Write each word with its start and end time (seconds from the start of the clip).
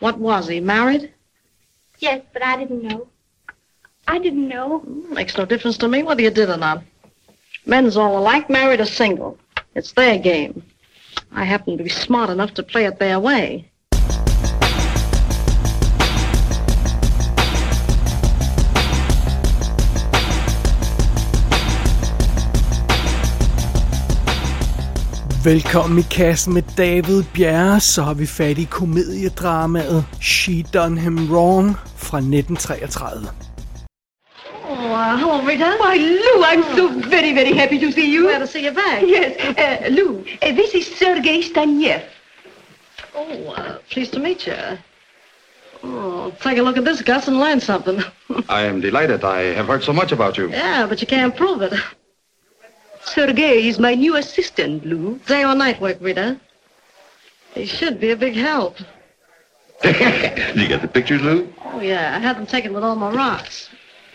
What 0.00 0.18
was 0.18 0.48
he, 0.48 0.60
married? 0.60 1.12
Yes, 1.98 2.22
but 2.32 2.42
I 2.42 2.56
didn't 2.56 2.82
know. 2.82 3.08
I 4.06 4.18
didn't 4.18 4.48
know. 4.48 4.80
Hmm, 4.80 5.14
makes 5.14 5.36
no 5.36 5.44
difference 5.44 5.78
to 5.78 5.88
me 5.88 6.02
whether 6.02 6.22
you 6.22 6.30
did 6.30 6.50
or 6.50 6.56
not. 6.56 6.82
Men's 7.64 7.96
all 7.96 8.18
alike, 8.18 8.48
married 8.48 8.80
or 8.80 8.84
single. 8.84 9.38
It's 9.74 9.92
their 9.92 10.18
game. 10.18 10.62
I 11.32 11.44
happen 11.44 11.76
to 11.76 11.84
be 11.84 11.90
smart 11.90 12.30
enough 12.30 12.54
to 12.54 12.62
play 12.62 12.84
it 12.84 12.98
their 12.98 13.18
way. 13.18 13.70
Velkommen 25.46 25.98
i 25.98 26.02
kassen 26.02 26.54
med 26.54 26.62
David 26.76 27.24
Bjerre, 27.34 27.80
så 27.80 28.02
har 28.02 28.14
vi 28.14 28.26
fat 28.26 28.58
i 28.58 28.64
komediedramaet 28.64 30.04
She 30.20 30.64
Done 30.74 31.00
Him 31.00 31.28
Wrong 31.30 31.76
fra 31.96 32.18
1933. 32.18 33.30
Oh, 34.68 35.16
hello, 35.20 35.38
Rita. 35.48 35.70
Why, 35.82 35.98
Lou, 35.98 36.42
I'm 36.42 36.64
so 36.76 36.88
very, 37.10 37.32
very 37.32 37.52
happy 37.52 37.78
to 37.78 37.92
see 37.92 38.14
you. 38.14 38.22
Glad 38.22 38.40
to 38.40 38.46
see 38.46 38.64
you 38.64 38.72
back. 38.74 39.02
Yes, 39.02 39.32
uh, 39.38 39.88
Lou, 39.90 40.24
uh, 40.42 40.56
this 40.56 40.74
is 40.74 40.98
Sergei 40.98 41.42
Staniev. 41.42 42.02
Oh, 43.14 43.54
uh, 43.56 43.78
pleased 43.90 44.12
to 44.14 44.18
meet 44.18 44.46
you. 44.48 44.78
Oh, 45.84 46.32
take 46.40 46.58
a 46.58 46.62
look 46.62 46.76
at 46.76 46.84
this, 46.84 47.02
Gus, 47.02 47.28
and 47.28 47.38
learn 47.38 47.60
something. 47.60 48.02
I 48.48 48.62
am 48.62 48.80
delighted. 48.80 49.22
I 49.22 49.54
have 49.54 49.66
heard 49.68 49.84
so 49.84 49.92
much 49.92 50.10
about 50.10 50.36
you. 50.38 50.50
yeah, 50.50 50.86
but 50.88 51.00
you 51.00 51.06
can't 51.06 51.36
prove 51.36 51.62
it. 51.62 51.72
Sergei 53.06 53.68
is 53.68 53.78
my 53.78 53.94
new 53.94 54.16
assistant, 54.16 54.84
Lou. 54.84 55.18
Day 55.26 55.44
or 55.44 55.54
night 55.54 55.80
work, 55.80 55.96
Rita. 56.00 56.38
He 57.54 57.64
should 57.64 58.00
be 58.00 58.10
a 58.10 58.16
big 58.16 58.34
help. 58.34 58.76
Did 59.82 59.96
you 60.56 60.68
get 60.68 60.82
the 60.82 60.88
pictures, 60.88 61.22
Lou? 61.22 61.52
Oh, 61.64 61.80
yeah, 61.80 62.16
I 62.16 62.18
had 62.18 62.36
them 62.36 62.46
taken 62.46 62.72
with 62.72 62.82
all 62.82 62.96
my 62.96 63.10
rocks. 63.10 63.70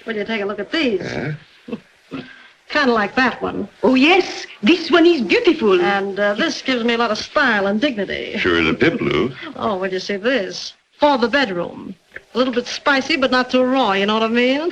Will 0.06 0.16
you 0.16 0.26
take 0.26 0.42
a 0.42 0.46
look 0.46 0.60
at 0.60 0.72
these? 0.72 1.02
Yeah. 1.02 1.34
Kind 2.70 2.90
of 2.90 2.96
like 2.96 3.16
that 3.16 3.42
one. 3.42 3.68
Oh, 3.84 3.96
yes, 3.96 4.46
this 4.62 4.92
one 4.92 5.06
is 5.06 5.22
beautiful. 5.22 5.82
And 5.82 6.20
uh, 6.20 6.34
this 6.36 6.62
gives 6.62 6.84
me 6.84 6.94
a 6.94 6.98
lot 6.98 7.12
of 7.12 7.18
style 7.18 7.68
and 7.68 7.80
dignity. 7.82 8.38
Sure 8.38 8.60
is 8.62 8.68
a 8.68 8.74
pip, 8.74 9.00
Lou. 9.02 9.34
Oh, 9.56 9.78
will 9.78 9.92
you 9.92 10.00
see 10.00 10.18
this? 10.18 10.74
For 11.00 11.18
the 11.18 11.28
bedroom. 11.28 11.96
A 12.34 12.38
little 12.38 12.54
bit 12.54 12.68
spicy, 12.68 13.18
but 13.18 13.32
not 13.32 13.50
too 13.52 13.64
raw, 13.64 13.94
you 13.94 14.06
know 14.06 14.14
what 14.14 14.24
I 14.24 14.28
mean? 14.28 14.72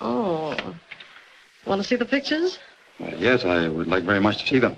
oh. 0.00 0.56
Want 1.70 1.82
to 1.82 1.88
see 1.88 1.96
the 1.96 2.04
pictures? 2.04 2.58
Uh, 3.00 3.14
yes, 3.20 3.44
I 3.44 3.68
would 3.68 3.86
like 3.86 4.02
very 4.02 4.20
much 4.20 4.38
to 4.38 4.46
see 4.46 4.58
them. 4.58 4.76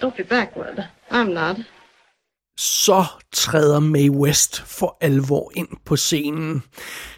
Don't 0.00 0.16
be 0.16 0.24
backward. 0.24 0.88
I'm 1.10 1.32
not. 1.32 1.56
Så 2.56 3.04
træder 3.32 3.80
Mae 3.80 4.10
West 4.10 4.60
for 4.60 4.96
alvor 5.00 5.52
ind 5.56 5.68
på 5.84 5.96
scenen. 5.96 6.62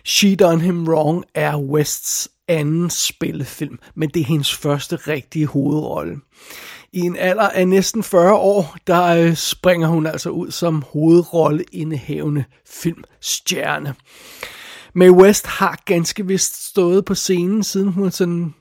She 0.04 0.36
Done 0.36 0.60
Him 0.60 0.88
Wrong 0.88 1.24
er 1.34 1.56
Wests 1.56 2.28
anden 2.48 2.90
spillefilm, 2.90 3.78
men 3.94 4.08
det 4.08 4.20
er 4.20 4.26
hendes 4.26 4.54
første 4.54 4.96
rigtige 4.96 5.46
hovedrolle. 5.46 6.16
I 6.92 7.00
en 7.00 7.16
alder 7.16 7.48
af 7.48 7.68
næsten 7.68 8.02
40 8.02 8.34
år, 8.34 8.76
der 8.86 9.04
øh, 9.04 9.34
springer 9.34 9.88
hun 9.88 10.06
altså 10.06 10.30
ud 10.30 10.50
som 10.50 10.82
hovedrolleindehavende 10.92 12.44
filmstjerne. 12.66 13.94
Mae 14.94 15.12
West 15.12 15.46
har 15.46 15.82
ganske 15.84 16.26
vist 16.26 16.68
stået 16.68 17.04
på 17.04 17.14
scenen, 17.14 17.62
siden 17.62 17.88
hun 17.88 18.06
er 18.06 18.10
sådan 18.10 18.54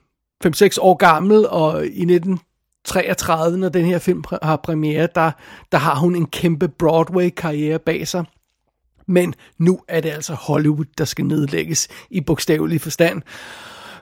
5-6 0.45 0.78
år 0.81 0.95
gammel, 0.95 1.48
og 1.48 1.86
i 1.86 2.02
1933, 2.02 3.58
når 3.58 3.70
den 3.70 3.86
her 3.86 4.00
film 4.00 4.23
har 4.42 4.56
premiere, 4.56 5.08
der, 5.16 5.31
der 5.72 5.78
har 5.78 5.95
hun 5.95 6.16
en 6.16 6.25
kæmpe 6.25 6.67
Broadway-karriere 6.67 7.80
bag 7.80 8.08
sig. 8.08 8.25
Men 9.08 9.34
nu 9.58 9.80
er 9.88 10.02
det 10.02 10.09
altså 10.09 10.34
Hollywood, 10.34 10.86
der 10.98 11.06
skal 11.06 11.25
nedlægges 11.25 11.88
i 12.09 12.22
bogstavelig 12.22 12.81
forstand. 12.81 13.22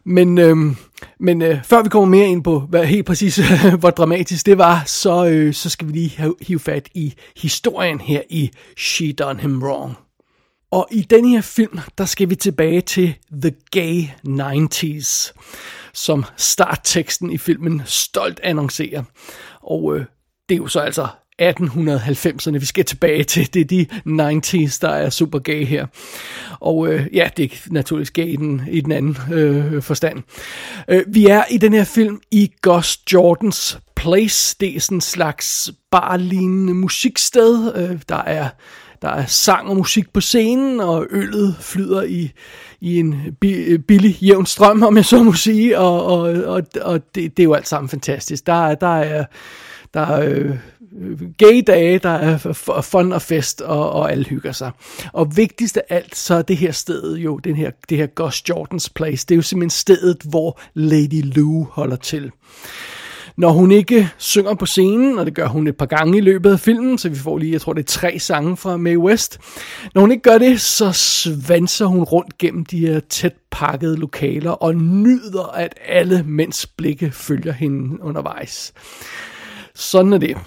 Men, 0.03 0.38
øhm, 0.38 0.75
men 1.19 1.41
øh, 1.41 1.63
før 1.63 1.83
vi 1.83 1.89
kommer 1.89 2.09
mere 2.09 2.27
ind 2.27 2.44
på, 2.44 2.59
hvad 2.59 2.85
helt 2.85 3.06
præcis, 3.06 3.39
hvor 3.79 3.89
dramatisk 3.89 4.45
det 4.45 4.57
var, 4.57 4.83
så, 4.85 5.25
øh, 5.25 5.53
så 5.53 5.69
skal 5.69 5.88
vi 5.88 5.94
lige 5.94 6.17
have, 6.17 6.35
hive 6.41 6.59
fat 6.59 6.89
i 6.94 7.13
historien 7.38 8.01
her 8.01 8.22
i 8.29 8.51
She 8.77 9.13
Done 9.13 9.41
Him 9.41 9.63
Wrong. 9.63 9.97
Og 10.71 10.87
i 10.91 11.01
den 11.01 11.25
her 11.25 11.41
film, 11.41 11.79
der 11.97 12.05
skal 12.05 12.29
vi 12.29 12.35
tilbage 12.35 12.81
til 12.81 13.15
The 13.41 13.53
Gay 13.71 14.03
90s, 14.27 15.33
som 15.93 16.25
startteksten 16.37 17.31
i 17.31 17.37
filmen 17.37 17.81
stolt 17.85 18.39
annoncerer. 18.43 19.03
Og 19.61 19.95
øh, 19.95 20.05
det 20.49 20.55
er 20.55 20.59
jo 20.59 20.67
så 20.67 20.79
altså 20.79 21.07
1890'erne, 21.41 22.57
vi 22.57 22.65
skal 22.65 22.85
tilbage 22.85 23.23
til. 23.23 23.53
Det 23.53 23.61
er 23.61 23.65
de 23.65 23.87
90's, 24.65 24.77
der 24.81 24.89
er 24.89 25.09
super 25.09 25.39
gay 25.39 25.65
her. 25.65 25.87
Og 26.59 26.88
øh, 26.88 27.07
ja, 27.13 27.29
det 27.38 27.51
er 27.53 27.57
naturligvis 27.71 28.11
gay 28.11 28.27
i 28.27 28.35
den, 28.35 28.61
i 28.71 28.81
den 28.81 28.91
anden 28.91 29.17
øh, 29.33 29.81
forstand. 29.81 30.23
Øh, 30.88 31.03
vi 31.07 31.25
er 31.25 31.43
i 31.51 31.57
den 31.57 31.73
her 31.73 31.83
film 31.83 32.21
i 32.31 32.51
Gus 32.61 32.99
Jordans 33.13 33.79
Place. 33.95 34.55
Det 34.59 34.75
er 34.75 34.79
sådan 34.79 34.97
en 34.97 35.01
slags 35.01 35.71
barlignende 35.91 36.73
musiksted. 36.73 37.75
Øh, 37.75 37.99
der 38.09 38.23
er 38.23 38.49
der 39.01 39.09
er 39.09 39.25
sang 39.25 39.69
og 39.69 39.78
musik 39.78 40.13
på 40.13 40.22
scenen, 40.22 40.79
og 40.79 41.07
øllet 41.09 41.56
flyder 41.59 42.01
i, 42.03 42.31
i 42.81 43.00
en 43.00 43.16
bi- 43.41 43.78
billig, 43.78 44.17
jævn 44.22 44.45
strøm, 44.45 44.84
om 44.84 44.95
jeg 44.97 45.06
så 45.06 45.23
må 45.23 45.34
sige, 45.34 45.79
og, 45.79 46.06
og, 46.06 46.19
og, 46.45 46.63
og 46.81 47.01
det, 47.16 47.38
det 47.38 47.44
er 47.44 47.47
jo 47.47 47.53
alt 47.53 47.67
sammen 47.67 47.89
fantastisk. 47.89 48.45
Der, 48.47 48.53
er- 48.67 48.75
der 48.75 48.88
er, 48.97 49.25
der 49.94 50.01
er 50.01 50.29
øh, 50.29 50.56
gay 51.38 51.63
dage, 51.67 52.00
der 52.00 52.09
er 52.09 52.38
fun 52.81 53.12
og 53.13 53.22
fest, 53.22 53.62
og, 53.62 53.91
og 53.91 54.12
alle 54.12 54.25
hygger 54.25 54.51
sig. 54.51 54.72
Og 55.13 55.38
vigtigst 55.38 55.78
af 55.78 55.83
alt, 55.89 56.16
så 56.18 56.33
er 56.35 56.41
det 56.41 56.57
her 56.57 56.72
sted 56.72 57.16
jo, 57.18 57.38
den 57.38 57.56
her, 57.56 57.72
det 57.89 57.97
her 57.97 58.06
Gus 58.06 58.44
Jordans 58.50 58.89
Place, 58.89 59.25
det 59.29 59.35
er 59.35 59.38
jo 59.38 59.41
simpelthen 59.41 59.69
stedet, 59.69 60.18
hvor 60.29 60.59
Lady 60.73 61.35
Lou 61.35 61.68
holder 61.72 61.95
til. 61.95 62.31
Når 63.38 63.52
hun 63.52 63.72
ikke 63.72 64.09
synger 64.18 64.53
på 64.53 64.66
scenen, 64.66 65.19
og 65.19 65.25
det 65.25 65.36
gør 65.36 65.47
hun 65.47 65.68
et 65.68 65.78
par 65.78 65.86
gange 65.86 66.18
i 66.18 66.22
løbet 66.22 66.52
af 66.52 66.59
filmen, 66.59 66.97
så 66.97 67.09
vi 67.09 67.16
får 67.16 67.38
lige, 67.38 67.52
jeg 67.52 67.62
tror 67.62 67.74
det 67.74 67.81
er 67.81 67.88
tre 67.88 68.19
sange 68.19 68.58
fra 68.58 68.78
Mae 68.78 69.00
West. 69.00 69.40
Når 69.96 70.02
hun 70.02 70.12
ikke 70.12 70.24
gør 70.24 70.38
det, 70.38 70.62
så 70.62 70.92
svanser 70.92 71.86
hun 71.86 72.03
rundt 72.03 72.38
gennem 72.38 72.66
de 72.66 72.80
her 72.80 73.00
tæt 73.00 73.36
pakkede 73.52 73.97
lokaler 73.97 74.52
og 74.52 74.75
nyder, 74.75 75.52
at 75.56 75.74
alle 75.88 76.24
mænds 76.24 76.66
blikke 76.66 77.12
følger 77.12 77.53
hende 77.53 78.03
undervejs. 78.03 78.74
Sådan 79.75 80.13
er 80.13 80.18
det. 80.18 80.38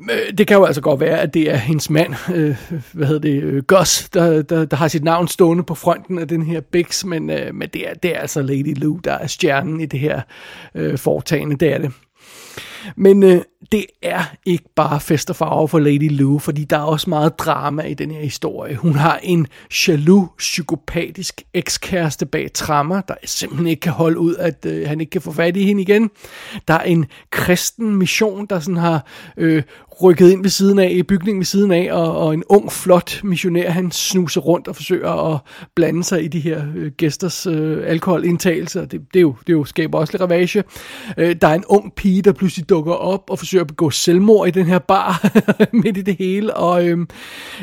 Øh, 0.00 0.38
det 0.38 0.46
kan 0.46 0.56
jo 0.56 0.64
altså 0.64 0.80
godt 0.80 1.00
være, 1.00 1.20
at 1.20 1.34
det 1.34 1.50
er 1.50 1.56
hendes 1.56 1.90
mand, 1.90 2.14
øh, 2.34 2.56
hvad 2.92 3.06
hedder 3.06 3.20
det, 3.20 3.42
øh, 3.42 3.62
Gus, 3.62 4.08
der, 4.08 4.42
der, 4.42 4.64
der 4.64 4.76
har 4.76 4.88
sit 4.88 5.04
navn 5.04 5.28
stående 5.28 5.62
på 5.62 5.74
fronten 5.74 6.18
af 6.18 6.28
den 6.28 6.42
her 6.42 6.60
Bix, 6.60 7.04
men, 7.04 7.30
øh, 7.30 7.54
men 7.54 7.68
det, 7.68 7.88
er, 7.88 7.94
det 7.94 8.16
er 8.16 8.20
altså 8.20 8.42
Lady 8.42 8.74
Lou, 8.76 9.00
der 9.04 9.12
er 9.12 9.26
stjernen 9.26 9.80
i 9.80 9.86
det 9.86 10.00
her 10.00 10.20
øh, 10.74 10.98
foretagende, 10.98 11.56
det 11.56 11.72
er 11.72 11.78
det. 11.78 11.92
Men 12.96 13.22
øh, 13.22 13.42
det 13.72 13.86
er 14.02 14.24
ikke 14.46 14.64
bare 14.76 15.00
fest 15.00 15.30
og 15.30 15.36
farver 15.36 15.66
for 15.66 15.78
Lady 15.78 16.10
Lou, 16.10 16.38
fordi 16.38 16.64
der 16.64 16.76
er 16.76 16.82
også 16.82 17.10
meget 17.10 17.38
drama 17.38 17.82
i 17.82 17.94
den 17.94 18.10
her 18.10 18.20
historie. 18.20 18.76
Hun 18.76 18.94
har 18.94 19.20
en 19.22 19.46
jaloux, 19.88 20.28
psykopatisk 20.38 21.42
ekskæreste 21.54 22.26
bag 22.26 22.50
trammer, 22.54 23.00
der 23.00 23.14
simpelthen 23.24 23.66
ikke 23.66 23.80
kan 23.80 23.92
holde 23.92 24.18
ud, 24.18 24.36
at 24.36 24.66
øh, 24.66 24.88
han 24.88 25.00
ikke 25.00 25.10
kan 25.10 25.20
få 25.20 25.32
fat 25.32 25.56
i 25.56 25.64
hende 25.64 25.82
igen. 25.82 26.10
Der 26.68 26.74
er 26.74 26.82
en 26.82 27.06
kristen 27.30 27.96
mission, 27.96 28.46
der 28.50 28.60
sådan 28.60 28.76
har 28.76 29.06
øh, 29.36 29.62
rykket 30.02 30.30
ind 30.30 30.42
ved 30.42 30.50
siden 30.50 30.78
af, 30.78 30.90
i 30.90 31.02
bygningen 31.02 31.40
ved 31.40 31.46
siden 31.46 31.70
af, 31.70 31.88
og, 31.92 32.18
og 32.18 32.34
en 32.34 32.44
ung, 32.48 32.72
flot 32.72 33.20
missionær, 33.24 33.70
han 33.70 33.90
snuser 33.90 34.40
rundt 34.40 34.68
og 34.68 34.76
forsøger 34.76 35.34
at 35.34 35.40
blande 35.74 36.04
sig 36.04 36.24
i 36.24 36.28
de 36.28 36.40
her 36.40 36.64
øh, 36.76 36.92
gæsters 36.92 37.46
øh, 37.46 37.82
alkoholindtagelse, 37.86 38.80
og 38.80 38.92
det, 38.92 39.00
det, 39.14 39.18
er 39.18 39.22
jo, 39.22 39.34
det 39.46 39.52
er 39.52 39.56
jo 39.56 39.64
skaber 39.64 39.98
også 39.98 40.12
lidt 40.12 40.22
ravage. 40.22 40.64
Øh, 41.18 41.36
der 41.40 41.48
er 41.48 41.54
en 41.54 41.64
ung 41.68 41.94
pige, 41.94 42.22
der 42.22 42.32
pludselig 42.32 42.68
dukker 42.74 42.92
op 42.92 43.30
og 43.30 43.38
forsøger 43.38 43.64
at 43.64 43.68
begå 43.68 43.90
selvmord 43.90 44.48
i 44.48 44.50
den 44.50 44.66
her 44.66 44.78
bar 44.78 45.30
midt 45.82 45.96
i 45.96 46.02
det 46.02 46.16
hele, 46.16 46.56
og 46.56 46.86
øhm, 46.86 47.08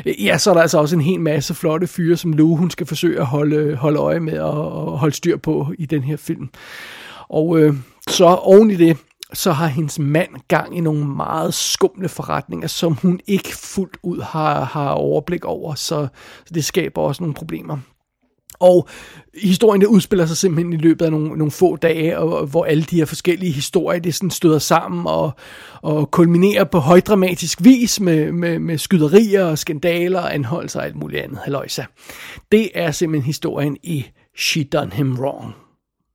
ja, 0.06 0.38
så 0.38 0.50
er 0.50 0.54
der 0.54 0.60
altså 0.60 0.78
også 0.78 0.96
en 0.96 1.02
hel 1.02 1.20
masse 1.20 1.54
flotte 1.54 1.86
fyre, 1.86 2.16
som 2.16 2.32
Lou, 2.32 2.56
hun 2.56 2.70
skal 2.70 2.86
forsøge 2.86 3.20
at 3.20 3.26
holde, 3.26 3.76
holde 3.76 3.98
øje 3.98 4.20
med 4.20 4.38
og, 4.38 4.72
og 4.72 4.98
holde 4.98 5.14
styr 5.14 5.36
på 5.36 5.72
i 5.78 5.86
den 5.86 6.02
her 6.02 6.16
film. 6.16 6.48
Og 7.28 7.58
øh, 7.58 7.74
så 8.08 8.24
oven 8.24 8.70
i 8.70 8.76
det, 8.76 8.96
så 9.32 9.52
har 9.52 9.66
hendes 9.66 9.98
mand 9.98 10.30
gang 10.48 10.76
i 10.76 10.80
nogle 10.80 11.06
meget 11.06 11.54
skumle 11.54 12.08
forretninger, 12.08 12.68
som 12.68 12.92
hun 12.92 13.20
ikke 13.26 13.56
fuldt 13.56 13.96
ud 14.02 14.20
har, 14.20 14.64
har 14.64 14.90
overblik 14.90 15.44
over, 15.44 15.74
så, 15.74 16.08
så 16.46 16.54
det 16.54 16.64
skaber 16.64 17.02
også 17.02 17.22
nogle 17.22 17.34
problemer. 17.34 17.78
Og 18.62 18.88
historien 19.42 19.80
der 19.80 19.86
udspiller 19.86 20.26
sig 20.26 20.36
simpelthen 20.36 20.72
i 20.72 20.76
løbet 20.76 21.04
af 21.04 21.10
nogle, 21.10 21.28
nogle 21.28 21.50
få 21.50 21.76
dage, 21.76 22.18
og, 22.18 22.46
hvor 22.46 22.64
alle 22.64 22.82
de 22.82 22.96
her 22.96 23.04
forskellige 23.04 23.52
historier, 23.52 24.00
det 24.00 24.14
sådan 24.14 24.30
støder 24.30 24.58
sammen 24.58 25.06
og, 25.06 25.30
og 25.82 26.10
kulminerer 26.10 26.64
på 26.64 26.78
højdramatisk 26.78 27.64
vis 27.64 28.00
med, 28.00 28.32
med, 28.32 28.58
med 28.58 28.78
skyderier 28.78 29.44
og 29.44 29.58
skandaler 29.58 30.20
og 30.20 30.34
anholdelser 30.34 30.80
og 30.80 30.86
alt 30.86 30.96
muligt 30.96 31.22
andet. 31.22 31.38
Halløjsa. 31.38 31.84
Det 32.52 32.70
er 32.74 32.90
simpelthen 32.90 33.26
historien 33.26 33.76
i 33.82 34.06
She 34.36 34.64
Done 34.64 34.90
Him 34.92 35.18
Wrong. 35.20 35.54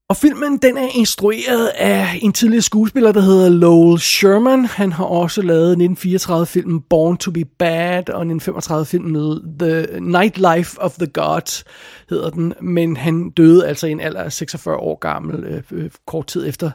Og 0.09 0.18
filmen, 0.18 0.57
den 0.57 0.77
er 0.77 0.88
instrueret 0.95 1.68
af 1.68 2.19
en 2.21 2.33
tidligere 2.33 2.62
skuespiller, 2.62 3.12
der 3.12 3.21
hedder 3.21 3.50
Lowell 3.50 4.00
Sherman. 4.00 4.65
Han 4.65 4.92
har 4.92 5.04
også 5.06 5.42
lavet 5.42 5.75
1934-filmen 5.75 6.81
Born 6.81 7.18
to 7.18 7.31
be 7.31 7.45
Bad, 7.45 8.09
og 8.09 8.25
1935-filmen 8.25 9.42
The 9.59 9.88
Nightlife 10.00 10.81
of 10.81 10.94
the 10.94 11.07
Gods, 11.07 11.63
hedder 12.09 12.30
den. 12.30 12.54
Men 12.62 12.98
han 12.98 13.30
døde 13.30 13.68
altså 13.68 13.88
i 13.88 13.92
en 13.92 14.00
alder 14.00 14.21
af 14.21 14.33
46 14.33 14.75
år 14.75 15.00
gammel, 15.00 15.44
øh, 15.44 15.63
øh, 15.71 15.89
kort 16.06 16.27
tid 16.27 16.48
efter, 16.48 16.71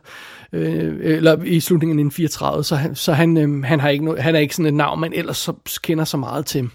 øh, 0.52 0.96
eller 1.00 1.42
i 1.42 1.60
slutningen 1.60 1.98
af 1.98 2.04
1934, 2.04 2.64
så 2.64 2.76
han, 2.76 2.94
så 2.94 3.12
han, 3.12 3.36
øh, 3.36 3.64
han, 3.64 3.80
har 3.80 3.88
ikke 3.88 4.04
no, 4.04 4.16
han 4.18 4.34
er 4.34 4.40
ikke 4.40 4.56
sådan 4.56 4.66
et 4.66 4.74
navn, 4.74 5.00
man 5.00 5.12
ellers 5.12 5.36
så 5.36 5.52
kender 5.82 6.04
så 6.04 6.16
meget 6.16 6.46
til 6.46 6.70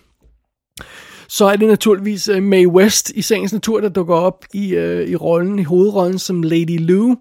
så 1.28 1.46
er 1.46 1.56
det 1.56 1.68
naturligvis 1.68 2.30
uh, 2.30 2.44
Mae 2.44 2.68
West 2.68 3.10
i 3.10 3.22
sagens 3.22 3.54
natur, 3.54 3.80
der 3.80 3.90
dukker 3.90 4.16
op 4.16 4.46
i, 4.54 4.78
uh, 4.78 5.10
i 5.10 5.16
rollen, 5.16 5.60
i 5.60 5.64
hovedrollen 5.64 6.20
som 6.20 6.44
Lady 6.44 6.80
Lou. 6.80 7.16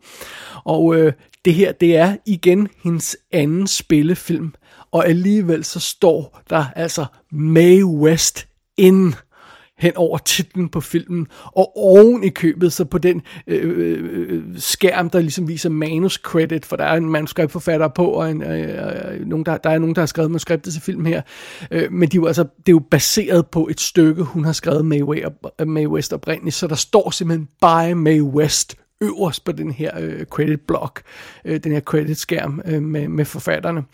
Og 0.65 0.85
uh, 0.85 1.13
det 1.45 1.55
her, 1.55 1.73
det 1.73 1.97
er 1.97 2.17
igen 2.27 2.69
hendes 2.83 3.17
anden 3.33 3.67
spillefilm. 3.67 4.55
Og 4.93 5.09
alligevel 5.09 5.65
så 5.65 5.81
står 5.81 6.41
der 6.51 6.65
altså 6.77 7.07
Mae 7.33 7.85
West 7.85 8.49
in 8.77 9.15
hen 9.79 9.93
over 9.97 10.19
titlen 10.19 10.69
på 10.69 10.81
filmen, 10.81 11.27
og 11.45 11.77
oven 11.77 12.25
i 12.25 12.29
købet, 12.29 12.73
så 12.73 12.85
på 12.85 12.99
den 12.99 13.23
øh, 13.47 13.61
øh, 13.65 14.29
øh 14.29 14.43
skærm, 14.57 15.11
der 15.11 15.21
ligesom 15.21 15.49
viser 15.49 15.71
manus 15.71 16.15
credit, 16.15 16.67
for 16.67 16.77
der 16.77 16.85
er 16.85 16.97
en 16.97 17.11
manuskriptforfatter 17.11 17.89
på, 17.89 18.07
og 18.07 18.31
en, 18.31 18.43
øh, 18.43 18.61
øh, 18.61 19.21
øh, 19.21 19.27
nogen, 19.27 19.47
der, 19.47 19.57
der 19.57 19.71
er 19.71 19.79
nogen, 19.79 19.95
der 19.95 20.01
har 20.01 20.07
skrevet 20.07 20.31
manuskriptet 20.31 20.73
til 20.73 20.83
filmen 20.83 21.07
her, 21.07 21.23
øh, 21.71 21.93
men 21.93 22.09
de 22.09 22.17
er 22.17 22.21
jo, 22.21 22.27
altså, 22.27 22.43
det 22.43 22.69
er 22.69 22.73
jo 22.73 22.83
baseret 22.91 23.47
på 23.47 23.69
et 23.71 23.81
stykke, 23.81 24.23
hun 24.23 24.45
har 24.45 24.53
skrevet 24.53 24.85
May, 24.85 25.03
Way, 25.03 25.25
May 25.67 25.87
West 25.87 26.13
oprindeligt, 26.13 26.57
så 26.57 26.67
der 26.67 26.75
står 26.75 27.11
simpelthen 27.11 27.49
by 27.61 27.93
May 27.93 28.21
West 28.21 28.77
øverst 29.01 29.45
på 29.45 29.53
den 29.53 29.71
her 29.71 29.91
øh, 30.01 30.25
credit 30.25 30.61
block, 30.61 31.03
øh, 31.45 31.61
den 31.65 31.73
her 31.73 31.81
credit 31.81 32.19
skærm 32.19 32.63
øh, 32.65 32.83
med, 32.83 33.09
med 33.09 33.25
forfatterne. 33.25 33.85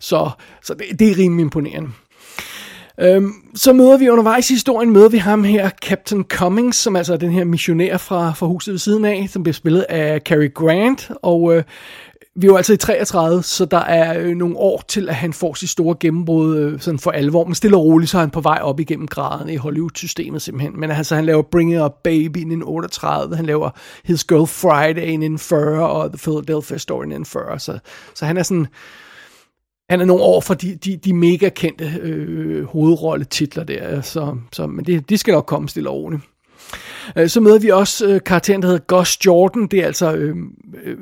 Så, 0.00 0.30
så 0.62 0.74
det, 0.74 0.98
det 0.98 1.10
er 1.10 1.18
rimelig 1.18 1.42
imponerende. 1.42 1.90
Øhm, 3.02 3.32
så 3.54 3.72
møder 3.72 3.96
vi 3.96 4.08
undervejs 4.08 4.50
i 4.50 4.52
historien, 4.52 4.92
møder 4.92 5.08
vi 5.08 5.16
ham 5.16 5.44
her, 5.44 5.70
Captain 5.70 6.24
Cummings, 6.24 6.78
som 6.78 6.96
altså 6.96 7.12
er 7.12 7.16
den 7.16 7.30
her 7.30 7.44
missionær 7.44 7.96
fra, 7.96 8.32
fra 8.32 8.46
huset 8.46 8.72
ved 8.72 8.78
siden 8.78 9.04
af, 9.04 9.26
som 9.30 9.42
bliver 9.42 9.54
spillet 9.54 9.82
af 9.88 10.20
Cary 10.20 10.54
Grant, 10.54 11.10
og 11.22 11.56
øh, 11.56 11.62
vi 12.34 12.46
er 12.46 12.50
jo 12.50 12.56
altså 12.56 12.72
i 12.72 12.76
33, 12.76 13.42
så 13.42 13.64
der 13.64 13.78
er 13.78 14.18
øh, 14.18 14.36
nogle 14.36 14.56
år 14.56 14.82
til, 14.88 15.08
at 15.08 15.14
han 15.14 15.32
får 15.32 15.54
sit 15.54 15.68
store 15.68 15.96
gennembrud 16.00 16.56
øh, 16.56 16.80
sådan 16.80 16.98
for 16.98 17.10
alvor. 17.10 17.44
Men 17.44 17.54
stille 17.54 17.76
og 17.76 17.84
roligt, 17.84 18.10
så 18.10 18.16
er 18.16 18.20
han 18.20 18.30
på 18.30 18.40
vej 18.40 18.58
op 18.62 18.80
igennem 18.80 19.08
graderne 19.08 19.52
i 19.52 19.56
Hollywood-systemet 19.56 20.42
simpelthen. 20.42 20.80
Men 20.80 20.90
altså, 20.90 21.14
han 21.14 21.24
laver 21.24 21.42
Bring 21.42 21.72
It 21.72 21.80
Up 21.80 21.92
Baby 22.04 22.52
i 22.52 22.62
38, 22.62 23.36
han 23.36 23.46
laver 23.46 23.70
His 24.04 24.24
Girl 24.24 24.46
Friday 24.46 25.34
i 25.34 25.38
40, 25.38 25.88
og 25.88 26.12
The 26.12 26.18
Philadelphia 26.18 26.78
Story 26.78 27.20
i 27.20 27.24
40. 27.24 27.58
Så, 27.58 27.78
så 28.14 28.26
han 28.26 28.36
er 28.36 28.42
sådan 28.42 28.66
han 29.92 30.00
er 30.00 30.04
nogle 30.04 30.22
år 30.22 30.40
fra 30.40 30.54
de, 30.54 30.74
de, 30.74 30.96
de 30.96 31.12
mega 31.12 31.48
kendte 31.48 31.92
øh, 32.02 32.64
hovedrolletitler 32.64 33.64
der, 33.64 34.00
så, 34.00 34.36
så, 34.52 34.66
men 34.66 34.84
det, 34.84 35.10
de 35.10 35.18
skal 35.18 35.32
nok 35.32 35.46
komme 35.46 35.68
stille 35.68 35.90
og 35.90 35.96
roligt. 35.96 36.22
Øh, 37.16 37.28
så 37.28 37.40
møder 37.40 37.58
vi 37.58 37.68
også 37.68 38.06
øh, 38.06 38.20
karakteren, 38.26 38.62
der 38.62 38.68
hedder 38.68 38.84
Gus 38.98 39.18
Jordan. 39.26 39.66
Det 39.66 39.78
er 39.78 39.86
altså 39.86 40.14
øh, 40.14 40.36
øh, 40.84 40.96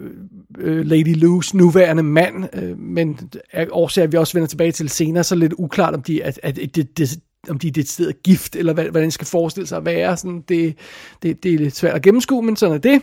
øh, 0.58 0.86
Lady 0.86 1.24
Lou's 1.24 1.50
nuværende 1.54 2.02
mand, 2.02 2.44
øh, 2.52 2.78
men 2.78 3.18
af 3.52 3.66
årsager, 3.70 4.08
vi 4.08 4.16
også 4.16 4.32
vender 4.32 4.48
tilbage 4.48 4.72
til 4.72 4.88
senere, 4.88 5.24
så 5.24 5.34
er 5.34 5.36
det 5.36 5.40
lidt 5.40 5.54
uklart, 5.58 5.94
om 5.94 6.02
de, 6.02 6.24
at, 6.24 6.40
at 6.42 6.56
det, 6.56 6.98
det, 6.98 7.18
om 7.48 7.58
de 7.58 7.68
er 7.68 7.72
decideret 7.72 8.22
gift, 8.22 8.56
eller 8.56 8.72
hvad, 8.72 8.84
hvordan 8.84 9.06
det 9.06 9.12
skal 9.12 9.26
forestille 9.26 9.66
sig 9.66 9.78
at 9.78 9.84
være. 9.84 10.16
Sådan, 10.16 10.44
det, 10.48 10.76
det, 11.22 11.42
det 11.42 11.54
er 11.54 11.58
lidt 11.58 11.76
svært 11.76 11.94
at 11.94 12.02
gennemskue, 12.02 12.42
men 12.42 12.56
sådan 12.56 12.74
er 12.74 12.78
det. 12.78 13.02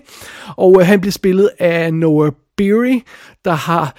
Og 0.58 0.82
øh, 0.82 0.88
han 0.88 1.02
bliver 1.02 1.12
spillet 1.12 1.50
af 1.60 1.94
Noah 1.94 2.32
Beery, 2.58 3.02
der 3.46 3.52
har 3.52 3.96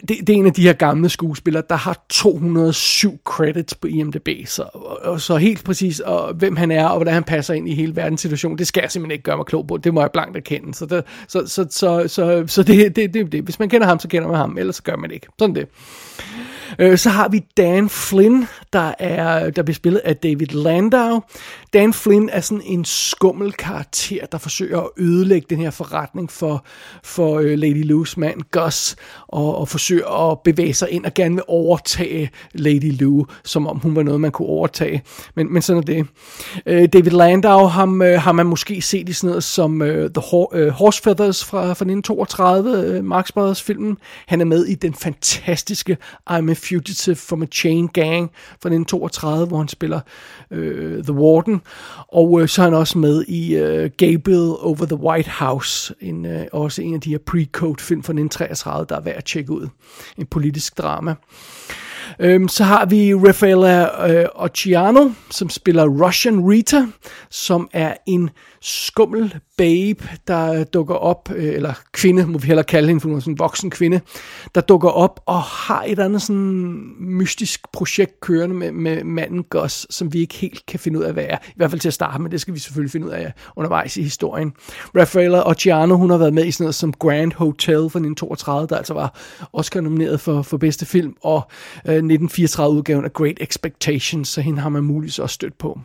det, 0.00 0.26
det 0.26 0.30
er 0.30 0.36
en 0.36 0.46
af 0.46 0.52
de 0.52 0.62
her 0.62 0.72
gamle 0.72 1.08
skuespillere, 1.08 1.62
der 1.70 1.76
har 1.76 2.04
207 2.08 3.20
credits 3.24 3.74
på 3.74 3.86
IMDb, 3.86 4.28
så, 4.46 4.62
og, 5.02 5.20
så 5.20 5.36
helt 5.36 5.64
præcis, 5.64 6.00
og 6.00 6.34
hvem 6.34 6.56
han 6.56 6.70
er, 6.70 6.86
og 6.86 6.96
hvordan 6.96 7.14
han 7.14 7.24
passer 7.24 7.54
ind 7.54 7.68
i 7.68 7.74
hele 7.74 7.96
verdenssituationen, 7.96 8.58
det 8.58 8.66
skal 8.66 8.80
jeg 8.80 8.90
simpelthen 8.90 9.12
ikke 9.12 9.22
gøre 9.22 9.36
mig 9.36 9.46
klog 9.46 9.66
på, 9.66 9.76
det 9.76 9.94
må 9.94 10.00
jeg 10.00 10.10
blankt 10.12 10.36
erkende, 10.36 10.74
så, 10.74 10.86
det, 10.86 11.04
så, 11.28 11.46
så, 11.46 11.66
så, 11.70 12.08
så, 12.08 12.44
så 12.46 12.62
det, 12.62 12.96
det, 12.96 13.14
det, 13.14 13.32
det, 13.32 13.44
hvis 13.44 13.58
man 13.58 13.68
kender 13.68 13.86
ham, 13.86 13.98
så 13.98 14.08
kender 14.08 14.28
man 14.28 14.36
ham, 14.36 14.58
ellers 14.58 14.76
så 14.76 14.82
gør 14.82 14.96
man 14.96 15.10
det 15.10 15.14
ikke, 15.14 15.26
sådan 15.38 15.54
det. 15.54 15.68
Øh, 16.78 16.98
så 16.98 17.10
har 17.10 17.28
vi 17.28 17.40
Dan 17.56 17.88
Flynn, 17.88 18.46
der, 18.72 18.94
er, 18.98 19.50
der 19.50 19.62
bliver 19.62 19.74
spillet 19.74 20.00
af 20.04 20.16
David 20.16 20.46
Landau. 20.46 21.22
Dan 21.72 21.92
Flynn 21.92 22.28
er 22.32 22.40
sådan 22.40 22.62
en 22.64 22.84
skummel 22.84 23.52
karakter, 23.52 24.26
der 24.26 24.38
forsøger 24.38 24.80
at 24.80 24.88
ødelægge 24.98 25.46
den 25.50 25.58
her 25.58 25.70
forretning 25.70 26.30
for, 26.30 26.64
for 27.04 27.38
uh, 27.38 27.44
Lady 27.44 27.92
Lou's 27.92 28.14
mand 28.16 28.40
Gus, 28.50 28.96
og, 29.28 29.58
og 29.58 29.68
forsøger 29.68 30.30
at 30.30 30.38
bevæge 30.44 30.74
sig 30.74 30.90
ind 30.90 31.04
og 31.04 31.14
gerne 31.14 31.34
vil 31.34 31.44
overtage 31.48 32.30
Lady 32.52 33.00
Lou, 33.00 33.26
som 33.44 33.66
om 33.66 33.78
hun 33.78 33.96
var 33.96 34.02
noget, 34.02 34.20
man 34.20 34.30
kunne 34.30 34.48
overtage. 34.48 35.02
Men, 35.34 35.52
men 35.52 35.62
sådan 35.62 35.82
er 35.82 35.86
det. 35.86 36.06
Uh, 36.66 36.88
David 36.92 37.10
Landau 37.10 37.66
ham, 37.66 38.00
uh, 38.00 38.06
har 38.06 38.32
man 38.32 38.46
måske 38.46 38.82
set 38.82 39.08
i 39.08 39.12
sådan 39.12 39.28
noget 39.28 39.44
som 39.44 39.80
uh, 39.80 39.88
The 39.88 40.20
Ho- 40.20 40.70
Horse 40.70 41.02
Feathers 41.02 41.44
fra, 41.44 41.58
fra 41.58 41.70
1932, 41.70 42.98
uh, 42.98 43.04
Marx 43.04 43.32
Brothers 43.32 43.62
filmen. 43.62 43.98
Han 44.26 44.40
er 44.40 44.44
med 44.44 44.64
i 44.64 44.74
den 44.74 44.94
fantastiske 44.94 45.96
I'm 46.30 46.50
a 46.50 46.54
Fugitive 46.56 47.16
from 47.16 47.42
a 47.42 47.46
Chain 47.46 47.88
Gang 47.88 48.30
fra 48.32 48.68
1932, 48.68 49.46
hvor 49.46 49.58
han 49.58 49.68
spiller 49.68 50.00
øh, 50.50 51.04
The 51.04 51.12
Warden. 51.12 51.60
Og 52.08 52.42
øh, 52.42 52.48
så 52.48 52.62
er 52.62 52.64
han 52.64 52.74
også 52.74 52.98
med 52.98 53.24
i 53.28 53.56
øh, 53.56 53.90
Gabriel 53.96 54.54
Over 54.60 54.86
the 54.86 54.96
White 54.96 55.30
House, 55.30 55.94
en, 56.00 56.26
øh, 56.26 56.46
også 56.52 56.82
en 56.82 56.94
af 56.94 57.00
de 57.00 57.10
her 57.10 57.18
pre-code 57.18 57.80
film 57.80 58.02
fra 58.02 58.12
1933, 58.12 58.86
der 58.88 58.96
er 58.96 59.00
værd 59.00 59.16
at 59.16 59.24
tjekke 59.24 59.52
ud. 59.52 59.68
En 60.18 60.26
politisk 60.26 60.78
drama. 60.78 61.14
Øhm, 62.20 62.48
så 62.48 62.64
har 62.64 62.86
vi 62.86 63.14
Rafaela 63.14 64.08
øh, 64.08 64.26
Occhiano, 64.34 65.10
som 65.30 65.48
spiller 65.48 65.86
Russian 66.06 66.40
Rita, 66.40 66.86
som 67.30 67.68
er 67.72 67.94
en 68.06 68.30
skummel 68.60 69.34
babe, 69.58 70.08
der 70.28 70.64
dukker 70.64 70.94
op, 70.94 71.28
øh, 71.36 71.54
eller 71.54 71.72
kvinde, 71.92 72.26
må 72.26 72.38
vi 72.38 72.46
hellere 72.46 72.64
kalde 72.64 72.88
hende, 72.88 73.00
for 73.00 73.08
hun 73.08 73.16
er 73.16 73.20
sådan 73.20 73.34
en 73.34 73.38
voksen 73.38 73.70
kvinde, 73.70 74.00
der 74.54 74.60
dukker 74.60 74.88
op 74.88 75.20
og 75.26 75.42
har 75.42 75.84
et 75.86 75.98
andet 75.98 76.22
sådan 76.22 76.94
mystisk 76.98 77.72
projekt 77.72 78.20
kørende 78.20 78.54
med, 78.54 78.72
med 78.72 79.04
manden 79.04 79.42
Gus, 79.42 79.86
som 79.90 80.12
vi 80.12 80.18
ikke 80.18 80.34
helt 80.34 80.66
kan 80.66 80.80
finde 80.80 80.98
ud 80.98 81.04
af, 81.04 81.12
hvad 81.12 81.24
er. 81.28 81.38
I 81.46 81.52
hvert 81.56 81.70
fald 81.70 81.80
til 81.80 81.88
at 81.88 81.94
starte 81.94 82.22
med, 82.22 82.30
det 82.30 82.40
skal 82.40 82.54
vi 82.54 82.58
selvfølgelig 82.58 82.92
finde 82.92 83.06
ud 83.06 83.12
af 83.12 83.32
undervejs 83.56 83.96
i 83.96 84.02
historien. 84.02 84.52
Rafaela 84.96 85.42
Occhiano, 85.48 85.96
hun 85.96 86.10
har 86.10 86.18
været 86.18 86.34
med 86.34 86.46
i 86.46 86.50
sådan 86.50 86.64
noget 86.64 86.74
som 86.74 86.92
Grand 86.92 87.32
Hotel 87.32 87.74
fra 87.74 87.82
1932, 87.82 88.66
der 88.68 88.76
altså 88.76 88.94
var 88.94 89.20
Oscar 89.52 89.80
nomineret 89.80 90.20
for, 90.20 90.42
for 90.42 90.56
bedste 90.56 90.86
film, 90.86 91.14
og 91.22 91.50
øh, 91.88 92.02
1934-udgaven 92.10 93.04
af 93.04 93.12
Great 93.12 93.38
Expectations, 93.40 94.28
så 94.28 94.40
hende 94.40 94.60
har 94.60 94.68
man 94.68 94.82
muligvis 94.82 95.18
også 95.18 95.34
stødt 95.34 95.58
på. 95.58 95.80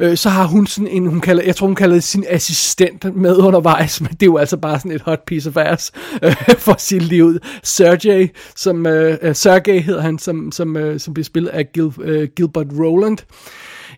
Øh, 0.00 0.16
så 0.16 0.28
har 0.28 0.46
hun 0.46 0.66
sådan 0.66 0.88
en, 0.88 1.06
hun 1.06 1.20
kalder, 1.20 1.42
jeg 1.42 1.56
tror 1.56 1.66
hun 1.66 1.76
kalder 1.76 1.94
det 1.94 2.04
sin 2.04 2.24
assistent 2.28 3.16
med 3.16 3.36
undervejs, 3.36 4.00
men 4.00 4.10
det 4.10 4.22
er 4.22 4.26
jo 4.26 4.36
altså 4.36 4.56
bare 4.56 4.78
sådan 4.78 4.92
et 4.92 5.02
hot 5.02 5.24
piece 5.26 5.48
of 5.48 5.56
ass 5.56 5.92
øh, 6.22 6.36
for 6.58 6.74
sit 6.78 7.02
liv. 7.02 7.38
Sergey, 7.62 8.28
som, 8.56 8.86
øh, 8.86 9.18
øh 9.22 9.34
Sergey 9.34 9.80
hedder 9.80 10.00
han, 10.00 10.18
som, 10.18 10.52
som, 10.52 10.76
øh, 10.76 11.00
som 11.00 11.14
bliver 11.14 11.24
spillet 11.24 11.50
af 11.50 11.72
Gil, 11.72 11.92
øh, 12.00 12.28
Gilbert 12.36 12.66
Roland. 12.78 13.18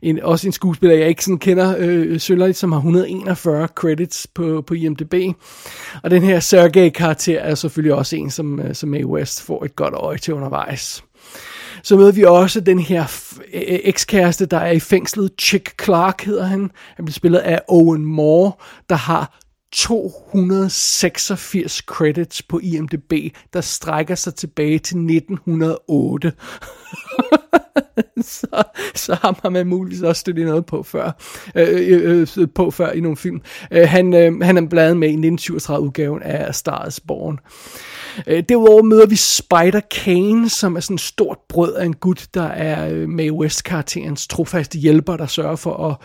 En, 0.02 0.22
også 0.22 0.48
en 0.48 0.52
skuespiller, 0.52 0.96
jeg 0.96 1.08
ikke 1.08 1.24
sådan 1.24 1.38
kender 1.38 1.74
øh, 1.78 2.18
synderligt, 2.18 2.58
som 2.58 2.72
har 2.72 2.78
141 2.78 3.68
credits 3.74 4.26
på, 4.34 4.64
på 4.66 4.74
IMDb. 4.74 5.14
Og 6.02 6.10
den 6.10 6.22
her 6.22 6.40
Sergey-karakter 6.40 7.38
er 7.38 7.54
selvfølgelig 7.54 7.94
også 7.94 8.16
en, 8.16 8.30
som, 8.30 8.60
øh, 8.60 8.74
som 8.74 8.88
Mae 8.88 9.06
West 9.06 9.42
får 9.42 9.64
et 9.64 9.76
godt 9.76 9.94
øje 9.94 10.18
til 10.18 10.34
undervejs. 10.34 11.04
Så 11.82 11.96
møder 11.96 12.12
vi 12.12 12.24
også 12.24 12.60
den 12.60 12.78
her 12.78 13.04
e- 13.04 13.88
ekskæreste, 13.88 14.46
der 14.46 14.58
er 14.58 14.70
i 14.70 14.80
fængslet. 14.80 15.30
Chick 15.40 15.84
Clark 15.84 16.24
hedder 16.24 16.46
han. 16.46 16.70
Han 16.96 17.04
bliver 17.04 17.12
spillet 17.12 17.38
af 17.38 17.60
Owen 17.68 18.04
Moore, 18.04 18.52
der 18.88 18.96
har 18.96 19.38
286 19.72 21.82
credits 21.86 22.42
på 22.42 22.60
IMDb, 22.62 23.12
der 23.52 23.60
strækker 23.60 24.14
sig 24.14 24.34
tilbage 24.34 24.78
til 24.78 24.96
1908. 24.96 26.32
så, 28.20 28.62
så 28.94 29.14
har 29.14 29.50
man 29.50 29.66
muligvis 29.66 30.02
også 30.02 30.20
støttet 30.20 30.46
noget 30.46 30.66
på 30.66 30.82
før, 30.82 31.10
øh, 31.54 31.68
øh, 31.70 32.26
øh, 32.38 32.48
på 32.54 32.70
før 32.70 32.90
i 32.90 33.00
nogle 33.00 33.16
film. 33.16 33.40
Øh, 33.70 33.88
han, 33.88 34.14
øh, 34.14 34.40
han 34.40 34.56
er 34.56 34.68
bladet 34.68 34.96
med 34.96 35.08
i 35.08 35.14
1937-udgaven 35.14 36.22
af 36.22 36.54
Star 36.54 36.86
is 36.86 37.00
Born. 37.00 37.34
Øh, 37.34 37.40
Øh, 38.26 38.42
derudover 38.48 38.82
møder 38.82 39.06
vi 39.06 39.16
Spider 39.16 39.80
Kane, 39.90 40.48
som 40.48 40.76
er 40.76 40.80
sådan 40.80 40.94
et 40.94 41.00
stort 41.00 41.38
brød 41.48 41.74
af 41.74 41.84
en 41.84 41.94
gut, 41.94 42.26
der 42.34 42.46
er 42.46 42.88
øh, 42.92 43.08
Mae 43.08 43.32
West-karakterens 43.32 44.26
trofaste 44.26 44.78
hjælper, 44.78 45.16
der 45.16 45.26
sørger 45.26 45.56
for 45.56 45.86
at, 45.86 45.96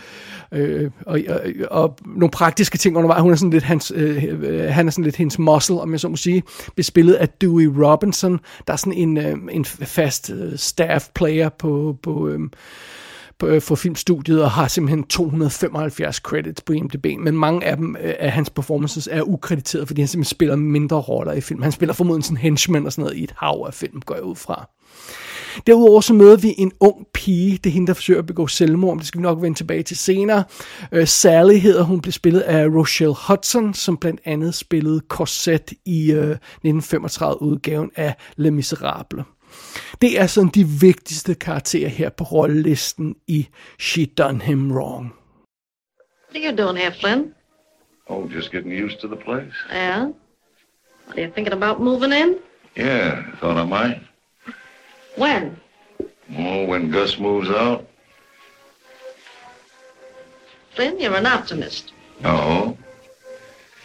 øh, 0.59 0.91
og, 1.05 1.19
og, 1.29 1.39
og 1.71 1.97
nogle 2.05 2.31
praktiske 2.31 2.77
ting 2.77 2.97
undervejs. 2.97 3.21
Hun 3.21 3.31
er 3.31 3.35
sådan 3.35 3.49
lidt 3.49 3.63
hans, 3.63 3.91
øh, 3.95 4.23
øh, 4.23 4.63
han 4.63 4.87
er 4.87 4.91
sådan 4.91 5.03
lidt 5.03 5.15
hendes 5.15 5.39
muscle, 5.39 5.81
om 5.81 5.91
jeg 5.91 5.99
så 5.99 6.07
må 6.07 6.15
sige, 6.15 6.43
bespillet 6.75 7.13
af 7.13 7.29
Dewey 7.29 7.65
Robinson, 7.65 8.39
der 8.67 8.73
er 8.73 8.77
sådan 8.77 8.93
en, 8.93 9.17
øh, 9.17 9.35
en 9.51 9.65
fast 9.65 10.29
øh, 10.29 10.57
staff 10.57 11.07
player 11.15 11.49
på, 11.49 11.97
på, 12.03 12.27
øh, 12.27 12.39
på, 13.39 13.47
øh, 13.47 13.61
for 13.61 13.75
filmstudiet 13.75 14.43
og 14.43 14.51
har 14.51 14.67
simpelthen 14.67 15.03
275 15.03 16.15
credits 16.15 16.61
på 16.61 16.73
IMDb, 16.73 17.05
men 17.19 17.37
mange 17.37 17.65
af 17.65 17.77
dem 17.77 17.95
øh, 18.03 18.13
af 18.19 18.31
hans 18.31 18.49
performances 18.49 19.09
er 19.11 19.21
ukrediteret, 19.21 19.87
fordi 19.87 20.01
han 20.01 20.07
simpelthen 20.07 20.35
spiller 20.35 20.55
mindre 20.55 20.97
roller 20.97 21.33
i 21.33 21.41
film. 21.41 21.61
Han 21.61 21.71
spiller 21.71 21.93
formodentlig 21.93 22.25
sådan 22.25 22.37
henchman 22.37 22.85
og 22.85 22.91
sådan 22.91 23.03
noget 23.03 23.17
i 23.17 23.23
et 23.23 23.33
hav 23.37 23.63
af 23.67 23.73
film, 23.73 24.01
går 24.01 24.15
jeg 24.15 24.23
ud 24.23 24.35
fra. 24.35 24.69
Derudover 25.67 26.01
så 26.01 26.13
møder 26.13 26.37
vi 26.37 26.55
en 26.57 26.71
ung 26.79 27.05
pige, 27.13 27.57
det 27.57 27.69
er 27.69 27.73
hende, 27.73 27.87
der 27.87 27.93
forsøger 27.93 28.19
at 28.19 28.25
begå 28.25 28.47
selvmord, 28.47 28.97
det 28.97 29.07
skal 29.07 29.19
vi 29.19 29.23
nok 29.23 29.41
vende 29.41 29.57
tilbage 29.57 29.83
til 29.83 29.97
senere. 29.97 30.43
Uh, 30.91 31.05
Sally 31.05 31.57
hedder 31.57 31.83
hun, 31.83 32.01
blev 32.01 32.11
spillet 32.11 32.39
af 32.39 32.67
Rochelle 32.67 33.15
Hudson, 33.27 33.73
som 33.73 33.97
blandt 33.97 34.21
andet 34.25 34.55
spillede 34.55 35.01
Cosette 35.07 35.75
i 35.85 36.15
uh, 36.15 36.31
1935-udgaven 36.65 37.91
af 37.95 38.15
Le 38.35 38.51
Miserable. 38.51 39.23
Det 40.01 40.19
er 40.19 40.27
sådan 40.27 40.49
de 40.49 40.65
vigtigste 40.67 41.35
karakterer 41.35 41.89
her 41.89 42.09
på 42.09 42.23
rollelisten 42.23 43.15
i 43.27 43.47
She 43.79 44.05
Done 44.05 44.41
Him 44.41 44.71
Wrong. 44.71 45.13
What 46.29 46.43
are 46.43 46.51
you 46.51 46.57
doing 46.57 46.77
here, 46.77 46.91
Flynn? 46.91 47.33
Oh, 48.09 48.27
just 48.27 48.51
getting 48.51 48.83
used 48.83 48.99
to 48.99 49.07
the 49.07 49.15
place. 49.15 49.53
Yeah? 49.71 50.01
Are 51.07 51.21
you 51.21 51.31
thinking 51.35 51.53
about 51.53 51.79
moving 51.79 52.11
in? 52.11 52.35
Yeah, 52.75 53.23
thought 53.39 53.57
I 53.57 53.65
might. 53.65 54.01
When? 55.15 55.57
Oh, 56.37 56.65
when 56.65 56.91
Gus 56.91 57.19
moves 57.19 57.49
out. 57.49 57.87
Flynn, 60.75 60.99
you're 60.99 61.15
an 61.15 61.25
optimist. 61.25 61.93
No. 62.21 62.77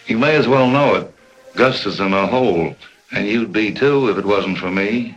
You 0.07 0.19
may 0.19 0.37
as 0.37 0.49
well 0.49 0.71
know 0.71 0.95
it. 0.95 1.15
Gus 1.55 1.87
is 1.87 2.01
in 2.01 2.15
a 2.15 2.27
hole, 2.27 2.75
and 3.13 3.27
you'd 3.27 3.53
be 3.53 3.73
too 3.73 4.09
if 4.09 4.17
it 4.17 4.25
wasn't 4.25 4.59
for 4.59 4.71
me. 4.71 5.15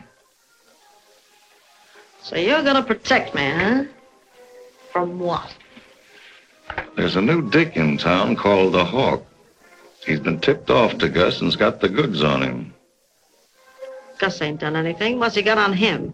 So 2.24 2.36
you're 2.38 2.64
gonna 2.64 2.84
protect 2.84 3.36
me, 3.36 3.50
huh? 3.50 3.84
From 4.92 5.20
what? 5.20 5.54
There's 6.96 7.16
a 7.16 7.22
new 7.22 7.50
dick 7.50 7.76
in 7.76 7.98
town 7.98 8.36
called 8.36 8.74
the 8.74 8.86
Hawk. 8.86 9.26
He's 10.06 10.20
been 10.20 10.40
tipped 10.40 10.70
off 10.70 10.98
to 11.00 11.10
Gus 11.10 11.42
and's 11.42 11.56
got 11.56 11.80
the 11.80 11.90
goods 11.90 12.24
on 12.24 12.42
him. 12.42 12.74
Gus 14.18 14.42
ain't 14.42 14.60
done 14.60 14.76
anything. 14.76 15.20
What's 15.20 15.36
he 15.36 15.42
got 15.42 15.58
on 15.58 15.74
him? 15.74 16.14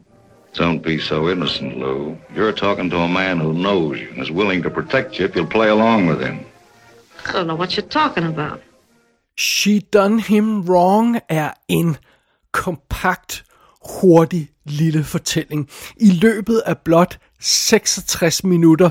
Don't 0.53 0.79
be 0.79 0.97
so 0.99 1.29
innocent, 1.29 1.77
Lou. 1.77 2.17
You're 2.33 2.53
talking 2.53 2.89
to 2.89 2.97
a 2.97 3.07
man 3.07 3.39
who 3.39 3.53
knows 3.53 3.99
you 3.99 4.09
and 4.09 4.21
is 4.21 4.31
willing 4.31 4.63
to 4.63 4.69
protect 4.69 5.19
you 5.19 5.25
if 5.25 5.35
you'll 5.35 5.45
play 5.45 5.69
along 5.69 6.07
with 6.07 6.21
him. 6.21 6.45
I 7.27 7.31
don't 7.33 7.47
know 7.47 7.55
what 7.55 7.75
you're 7.75 7.85
talking 7.85 8.23
about. 8.23 8.61
She 9.35 9.79
Done 9.79 10.19
Him 10.19 10.65
Wrong 10.65 11.21
er 11.29 11.53
en 11.67 11.97
kompakt, 12.51 13.43
hurtig 13.85 14.49
lille 14.65 15.03
fortælling. 15.03 15.69
I 15.97 16.11
løbet 16.11 16.61
af 16.65 16.77
blot 16.77 17.19
66 17.39 18.43
minutter, 18.43 18.89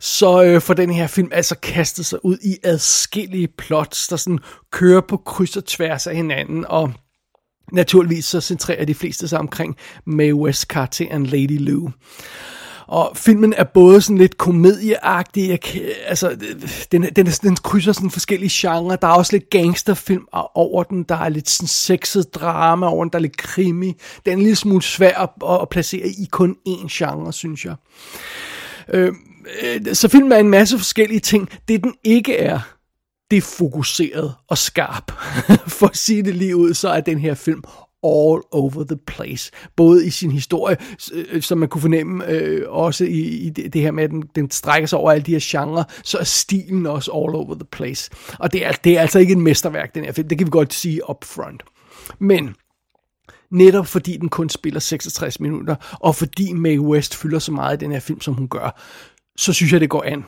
så 0.00 0.44
øh, 0.44 0.60
får 0.60 0.74
den 0.74 0.90
her 0.90 1.06
film 1.06 1.28
altså 1.32 1.54
kastet 1.54 2.06
sig 2.06 2.24
ud 2.24 2.38
i 2.44 2.56
adskillige 2.62 3.48
plots, 3.48 4.08
der 4.08 4.16
sådan 4.16 4.38
kører 4.72 5.00
på 5.00 5.16
kryds 5.16 5.56
og 5.56 5.64
tværs 5.64 6.06
af 6.06 6.16
hinanden, 6.16 6.64
og 6.68 6.92
naturligvis 7.72 8.24
så 8.24 8.40
centrerer 8.40 8.84
de 8.84 8.94
fleste 8.94 9.28
sig 9.28 9.38
omkring 9.38 9.76
Mae 10.06 10.34
West 10.34 10.68
karakteren 10.68 11.26
Lady 11.26 11.58
Lou. 11.58 11.90
Og 12.86 13.12
filmen 13.16 13.52
er 13.52 13.64
både 13.64 14.00
sådan 14.00 14.18
lidt 14.18 14.38
komedieagtig, 14.38 15.48
jeg, 15.48 15.58
altså, 16.06 16.36
den, 16.92 17.02
den, 17.02 17.26
den 17.26 17.56
krydser 17.56 17.92
sådan 17.92 18.10
forskellige 18.10 18.50
genrer. 18.52 18.96
Der 18.96 19.08
er 19.08 19.12
også 19.12 19.32
lidt 19.32 19.50
gangsterfilm 19.50 20.26
over 20.54 20.82
den, 20.82 21.02
der 21.02 21.16
er 21.16 21.28
lidt 21.28 21.50
sådan 21.50 21.68
sexet 21.68 22.34
drama 22.34 22.86
over 22.86 23.04
den, 23.04 23.12
der 23.12 23.18
er 23.18 23.22
lidt 23.22 23.36
krimi. 23.36 23.96
Den 24.24 24.32
er 24.32 24.36
en 24.36 24.42
lille 24.42 24.56
smule 24.56 24.82
svær 24.82 25.18
at, 25.18 25.60
at 25.62 25.68
placere 25.68 26.08
i 26.08 26.28
kun 26.30 26.56
én 26.68 26.86
genre, 26.90 27.32
synes 27.32 27.64
jeg. 27.64 27.74
Øh, 28.92 29.12
øh, 29.62 29.94
så 29.94 30.08
filmen 30.08 30.32
er 30.32 30.36
en 30.36 30.48
masse 30.48 30.78
forskellige 30.78 31.20
ting. 31.20 31.48
Det 31.68 31.82
den 31.84 31.94
ikke 32.04 32.36
er, 32.36 32.60
det 33.30 33.36
er 33.36 33.42
fokuseret 33.42 34.34
og 34.48 34.58
skarp. 34.58 35.12
For 35.78 35.86
at 35.86 35.96
sige 35.96 36.22
det 36.22 36.34
lige 36.34 36.56
ud, 36.56 36.74
så 36.74 36.88
er 36.88 37.00
den 37.00 37.18
her 37.18 37.34
film 37.34 37.62
all 38.04 38.42
over 38.50 38.84
the 38.84 38.96
place. 39.06 39.50
Både 39.76 40.06
i 40.06 40.10
sin 40.10 40.30
historie, 40.30 40.76
øh, 41.12 41.42
som 41.42 41.58
man 41.58 41.68
kunne 41.68 41.80
fornemme, 41.80 42.28
øh, 42.28 42.62
også 42.68 43.04
i, 43.04 43.20
i 43.20 43.50
det, 43.50 43.72
det 43.72 43.80
her 43.80 43.90
med, 43.90 44.04
at 44.04 44.10
den, 44.10 44.22
den 44.34 44.50
strækker 44.50 44.86
sig 44.86 44.98
over 44.98 45.12
alle 45.12 45.22
de 45.22 45.32
her 45.32 45.40
genrer, 45.42 45.84
så 46.04 46.18
er 46.18 46.24
stilen 46.24 46.86
også 46.86 47.10
all 47.10 47.34
over 47.34 47.54
the 47.54 47.66
place. 47.72 48.10
Og 48.38 48.52
det 48.52 48.66
er, 48.66 48.72
det 48.72 48.96
er 48.96 49.00
altså 49.00 49.18
ikke 49.18 49.32
en 49.32 49.40
mesterværk, 49.40 49.94
den 49.94 50.04
her 50.04 50.12
film. 50.12 50.28
Det 50.28 50.38
kan 50.38 50.46
vi 50.46 50.50
godt 50.50 50.74
sige 50.74 51.10
up 51.10 51.24
front. 51.24 51.62
Men 52.18 52.54
netop 53.50 53.86
fordi 53.86 54.16
den 54.16 54.28
kun 54.28 54.48
spiller 54.48 54.80
66 54.80 55.40
minutter, 55.40 55.76
og 56.00 56.14
fordi 56.14 56.52
Mae 56.52 56.80
West 56.80 57.16
fylder 57.16 57.38
så 57.38 57.52
meget 57.52 57.82
i 57.82 57.84
den 57.84 57.92
her 57.92 58.00
film, 58.00 58.20
som 58.20 58.34
hun 58.34 58.48
gør, 58.48 58.80
så 59.36 59.52
synes 59.52 59.72
jeg, 59.72 59.80
det 59.80 59.90
går 59.90 60.02
an. 60.02 60.24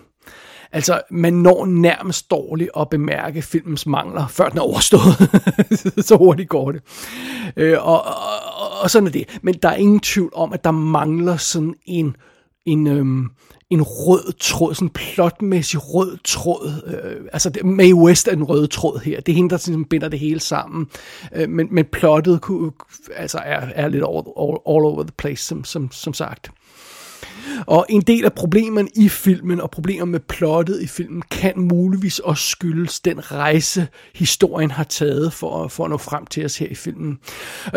Altså, 0.72 1.00
man 1.10 1.32
når 1.32 1.66
nærmest 1.66 2.30
dårligt 2.30 2.70
at 2.80 2.88
bemærke 2.88 3.42
filmens 3.42 3.86
mangler, 3.86 4.26
før 4.26 4.48
den 4.48 4.58
er 4.58 4.62
overstået. 4.62 5.30
så 6.08 6.16
hurtigt 6.16 6.48
går 6.48 6.72
det. 6.72 6.82
Øh, 7.56 7.86
og, 7.86 8.04
og, 8.04 8.80
og 8.82 8.90
sådan 8.90 9.06
er 9.06 9.12
det. 9.12 9.38
Men 9.42 9.54
der 9.54 9.68
er 9.68 9.76
ingen 9.76 10.00
tvivl 10.00 10.30
om, 10.34 10.52
at 10.52 10.64
der 10.64 10.70
mangler 10.70 11.36
sådan 11.36 11.74
en, 11.86 12.16
en, 12.66 12.86
øhm, 12.86 13.30
en 13.70 13.82
rød 13.82 14.32
tråd, 14.40 14.74
sådan 14.74 14.86
en 14.86 14.90
plotmæssig 14.90 15.94
rød 15.94 16.16
tråd. 16.24 16.72
Øh, 16.86 17.26
altså, 17.32 17.50
det, 17.50 17.64
Mae 17.64 17.94
West 17.94 18.28
er 18.28 18.34
den 18.34 18.44
røde 18.44 18.66
tråd 18.66 19.00
her. 19.04 19.20
Det 19.20 19.32
er 19.32 19.36
hende, 19.36 19.50
der 19.50 19.56
sådan 19.56 19.84
binder 19.84 20.08
det 20.08 20.18
hele 20.18 20.40
sammen. 20.40 20.86
Øh, 21.34 21.48
men, 21.48 21.68
men 21.70 21.84
plottet 21.84 22.40
kunne, 22.40 22.72
altså 23.16 23.38
er, 23.38 23.60
er 23.74 23.88
lidt 23.88 24.04
all, 24.04 24.16
all, 24.16 24.58
all 24.68 24.84
over 24.84 25.02
the 25.02 25.12
place, 25.16 25.44
som, 25.44 25.64
som, 25.64 25.92
som 25.92 26.14
sagt. 26.14 26.50
Og 27.66 27.86
en 27.88 28.00
del 28.00 28.24
af 28.24 28.32
problemerne 28.32 28.88
i 28.94 29.08
filmen 29.08 29.60
og 29.60 29.70
problemer 29.70 30.04
med 30.04 30.20
plottet 30.20 30.82
i 30.82 30.86
filmen 30.86 31.22
kan 31.30 31.52
muligvis 31.56 32.18
også 32.18 32.46
skyldes 32.46 33.00
den 33.00 33.32
rejse, 33.32 33.88
historien 34.14 34.70
har 34.70 34.84
taget 34.84 35.32
for, 35.32 35.68
for 35.68 35.84
at 35.84 35.90
nå 35.90 35.96
frem 35.96 36.26
til 36.26 36.44
os 36.44 36.58
her 36.58 36.66
i 36.66 36.74
filmen. 36.74 37.18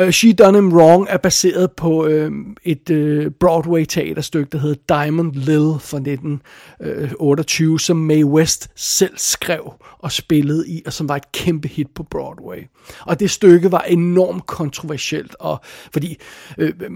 Uh, 0.01 0.09
She 0.09 0.33
Done 0.33 0.57
Him 0.57 0.73
Wrong 0.73 1.07
er 1.09 1.17
baseret 1.17 1.71
på 1.71 2.05
uh, 2.05 2.31
et 2.63 2.89
uh, 2.89 3.31
Broadway-teaterstykke, 3.39 4.49
der 4.51 4.57
hedder 4.57 5.03
Diamond 5.03 5.33
Lil 5.33 5.73
fra 5.79 5.97
1928, 5.97 7.79
som 7.79 7.97
Mae 7.97 8.25
West 8.25 8.69
selv 8.75 9.17
skrev 9.17 9.73
og 9.99 10.11
spillede 10.11 10.69
i, 10.69 10.81
og 10.85 10.93
som 10.93 11.09
var 11.09 11.15
et 11.15 11.31
kæmpe 11.31 11.67
hit 11.67 11.87
på 11.95 12.03
Broadway. 12.03 12.57
Og 13.01 13.19
det 13.19 13.31
stykke 13.31 13.71
var 13.71 13.81
enormt 13.81 14.45
kontroversielt, 14.45 15.35
og 15.39 15.59
fordi 15.91 16.17
uh, 16.61 16.91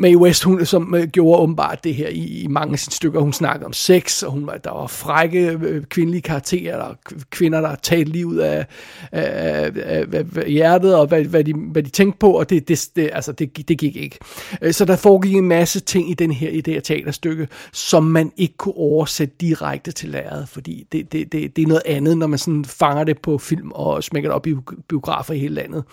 Mae 0.00 0.18
West, 0.18 0.42
hun, 0.42 0.66
som 0.66 0.94
uh, 0.94 1.02
gjorde 1.02 1.42
åbenbart 1.42 1.77
det 1.84 1.94
her 1.94 2.08
i, 2.08 2.24
i 2.42 2.46
mange 2.46 2.72
af 2.72 2.78
sine 2.78 2.92
stykker, 2.92 3.20
hun 3.20 3.32
snakkede 3.32 3.66
om 3.66 3.72
sex, 3.72 4.22
og 4.22 4.32
hun, 4.32 4.46
var- 4.46 4.56
der 4.56 4.70
var 4.70 4.86
frække 4.86 5.58
øh, 5.62 5.84
kvindelige 5.84 6.22
karakterer, 6.22 6.76
der 6.78 6.94
kvinder, 7.30 7.60
der 7.60 7.74
talte 7.74 8.12
livet 8.12 8.40
af, 8.40 8.66
af, 9.12 9.70
af, 9.76 10.04
af, 10.12 10.24
af 10.36 10.50
hjertet, 10.50 10.94
og 10.96 11.06
hvad, 11.06 11.24
hvad, 11.24 11.44
de, 11.44 11.52
hvad 11.54 11.82
de 11.82 11.90
tænkte 11.90 12.18
på, 12.18 12.30
og 12.38 12.50
det, 12.50 12.68
det, 12.68 12.88
det, 12.96 13.10
altså, 13.12 13.32
det, 13.32 13.68
det 13.68 13.78
gik 13.78 13.96
ikke. 13.96 14.18
Øh, 14.62 14.72
så 14.72 14.84
der 14.84 14.96
foregik 14.96 15.34
en 15.34 15.48
masse 15.48 15.80
ting 15.80 16.10
i, 16.10 16.14
den 16.14 16.32
her, 16.32 16.48
i 16.50 16.60
det 16.60 16.74
her 16.74 16.80
teaterstykke, 16.80 17.48
som 17.72 18.02
man 18.04 18.32
ikke 18.36 18.56
kunne 18.56 18.74
oversætte 18.76 19.34
direkte 19.40 19.92
til 19.92 20.08
lærredet, 20.08 20.48
fordi 20.48 20.86
det, 20.92 21.12
det, 21.12 21.32
det, 21.32 21.56
det 21.56 21.62
er 21.62 21.66
noget 21.66 21.82
andet, 21.86 22.18
når 22.18 22.26
man 22.26 22.38
sådan 22.38 22.64
fanger 22.64 23.04
det 23.04 23.18
på 23.18 23.38
film 23.38 23.70
og 23.72 24.04
smækker 24.04 24.30
det 24.30 24.34
op 24.34 24.46
i 24.46 24.54
biografer 24.88 25.34
i 25.34 25.38
hele 25.38 25.54
landet. 25.54 25.84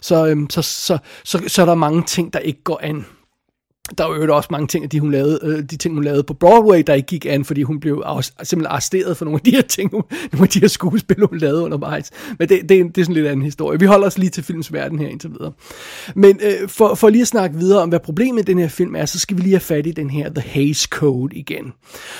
Så, 0.00 0.26
øhm, 0.26 0.50
så, 0.50 0.62
så, 0.62 0.98
så, 1.24 1.42
så 1.46 1.62
er 1.62 1.66
der 1.66 1.74
mange 1.74 2.02
ting, 2.02 2.32
der 2.32 2.38
ikke 2.38 2.62
går 2.64 2.80
an. 2.82 3.04
Der 3.98 4.04
var 4.04 4.16
jo 4.16 4.36
også 4.36 4.48
mange 4.50 4.66
ting, 4.66 4.84
af 4.84 4.90
de, 4.90 5.00
hun 5.00 5.10
lavede, 5.10 5.38
øh, 5.42 5.62
de 5.62 5.76
ting, 5.76 5.94
hun 5.94 6.04
lavede 6.04 6.22
på 6.22 6.34
Broadway, 6.34 6.82
der 6.86 6.94
ikke 6.94 7.06
gik 7.06 7.26
an, 7.26 7.44
fordi 7.44 7.62
hun 7.62 7.80
blev 7.80 8.04
simpelthen 8.42 8.66
arresteret 8.66 9.16
for 9.16 9.24
nogle 9.24 9.38
af 9.38 9.44
de 9.44 9.50
her 9.50 9.62
ting, 9.62 9.90
hun, 9.90 10.02
nogle 10.32 10.44
af 10.44 10.48
de 10.48 10.60
her 10.60 10.68
skuespil, 10.68 11.26
hun 11.28 11.38
lavede 11.38 11.62
undervejs. 11.62 12.10
Men 12.38 12.48
det, 12.48 12.60
det, 12.68 12.68
det 12.68 12.98
er 12.98 13.04
sådan 13.04 13.06
en 13.06 13.14
lidt 13.14 13.26
anden 13.26 13.44
historie. 13.44 13.80
Vi 13.80 13.86
holder 13.86 14.06
os 14.06 14.18
lige 14.18 14.30
til 14.30 14.44
films 14.44 14.72
verden 14.72 14.98
her 14.98 15.08
indtil 15.08 15.30
videre. 15.30 15.52
Men 16.14 16.40
øh, 16.42 16.68
for, 16.68 16.94
for 16.94 17.08
lige 17.08 17.22
at 17.22 17.28
snakke 17.28 17.58
videre 17.58 17.82
om, 17.82 17.88
hvad 17.88 18.00
problemet 18.00 18.42
i 18.42 18.44
den 18.44 18.58
her 18.58 18.68
film 18.68 18.96
er, 18.96 19.04
så 19.04 19.18
skal 19.18 19.36
vi 19.36 19.42
lige 19.42 19.52
have 19.52 19.60
fat 19.60 19.86
i 19.86 19.92
den 19.92 20.10
her 20.10 20.30
The 20.30 20.40
Hays 20.40 20.82
Code 20.82 21.36
igen. 21.36 21.72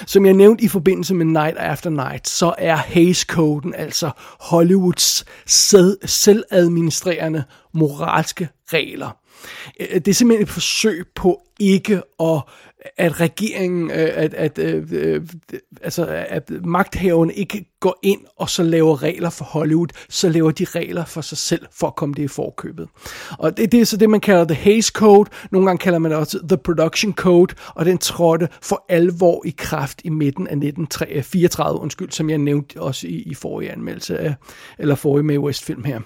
Som 0.07 0.27
jeg 0.27 0.35
nævnte 0.35 0.65
i 0.65 0.69
forbindelse 0.69 1.15
med 1.15 1.27
Night 1.27 1.57
After 1.57 1.91
Night, 1.91 2.29
så 2.29 2.55
er 2.59 2.77
Hays 2.77 3.21
Coden 3.21 3.75
altså 3.75 4.11
Hollywoods 4.41 5.25
selv, 5.47 5.99
selvadministrerende 6.05 7.45
moralske 7.75 8.49
regler. 8.73 9.24
Øh, 9.81 9.95
det 9.95 10.09
er 10.09 10.15
simpelthen 10.15 10.43
et 10.43 10.53
forsøg 10.53 11.05
på 11.15 11.41
ikke 11.61 12.03
at 12.21 12.43
at 12.97 13.21
regeringen, 13.21 13.91
øh, 13.91 13.97
at, 13.97 14.35
at, 14.35 14.59
at, 14.59 15.23
altså, 15.83 16.25
at 16.29 16.51
magthaverne 16.65 17.35
ikke 17.35 17.65
går 17.81 17.99
ind 18.03 18.21
og 18.37 18.51
så 18.51 18.63
laver 18.63 19.03
regler 19.03 19.31
for 19.31 19.45
Hollywood, 19.45 19.89
så 20.09 20.29
laver 20.29 20.51
de 20.51 20.65
regler 20.65 21.05
for 21.05 21.21
sig 21.21 21.39
selv 21.39 21.67
for 21.73 21.87
at 21.87 21.97
komme 21.97 22.15
det 22.15 22.23
i 22.23 22.29
forkøbet. 22.29 22.89
Og 23.39 23.57
det, 23.57 23.73
det 23.73 23.81
er 23.81 23.85
så 23.85 23.97
det, 23.97 24.11
man 24.11 24.21
kalder 24.21 24.45
The 24.45 24.55
Hays 24.55 24.87
Code, 24.87 25.31
nogle 25.51 25.67
gange 25.67 25.79
kalder 25.79 25.99
man 25.99 26.11
det 26.11 26.19
også 26.19 26.39
The 26.49 26.57
Production 26.57 27.15
Code, 27.15 27.55
og 27.75 27.85
den 27.85 27.99
trådte 27.99 28.49
for 28.63 28.85
alvor 28.89 29.43
i 29.47 29.55
kraft 29.59 30.01
i 30.05 30.09
midten 30.09 30.47
af 30.47 30.53
1934, 30.53 31.81
undskyld, 31.81 32.11
som 32.11 32.31
jeg 32.31 32.39
nævnte 32.39 32.81
også 32.81 33.07
i, 33.07 33.23
i 33.23 33.35
forrige 33.35 33.73
anmeldelse 33.73 34.19
af, 34.19 34.35
eller 34.79 34.95
forrige 34.95 35.25
med 35.25 35.39
West 35.39 35.65
film 35.65 35.85
her. 35.85 36.01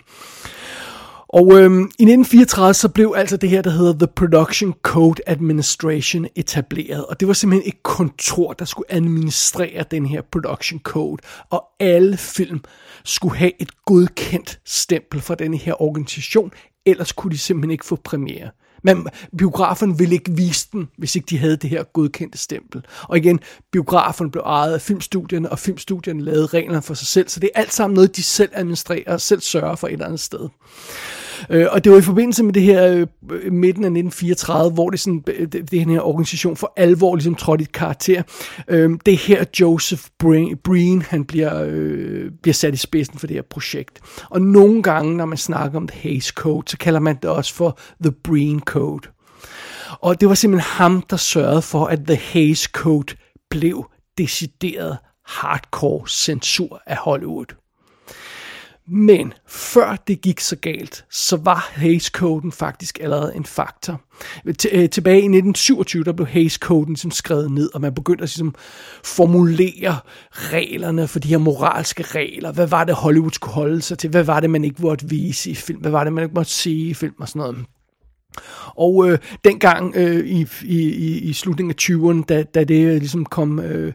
Og 1.28 1.60
øhm, 1.60 1.80
i 1.80 2.02
1934 2.02 2.74
så 2.74 2.88
blev 2.88 3.14
altså 3.16 3.36
det 3.36 3.50
her, 3.50 3.62
der 3.62 3.70
hedder 3.70 3.92
The 3.92 4.06
Production 4.16 4.74
Code 4.82 5.22
Administration 5.26 6.26
etableret. 6.36 7.06
Og 7.06 7.20
det 7.20 7.28
var 7.28 7.34
simpelthen 7.34 7.68
et 7.68 7.82
kontor, 7.82 8.52
der 8.52 8.64
skulle 8.64 8.92
administrere 8.92 9.84
den 9.90 10.06
her 10.06 10.22
Production 10.32 10.80
Code. 10.80 11.22
Og 11.50 11.64
alle 11.80 12.16
film 12.16 12.60
skulle 13.04 13.36
have 13.36 13.52
et 13.62 13.84
godkendt 13.84 14.60
stempel 14.64 15.20
fra 15.20 15.34
den 15.34 15.54
her 15.54 15.82
organisation, 15.82 16.52
ellers 16.86 17.12
kunne 17.12 17.30
de 17.30 17.38
simpelthen 17.38 17.70
ikke 17.70 17.86
få 17.86 17.96
premiere. 17.96 18.50
Men 18.82 19.06
biografen 19.38 19.98
ville 19.98 20.14
ikke 20.14 20.32
vise 20.32 20.68
den, 20.72 20.88
hvis 20.98 21.16
ikke 21.16 21.26
de 21.30 21.38
havde 21.38 21.56
det 21.56 21.70
her 21.70 21.82
godkendte 21.82 22.38
stempel. 22.38 22.84
Og 23.02 23.16
igen, 23.16 23.40
biografen 23.72 24.30
blev 24.30 24.42
ejet 24.46 24.74
af 24.74 24.80
filmstudierne, 24.80 25.52
og 25.52 25.58
filmstudierne 25.58 26.22
lavede 26.22 26.46
reglerne 26.46 26.82
for 26.82 26.94
sig 26.94 27.06
selv, 27.06 27.28
så 27.28 27.40
det 27.40 27.50
er 27.54 27.60
alt 27.60 27.72
sammen 27.72 27.94
noget, 27.94 28.16
de 28.16 28.22
selv 28.22 28.50
administrerer 28.52 29.12
og 29.12 29.20
selv 29.20 29.40
sørger 29.40 29.76
for 29.76 29.86
et 29.86 29.92
eller 29.92 30.06
andet 30.06 30.20
sted. 30.20 30.48
Øh, 31.50 31.66
og 31.70 31.84
det 31.84 31.92
var 31.92 31.98
i 31.98 32.02
forbindelse 32.02 32.44
med 32.44 32.52
det 32.52 32.62
her 32.62 33.06
øh, 33.30 33.52
midten 33.52 33.84
af 33.84 33.88
1934, 33.88 34.72
hvor 34.72 34.90
det 34.90 35.00
sådan, 35.00 35.24
øh, 35.26 35.46
det, 35.52 35.70
det 35.70 35.86
her 35.86 36.00
organisation 36.00 36.56
for 36.56 36.72
alvor 36.76 37.16
ligesom 37.16 37.34
trådte 37.34 37.62
i 37.64 37.66
karakter. 37.74 38.22
Øh, 38.68 38.90
det 39.06 39.16
her 39.16 39.44
Joseph 39.60 40.02
Breen, 40.64 41.02
han 41.02 41.24
bliver, 41.24 41.62
øh, 41.66 42.30
bliver 42.42 42.54
sat 42.54 42.74
i 42.74 42.76
spidsen 42.76 43.18
for 43.18 43.26
det 43.26 43.34
her 43.34 43.42
projekt. 43.42 44.00
Og 44.30 44.40
nogle 44.40 44.82
gange, 44.82 45.16
når 45.16 45.26
man 45.26 45.38
snakker 45.38 45.76
om 45.76 45.88
The 45.88 46.00
Hays 46.00 46.26
Code, 46.26 46.70
så 46.70 46.78
kalder 46.78 47.00
man 47.00 47.16
det 47.22 47.30
også 47.30 47.54
for 47.54 47.78
The 48.02 48.12
Breen 48.24 48.60
Code. 48.60 49.08
Og 49.90 50.20
det 50.20 50.28
var 50.28 50.34
simpelthen 50.34 50.70
ham, 50.70 51.02
der 51.10 51.16
sørgede 51.16 51.62
for, 51.62 51.86
at 51.86 51.98
The 52.06 52.16
Hays 52.16 52.62
Code 52.62 53.14
blev 53.50 53.90
decideret 54.18 54.98
hardcore 55.26 56.08
censur 56.08 56.82
af 56.86 56.96
Hollywood. 56.96 57.46
Men 58.90 59.32
før 59.46 59.96
det 59.96 60.20
gik 60.20 60.40
så 60.40 60.56
galt, 60.56 61.04
så 61.10 61.36
var 61.36 61.70
Hays-koden 61.72 62.52
faktisk 62.52 62.98
allerede 63.00 63.32
en 63.36 63.44
faktor. 63.44 64.00
Øh, 64.46 64.90
tilbage 64.90 65.16
i 65.16 65.28
1927, 65.28 66.04
der 66.04 66.12
blev 66.12 66.26
Hays-koden 66.26 66.88
ligesom 66.88 67.10
skrevet 67.10 67.50
ned, 67.50 67.70
og 67.74 67.80
man 67.80 67.94
begyndte 67.94 68.22
at 68.22 68.28
ligesom 68.28 68.54
formulere 69.04 69.96
reglerne 70.32 71.08
for 71.08 71.18
de 71.18 71.28
her 71.28 71.38
moralske 71.38 72.02
regler. 72.02 72.52
Hvad 72.52 72.66
var 72.66 72.84
det, 72.84 72.94
Hollywood 72.94 73.30
skulle 73.30 73.54
holde 73.54 73.82
sig 73.82 73.98
til? 73.98 74.10
Hvad 74.10 74.24
var 74.24 74.40
det, 74.40 74.50
man 74.50 74.64
ikke 74.64 74.82
måtte 74.82 75.08
vise 75.08 75.50
i 75.50 75.54
film? 75.54 75.80
Hvad 75.80 75.90
var 75.90 76.04
det, 76.04 76.12
man 76.12 76.24
ikke 76.24 76.34
måtte 76.34 76.52
sige 76.52 76.90
i 76.90 76.94
film 76.94 77.14
og 77.18 77.28
sådan 77.28 77.40
noget? 77.40 77.66
Og 78.76 79.10
øh, 79.10 79.18
dengang 79.44 79.96
øh, 79.96 80.26
i, 80.26 80.46
i, 80.64 81.18
i 81.18 81.32
slutningen 81.32 81.70
af 81.70 81.82
20'erne, 81.82 82.24
da, 82.28 82.42
da 82.42 82.64
det 82.64 82.86
øh, 82.86 82.96
ligesom 82.96 83.24
kom, 83.24 83.60
øh, 83.60 83.92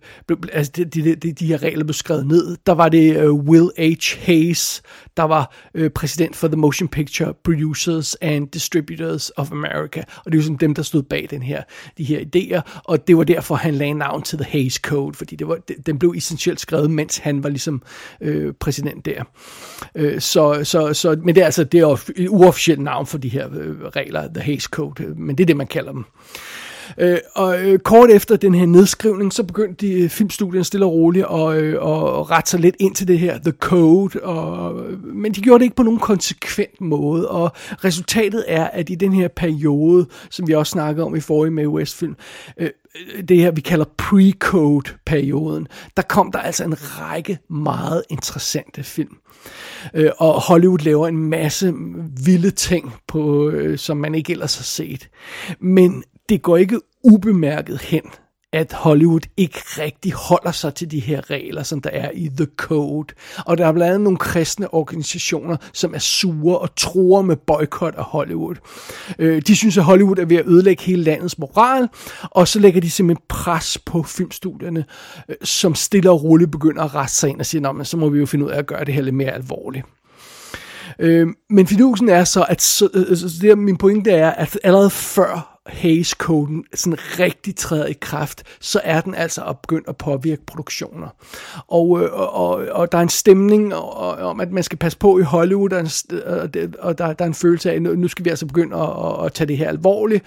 altså 0.53 0.71
de, 0.71 0.85
de, 0.85 1.15
de, 1.15 1.33
de 1.33 1.47
her 1.47 1.63
regler 1.63 1.83
blev 1.83 1.93
skrevet 1.93 2.27
ned, 2.27 2.57
der 2.65 2.73
var 2.73 2.89
det 2.89 3.17
øh, 3.17 3.33
Will 3.33 3.69
H. 3.77 4.25
Hayes, 4.25 4.81
der 5.17 5.23
var 5.23 5.55
øh, 5.73 5.89
præsident 5.89 6.35
for 6.35 6.47
The 6.47 6.57
Motion 6.57 6.87
Picture 6.87 7.33
Producers 7.43 8.15
and 8.21 8.47
Distributors 8.47 9.31
of 9.37 9.51
America. 9.51 10.03
Og 10.25 10.31
det 10.31 10.37
er 10.37 10.41
sådan 10.41 10.53
ligesom 10.53 10.57
dem, 10.57 10.75
der 10.75 10.81
stod 10.81 11.03
bag 11.03 11.27
den 11.29 11.41
her, 11.41 11.63
de 11.97 12.03
her 12.03 12.19
idéer, 12.19 12.81
og 12.83 13.07
det 13.07 13.17
var 13.17 13.23
derfor, 13.23 13.55
han 13.55 13.73
lagde 13.73 13.93
navn 13.93 14.21
til 14.21 14.37
The 14.37 14.51
Hays 14.51 14.75
Code, 14.75 15.13
fordi 15.17 15.35
det 15.35 15.47
var, 15.47 15.55
det, 15.55 15.75
den 15.85 15.99
blev 15.99 16.13
essentielt 16.17 16.59
skrevet, 16.59 16.91
mens 16.91 17.17
han 17.17 17.43
var 17.43 17.49
ligesom 17.49 17.81
øh, 18.21 18.53
præsident 18.53 19.05
der. 19.05 19.23
Øh, 19.95 20.21
så, 20.21 20.63
så, 20.63 20.93
så, 20.93 21.15
men 21.23 21.35
det 21.35 21.41
er 21.41 21.45
altså 21.45 21.63
det 21.63 21.79
er 21.79 22.11
et 22.15 22.27
uofficielt 22.29 22.81
navn 22.81 23.07
for 23.07 23.17
de 23.17 23.29
her 23.29 23.49
øh, 23.53 23.81
regler, 23.81 24.27
The 24.33 24.43
Hays 24.43 24.63
Code, 24.63 25.03
øh, 25.03 25.17
men 25.17 25.37
det 25.37 25.43
er 25.43 25.45
det, 25.45 25.57
man 25.57 25.67
kalder 25.67 25.91
dem. 25.91 25.99
Øh, 26.01 26.05
Øh, 26.97 27.17
og 27.35 27.61
øh, 27.61 27.79
kort 27.79 28.09
efter 28.09 28.35
den 28.35 28.55
her 28.55 28.65
nedskrivning, 28.65 29.33
så 29.33 29.43
begyndte 29.43 29.87
de 29.87 30.01
øh, 30.01 30.09
filmstudierne 30.09 30.63
stille 30.63 30.85
og 30.85 30.91
roligt 30.91 31.25
at, 31.25 31.57
øh, 31.57 31.73
at 31.73 32.31
rette 32.31 32.49
sig 32.49 32.59
lidt 32.59 32.75
ind 32.79 32.95
til 32.95 33.07
det 33.07 33.19
her, 33.19 33.37
The 33.37 33.53
Code, 33.59 34.19
og, 34.19 34.75
men 35.03 35.31
de 35.31 35.41
gjorde 35.41 35.59
det 35.59 35.65
ikke 35.65 35.75
på 35.75 35.83
nogen 35.83 35.99
konsekvent 35.99 36.81
måde, 36.81 37.29
og 37.29 37.51
resultatet 37.83 38.45
er, 38.47 38.67
at 38.67 38.89
i 38.89 38.95
den 38.95 39.13
her 39.13 39.27
periode, 39.27 40.05
som 40.29 40.47
vi 40.47 40.53
også 40.53 40.71
snakkede 40.71 41.05
om 41.05 41.15
i 41.15 41.19
forrige 41.19 41.51
med 41.51 41.67
Westfilm, 41.67 42.15
øh, 42.57 42.69
det 43.27 43.37
her, 43.37 43.51
vi 43.51 43.61
kalder 43.61 43.85
pre-code-perioden, 43.97 45.67
der 45.97 46.03
kom 46.03 46.31
der 46.31 46.39
altså 46.39 46.63
en 46.63 46.75
række 46.79 47.39
meget 47.49 48.03
interessante 48.09 48.83
film. 48.83 49.17
Øh, 49.93 50.11
og 50.17 50.41
Hollywood 50.41 50.79
laver 50.79 51.07
en 51.07 51.17
masse 51.17 51.73
vilde 52.25 52.51
ting, 52.51 52.93
på, 53.07 53.49
øh, 53.49 53.77
som 53.77 53.97
man 53.97 54.15
ikke 54.15 54.31
ellers 54.31 54.57
har 54.57 54.63
set. 54.63 55.09
Men 55.59 56.03
det 56.29 56.41
går 56.41 56.57
ikke 56.57 56.79
ubemærket 57.03 57.81
hen 57.81 58.03
at 58.53 58.73
Hollywood 58.73 59.21
ikke 59.37 59.59
rigtig 59.59 60.11
holder 60.13 60.51
sig 60.51 60.75
til 60.75 60.91
de 60.91 60.99
her 60.99 61.29
regler, 61.29 61.63
som 61.63 61.81
der 61.81 61.89
er 61.89 62.11
i 62.13 62.29
The 62.37 62.47
Code. 62.57 63.13
Og 63.45 63.57
der 63.57 63.67
er 63.67 63.71
blandt 63.71 63.89
andet 63.89 64.01
nogle 64.01 64.17
kristne 64.17 64.73
organisationer, 64.73 65.57
som 65.73 65.93
er 65.93 65.99
sure 65.99 66.57
og 66.57 66.75
tror 66.75 67.21
med 67.21 67.35
boykot 67.35 67.95
af 67.95 68.03
Hollywood. 68.03 68.55
Øh, 69.19 69.41
de 69.41 69.55
synes, 69.55 69.77
at 69.77 69.83
Hollywood 69.83 70.17
er 70.17 70.25
ved 70.25 70.37
at 70.37 70.47
ødelægge 70.47 70.83
hele 70.83 71.03
landets 71.03 71.37
moral, 71.37 71.89
og 72.21 72.47
så 72.47 72.59
lægger 72.59 72.81
de 72.81 72.89
simpelthen 72.89 73.25
pres 73.29 73.77
på 73.85 74.03
filmstudierne, 74.03 74.85
øh, 75.29 75.35
som 75.43 75.75
stille 75.75 76.11
og 76.11 76.23
roligt 76.23 76.51
begynder 76.51 76.83
at 76.83 76.95
rette 76.95 77.13
sig 77.13 77.29
ind 77.29 77.39
og 77.39 77.45
sige, 77.45 77.73
men 77.73 77.85
så 77.85 77.97
må 77.97 78.09
vi 78.09 78.19
jo 78.19 78.25
finde 78.25 78.45
ud 78.45 78.51
af 78.51 78.57
at 78.57 78.67
gøre 78.67 78.85
det 78.85 78.93
her 78.93 79.01
lidt 79.01 79.15
mere 79.15 79.31
alvorligt. 79.31 79.85
Øh, 80.99 81.27
men 81.49 81.67
fidusen 81.67 82.09
er 82.09 82.23
så, 82.23 82.45
at 82.49 82.61
så, 82.61 82.89
øh, 82.93 83.17
så 83.17 83.27
det, 83.41 83.57
min 83.57 83.77
pointe 83.77 84.11
er, 84.11 84.31
at 84.31 84.59
allerede 84.63 84.89
før 84.89 85.52
Hays-koden 85.67 86.63
sådan 86.73 86.99
rigtig 87.19 87.55
træder 87.55 87.85
i 87.85 87.93
kraft, 87.93 88.43
så 88.59 88.81
er 88.83 89.01
den 89.01 89.15
altså 89.15 89.53
begyndt 89.61 89.87
at 89.87 89.97
påvirke 89.97 90.45
produktioner. 90.45 91.07
Og, 91.67 92.01
øh, 92.01 92.13
og, 92.13 92.33
og, 92.33 92.65
og 92.71 92.91
der 92.91 92.97
er 92.97 93.01
en 93.01 93.09
stemning 93.09 93.75
om, 93.75 94.39
at 94.39 94.51
man 94.51 94.63
skal 94.63 94.77
passe 94.77 94.97
på 94.97 95.19
i 95.19 95.21
Hollywood, 95.21 95.71
og, 95.71 96.49
og 96.79 96.97
der, 96.97 97.13
der 97.13 97.25
er 97.25 97.27
en 97.27 97.33
følelse 97.33 97.71
af, 97.71 97.75
at 97.75 97.81
nu 97.81 98.07
skal 98.07 98.25
vi 98.25 98.29
altså 98.29 98.45
begynde 98.45 98.77
at, 98.77 99.25
at 99.25 99.33
tage 99.33 99.47
det 99.47 99.57
her 99.57 99.67
alvorligt. 99.67 100.23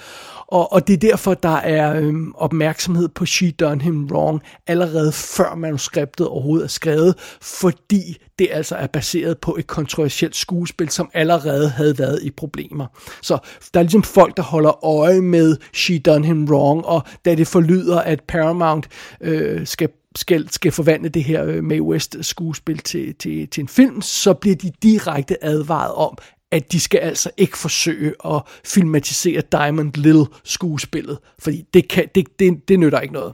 Og, 0.46 0.72
og 0.72 0.87
det 0.87 0.94
er 0.94 1.11
derfor, 1.11 1.35
der 1.35 1.57
er 1.57 1.96
øhm, 2.01 2.33
opmærksomhed 2.35 3.09
på 3.09 3.27
She 3.27 3.51
Done 3.51 3.83
Him 3.83 4.09
Wrong 4.12 4.42
allerede 4.66 5.12
før 5.12 5.55
manuskriptet 5.55 6.29
overhovedet 6.29 6.64
er 6.64 6.68
skrevet, 6.68 7.14
fordi 7.42 8.16
det 8.38 8.49
altså 8.51 8.77
er 8.77 8.87
baseret 8.87 9.38
på 9.38 9.57
et 9.59 9.66
kontroversielt 9.66 10.37
skuespil, 10.37 10.88
som 10.88 11.11
allerede 11.14 11.68
havde 11.68 11.99
været 11.99 12.22
i 12.22 12.31
problemer. 12.31 12.87
Så 13.22 13.38
der 13.75 13.81
er 13.81 13.85
ligesom 13.85 14.03
folk, 14.03 14.37
der 14.37 14.42
holder 14.42 14.85
øje 14.85 15.20
med 15.27 15.57
She 15.75 15.99
Done 15.99 16.27
Him 16.27 16.45
Wrong, 16.45 16.85
og 16.85 17.03
da 17.25 17.35
det 17.35 17.47
forlyder, 17.47 18.01
at 18.01 18.21
Paramount 18.23 18.89
øh, 19.21 19.67
skal 19.67 19.89
skal, 20.17 20.49
skal 20.51 20.73
forvandle 20.73 21.09
det 21.09 21.25
her 21.25 21.45
øh, 21.45 21.65
Mae 21.65 21.83
West 21.83 22.17
skuespil 22.21 22.79
til, 22.79 23.15
til, 23.15 23.49
til 23.49 23.61
en 23.61 23.69
film, 23.69 24.03
så 24.03 24.35
bliver 24.35 24.57
de 24.57 24.73
direkte 24.83 25.45
advaret 25.45 25.95
om, 25.95 26.19
at 26.51 26.73
de 26.73 26.81
skal 26.81 26.99
altså 26.99 27.31
ikke 27.37 27.59
forsøge 27.59 28.15
at 28.25 28.43
filmatisere 28.65 29.43
Diamond 29.53 29.93
Little 29.95 30.27
skuespillet, 30.45 31.19
fordi 31.39 31.65
det, 31.75 31.89
kan, 31.89 32.09
det, 32.15 32.27
det, 32.39 32.69
det 32.69 32.79
nytter 32.79 33.01
ikke 33.01 33.15
noget. 33.15 33.33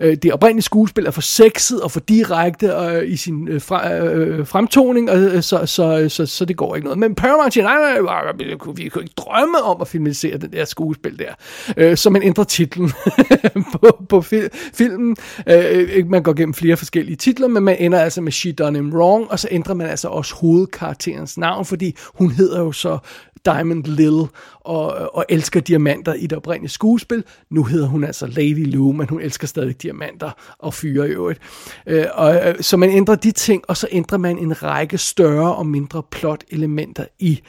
Øh, 0.00 0.16
det 0.16 0.32
oprindelige 0.32 0.62
skuespil 0.62 1.06
er 1.06 1.10
for 1.10 1.20
sexet 1.20 1.80
og 1.80 1.90
for 1.90 2.00
direkte 2.00 2.66
øh, 2.66 3.12
i 3.12 3.16
sin 3.16 3.48
øh, 3.48 3.60
fra, 3.60 3.94
øh, 3.94 4.46
fremtoning, 4.46 5.10
og, 5.10 5.18
øh, 5.18 5.42
så, 5.42 5.66
så, 5.66 5.98
øh, 5.98 6.10
så, 6.10 6.26
så 6.26 6.44
det 6.44 6.56
går 6.56 6.76
ikke 6.76 6.84
noget. 6.84 6.98
Men 6.98 7.14
Paramount 7.14 7.54
siger, 7.54 7.64
nej, 7.64 8.00
nej, 8.02 8.22
nej, 8.22 8.32
vi 8.38 8.56
kunne, 8.56 8.76
vi 8.76 8.88
kunne 8.88 9.04
ikke 9.04 9.14
drømme 9.16 9.62
om 9.62 9.80
at 9.80 9.88
filmatisere 9.88 10.38
den 10.38 10.52
der 10.52 10.64
skuespil 10.64 11.18
der. 11.18 11.34
Øh, 11.76 11.96
så 11.96 12.10
man 12.10 12.22
ændrer 12.22 12.44
titlen 12.44 12.92
på, 13.72 14.04
på 14.08 14.20
fil, 14.20 14.48
filmen. 14.74 15.16
Øh, 15.46 16.06
man 16.06 16.22
går 16.22 16.32
gennem 16.32 16.54
flere 16.54 16.76
forskellige 16.76 17.16
titler, 17.16 17.48
men 17.48 17.62
man 17.62 17.76
ender 17.78 18.00
altså 18.00 18.20
med 18.20 18.32
She 18.32 18.52
Done 18.52 18.78
Him 18.78 18.94
Wrong, 18.94 19.30
og 19.30 19.38
så 19.38 19.48
ændrer 19.50 19.74
man 19.74 19.86
altså 19.86 20.08
også 20.08 20.34
hovedkarakterens 20.34 21.38
navn, 21.38 21.64
fordi 21.64 21.96
hun 22.14 22.30
hedder 22.30 22.60
jo 22.60 22.72
så 22.72 22.98
Diamond 23.46 23.84
Lil 23.84 24.28
og, 24.66 25.14
og 25.14 25.24
elsker 25.28 25.60
diamanter 25.60 26.14
i 26.14 26.26
det 26.26 26.32
oprindelige 26.32 26.70
skuespil. 26.70 27.24
Nu 27.50 27.64
hedder 27.64 27.86
hun 27.86 28.04
altså 28.04 28.26
Lady 28.26 28.72
Lou, 28.72 28.92
men 28.92 29.08
hun 29.08 29.20
elsker 29.20 29.46
stadig 29.46 29.82
diamanter 29.82 30.30
og 30.58 30.74
fyre 30.74 31.08
i 31.08 31.10
øvrigt. 31.10 31.40
Øh, 31.86 32.06
og, 32.14 32.34
øh, 32.34 32.54
så 32.60 32.76
man 32.76 32.90
ændrer 32.90 33.14
de 33.14 33.30
ting, 33.30 33.64
og 33.68 33.76
så 33.76 33.88
ændrer 33.90 34.18
man 34.18 34.38
en 34.38 34.62
række 34.62 34.98
større 34.98 35.54
og 35.54 35.66
mindre 35.66 36.02
plot-elementer 36.10 37.04
i 37.18 37.40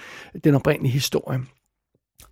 den 0.44 0.56
oprindelige 0.56 0.92
historie. 0.92 1.40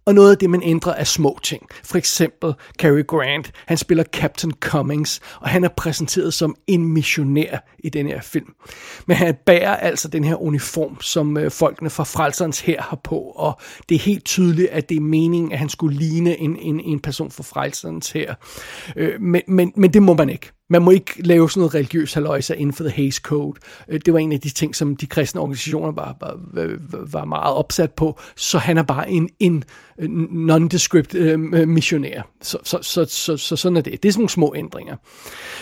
Og 0.07 0.15
noget 0.15 0.31
af 0.31 0.37
det, 0.37 0.49
man 0.49 0.63
ændrer, 0.63 0.93
er 0.93 1.03
små 1.03 1.39
ting. 1.43 1.67
For 1.83 1.97
eksempel 1.97 2.53
Cary 2.79 3.05
Grant, 3.07 3.51
han 3.65 3.77
spiller 3.77 4.03
Captain 4.03 4.53
Cummings, 4.59 5.21
og 5.41 5.49
han 5.49 5.63
er 5.63 5.69
præsenteret 5.77 6.33
som 6.33 6.55
en 6.67 6.85
missionær 6.85 7.57
i 7.79 7.89
den 7.89 8.07
her 8.07 8.21
film. 8.21 8.53
Men 9.07 9.17
han 9.17 9.35
bærer 9.45 9.75
altså 9.75 10.07
den 10.07 10.23
her 10.23 10.41
uniform, 10.41 11.01
som 11.01 11.37
øh, 11.37 11.51
folkene 11.51 11.89
fra 11.89 12.03
Frelserens 12.03 12.59
her 12.59 12.81
har 12.81 12.99
på, 13.03 13.15
og 13.15 13.59
det 13.89 13.95
er 13.95 13.99
helt 13.99 14.25
tydeligt, 14.25 14.69
at 14.69 14.89
det 14.89 14.97
er 14.97 15.01
meningen, 15.01 15.51
at 15.51 15.59
han 15.59 15.69
skulle 15.69 15.97
ligne 15.97 16.37
en, 16.37 16.57
en, 16.57 16.79
en 16.79 16.99
person 16.99 17.31
fra 17.31 17.43
Frelserens 17.43 18.11
her. 18.11 18.35
Øh, 18.95 19.21
men, 19.21 19.41
men, 19.47 19.73
men 19.75 19.93
det 19.93 20.03
må 20.03 20.13
man 20.13 20.29
ikke. 20.29 20.51
Man 20.69 20.81
må 20.81 20.91
ikke 20.91 21.13
lave 21.17 21.49
sådan 21.49 21.59
noget 21.59 21.75
religiøs 21.75 22.13
haløjse 22.13 22.57
inden 22.57 22.73
for 22.73 22.83
The 22.83 22.93
Hays 22.95 23.15
Code. 23.15 23.59
Øh, 23.87 23.99
det 24.05 24.13
var 24.13 24.19
en 24.19 24.31
af 24.31 24.39
de 24.39 24.49
ting, 24.49 24.75
som 24.75 24.95
de 24.95 25.05
kristne 25.05 25.41
organisationer 25.41 25.91
var, 25.91 26.17
var, 26.21 26.37
var 27.11 27.25
meget 27.25 27.55
opsat 27.55 27.91
på. 27.91 28.19
Så 28.35 28.57
han 28.57 28.77
er 28.77 28.83
bare 28.83 29.11
en, 29.11 29.29
en 29.39 29.63
Øh, 29.99 30.09
nondescript 30.09 31.15
øh, 31.15 31.39
øh 31.53 31.67
missionær. 31.67 32.21
Så, 32.41 32.57
så, 32.63 32.79
så, 32.81 33.05
så, 33.05 33.37
så 33.37 33.55
sådan 33.55 33.77
er 33.77 33.81
det. 33.81 34.03
Det 34.03 34.09
er 34.09 34.13
sådan 34.13 34.21
nogle 34.21 34.29
små 34.29 34.53
ændringer. 34.57 34.95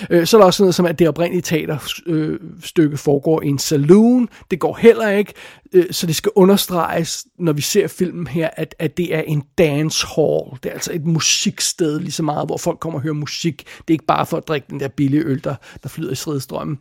Øh, 0.09 0.27
så 0.27 0.37
er 0.37 0.41
der 0.41 0.45
også 0.45 0.63
noget 0.63 0.75
som, 0.75 0.85
at 0.85 0.99
det 0.99 1.07
oprindelige 1.07 1.41
teaterstykke 1.41 2.93
øh, 2.93 2.97
foregår 2.97 3.41
i 3.41 3.47
en 3.47 3.59
saloon. 3.59 4.29
Det 4.51 4.59
går 4.59 4.77
heller 4.81 5.09
ikke. 5.09 5.33
øh, 5.73 5.85
så 5.91 6.07
det 6.07 6.15
skal 6.15 6.31
understreges, 6.35 7.25
når 7.39 7.53
vi 7.53 7.61
ser 7.61 7.87
filmen 7.87 8.27
her, 8.27 8.49
at, 8.57 8.75
at 8.79 8.97
det 8.97 9.15
er 9.15 9.21
en 9.21 9.43
dance 9.57 10.07
hall. 10.15 10.59
Det 10.63 10.69
er 10.69 10.73
altså 10.73 10.93
et 10.93 11.05
musiksted 11.05 11.99
lige 11.99 12.11
så 12.11 12.23
meget, 12.23 12.47
hvor 12.47 12.57
folk 12.57 12.79
kommer 12.79 12.99
og 12.99 13.03
hører 13.03 13.13
musik. 13.13 13.57
Det 13.77 13.87
er 13.87 13.93
ikke 13.93 14.05
bare 14.05 14.25
for 14.25 14.37
at 14.37 14.47
drikke 14.47 14.67
den 14.69 14.79
der 14.79 14.87
billige 14.87 15.23
øl, 15.23 15.43
der, 15.43 15.55
der 15.83 15.89
flyder 15.89 16.11
i 16.11 16.15
stridestrømmen. 16.15 16.79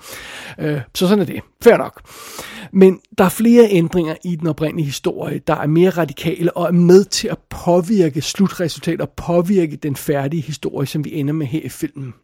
Øh, 0.59 0.81
så 0.95 1.09
sådan 1.09 1.21
er 1.21 1.25
det. 1.25 1.41
Fair 1.63 1.77
nok. 1.77 2.03
Men 2.73 3.01
der 3.19 3.25
er 3.25 3.29
flere 3.29 3.71
ændringer 3.71 4.15
i 4.25 4.37
den 4.37 4.47
oprindelige 4.47 4.87
historie, 4.87 5.41
der 5.47 5.55
er 5.55 5.67
mere 5.67 5.91
radikale 5.91 6.57
og 6.57 6.67
er 6.67 6.73
med 6.73 7.05
til 7.05 7.29
at 7.29 7.39
påvirke 7.53 8.21
slutresultatet 8.21 9.01
og 9.01 9.11
påvirke 9.11 9.77
den 9.77 9.97
færdige 9.97 10.43
historie, 10.43 10.87
som 10.87 11.05
vi 11.05 11.13
ender 11.13 11.33
med 11.33 11.47
her 11.47 11.61
i 11.61 11.69
filmen. 11.69 12.15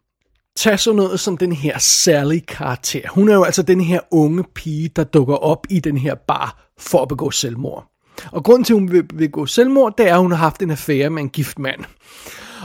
Tag 0.56 0.80
så 0.80 0.92
noget 0.92 1.20
som 1.20 1.36
den 1.36 1.52
her 1.52 1.78
Sally 1.78 2.38
karakter. 2.48 3.08
Hun 3.08 3.28
er 3.28 3.34
jo 3.34 3.44
altså 3.44 3.62
den 3.62 3.80
her 3.80 4.00
unge 4.10 4.44
pige, 4.54 4.88
der 4.88 5.04
dukker 5.04 5.34
op 5.34 5.66
i 5.70 5.80
den 5.80 5.98
her 5.98 6.14
bar 6.14 6.72
for 6.78 7.02
at 7.02 7.08
begå 7.08 7.30
selvmord. 7.30 7.86
Og 8.32 8.44
grunden 8.44 8.64
til, 8.64 8.72
at 8.72 8.78
hun 8.80 8.92
vil 8.92 9.02
begå 9.02 9.46
selvmord, 9.46 9.96
det 9.98 10.08
er, 10.08 10.14
at 10.14 10.20
hun 10.20 10.30
har 10.30 10.38
haft 10.38 10.62
en 10.62 10.70
affære 10.70 11.10
med 11.10 11.22
en 11.22 11.28
gift 11.28 11.58
mand. 11.58 11.84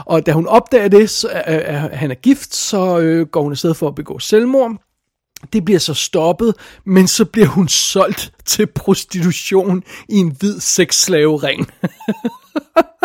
Og 0.06 0.26
da 0.26 0.32
hun 0.32 0.46
opdager 0.46 0.88
det, 0.88 1.10
så, 1.10 1.28
at 1.32 1.98
han 1.98 2.10
er 2.10 2.14
gift, 2.14 2.54
så 2.54 2.98
øh, 2.98 3.26
går 3.26 3.42
hun 3.42 3.52
afsted 3.52 3.74
for 3.74 3.88
at 3.88 3.94
begå 3.94 4.18
selvmord. 4.18 4.72
Det 5.52 5.64
bliver 5.64 5.80
så 5.80 5.94
stoppet, 5.94 6.54
men 6.86 7.08
så 7.08 7.24
bliver 7.24 7.46
hun 7.46 7.68
solgt 7.68 8.32
til 8.44 8.66
prostitution 8.66 9.82
i 10.08 10.14
en 10.14 10.36
hvid 10.38 10.60
sexslavering. 10.60 11.70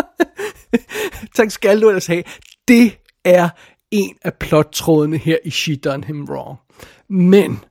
tak 1.36 1.50
skal 1.50 1.82
du 1.82 1.88
ellers 1.88 2.06
have. 2.06 2.22
Det 2.68 2.98
er 3.24 3.48
en 3.90 4.16
af 4.22 4.34
plottrådene 4.34 5.18
her 5.18 5.36
i 5.44 5.50
She 5.50 5.76
Done 5.76 6.06
Him 6.06 6.24
Wrong. 6.24 6.58
Men 7.08 7.64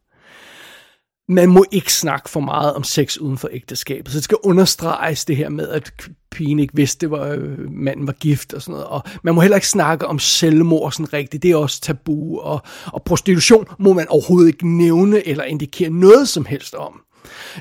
man 1.30 1.50
må 1.50 1.66
ikke 1.72 1.94
snakke 1.94 2.30
for 2.30 2.40
meget 2.40 2.74
om 2.74 2.84
sex 2.84 3.18
uden 3.18 3.38
for 3.38 3.50
ægteskabet. 3.52 4.12
Så 4.12 4.18
det 4.18 4.24
skal 4.24 4.38
understreges 4.44 5.26
det 5.26 5.36
her 5.36 5.50
med, 5.50 5.68
at 5.68 5.92
pigen 6.32 6.60
ikke 6.60 6.76
vidste, 6.76 7.10
at 7.14 7.40
øh, 7.40 7.72
manden 7.72 8.08
var 8.08 8.14
gift 8.14 8.54
og 8.54 8.62
sådan 8.62 8.72
noget. 8.72 8.88
Og 8.88 9.04
man 9.24 9.36
må 9.36 9.42
heller 9.42 9.58
ikke 9.58 9.68
snakke 9.68 10.08
om 10.08 10.20
selvmord 10.20 10.92
sådan 10.92 11.14
rigtigt. 11.14 11.44
Det 11.44 11.52
er 11.52 11.56
også 11.56 11.82
tabu. 11.82 12.40
Og, 12.40 12.62
og 12.86 13.04
prostitution 13.04 13.66
må 13.80 13.94
man 13.94 14.08
overhovedet 14.08 14.48
ikke 14.48 14.78
nævne 14.78 15.28
eller 15.28 15.44
indikere 15.44 15.90
noget 15.90 16.30
som 16.30 16.46
helst 16.46 16.76
om. 16.76 17.02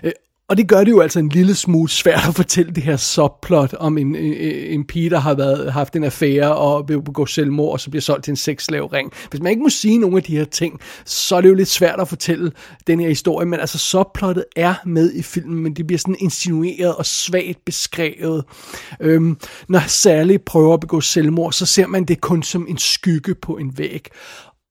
Øh, 0.02 0.12
og 0.50 0.56
det 0.56 0.68
gør 0.68 0.84
det 0.84 0.90
jo 0.90 1.00
altså 1.00 1.18
en 1.18 1.28
lille 1.28 1.54
smule 1.54 1.88
svært 1.88 2.28
at 2.28 2.34
fortælle 2.34 2.72
det 2.72 2.82
her 2.82 2.96
subplot 2.96 3.74
om 3.74 3.98
en, 3.98 4.16
en, 4.16 4.34
en 4.72 4.84
pige, 4.84 5.10
der 5.10 5.18
har 5.18 5.34
været, 5.34 5.72
haft 5.72 5.96
en 5.96 6.04
affære 6.04 6.54
og 6.54 6.88
vil 6.88 7.02
begå 7.02 7.26
selvmord, 7.26 7.72
og 7.72 7.80
så 7.80 7.90
bliver 7.90 8.00
solgt 8.00 8.24
til 8.24 8.30
en 8.32 8.36
sexslavering. 8.36 9.12
Hvis 9.30 9.40
man 9.40 9.50
ikke 9.50 9.62
må 9.62 9.68
sige 9.68 9.98
nogle 9.98 10.16
af 10.16 10.22
de 10.22 10.36
her 10.36 10.44
ting, 10.44 10.80
så 11.04 11.36
er 11.36 11.40
det 11.40 11.48
jo 11.48 11.54
lidt 11.54 11.68
svært 11.68 12.00
at 12.00 12.08
fortælle 12.08 12.52
den 12.86 13.00
her 13.00 13.08
historie, 13.08 13.46
men 13.46 13.60
altså 13.60 13.78
subplottet 13.78 14.44
er 14.56 14.74
med 14.86 15.12
i 15.12 15.22
filmen, 15.22 15.62
men 15.62 15.74
det 15.74 15.86
bliver 15.86 15.98
sådan 15.98 16.16
insinueret 16.18 16.94
og 16.94 17.06
svagt 17.06 17.64
beskrevet. 17.66 18.44
Øhm, 19.00 19.38
når 19.68 19.82
Sally 19.88 20.36
prøver 20.46 20.74
at 20.74 20.80
begå 20.80 21.00
selvmord, 21.00 21.52
så 21.52 21.66
ser 21.66 21.86
man 21.86 22.04
det 22.04 22.20
kun 22.20 22.42
som 22.42 22.66
en 22.68 22.78
skygge 22.78 23.34
på 23.34 23.56
en 23.56 23.78
væg. 23.78 24.08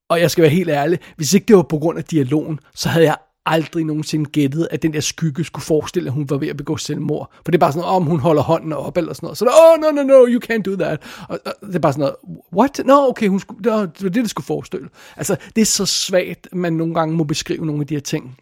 Og 0.09 0.21
jeg 0.21 0.31
skal 0.31 0.41
være 0.41 0.51
helt 0.51 0.69
ærlig, 0.69 0.99
hvis 1.17 1.33
ikke 1.33 1.45
det 1.45 1.55
var 1.55 1.65
på 1.69 1.77
grund 1.77 1.97
af 1.97 2.03
dialogen, 2.03 2.59
så 2.75 2.89
havde 2.89 3.05
jeg 3.05 3.15
aldrig 3.47 3.85
nogensinde 3.85 4.29
gættet, 4.29 4.67
at 4.71 4.81
den 4.81 4.93
der 4.93 4.99
skygge 4.99 5.43
skulle 5.43 5.65
forestille, 5.65 6.07
at 6.07 6.13
hun 6.13 6.29
var 6.29 6.37
ved 6.37 6.47
at 6.47 6.57
begå 6.57 6.77
selvmord. 6.77 7.31
For 7.35 7.51
det 7.51 7.55
er 7.55 7.59
bare 7.59 7.71
sådan 7.71 7.81
noget, 7.81 7.95
om 7.95 8.03
hun 8.03 8.19
holder 8.19 8.41
hånden 8.41 8.73
op 8.73 8.97
eller 8.97 9.13
sådan 9.13 9.25
noget. 9.25 9.37
Så 9.37 9.45
der, 9.45 9.51
oh, 9.51 9.81
no, 9.81 9.91
no, 9.91 10.03
no, 10.03 10.27
you 10.27 10.41
can't 10.51 10.61
do 10.61 10.75
that. 10.75 11.01
Og, 11.29 11.39
og 11.45 11.67
det 11.67 11.75
er 11.75 11.79
bare 11.79 11.93
sådan 11.93 11.99
noget, 11.99 12.15
what? 12.53 12.81
No, 12.85 13.09
okay, 13.09 13.27
hun 13.27 13.39
skulle, 13.39 13.63
det 13.63 13.71
var 13.71 13.85
det, 13.85 14.15
det 14.15 14.29
skulle 14.29 14.45
forestille. 14.45 14.89
Altså, 15.17 15.35
det 15.55 15.61
er 15.61 15.65
så 15.65 15.85
svagt, 15.85 16.47
man 16.53 16.73
nogle 16.73 16.93
gange 16.93 17.15
må 17.15 17.23
beskrive 17.23 17.65
nogle 17.65 17.81
af 17.81 17.87
de 17.87 17.93
her 17.93 18.01
ting. 18.01 18.37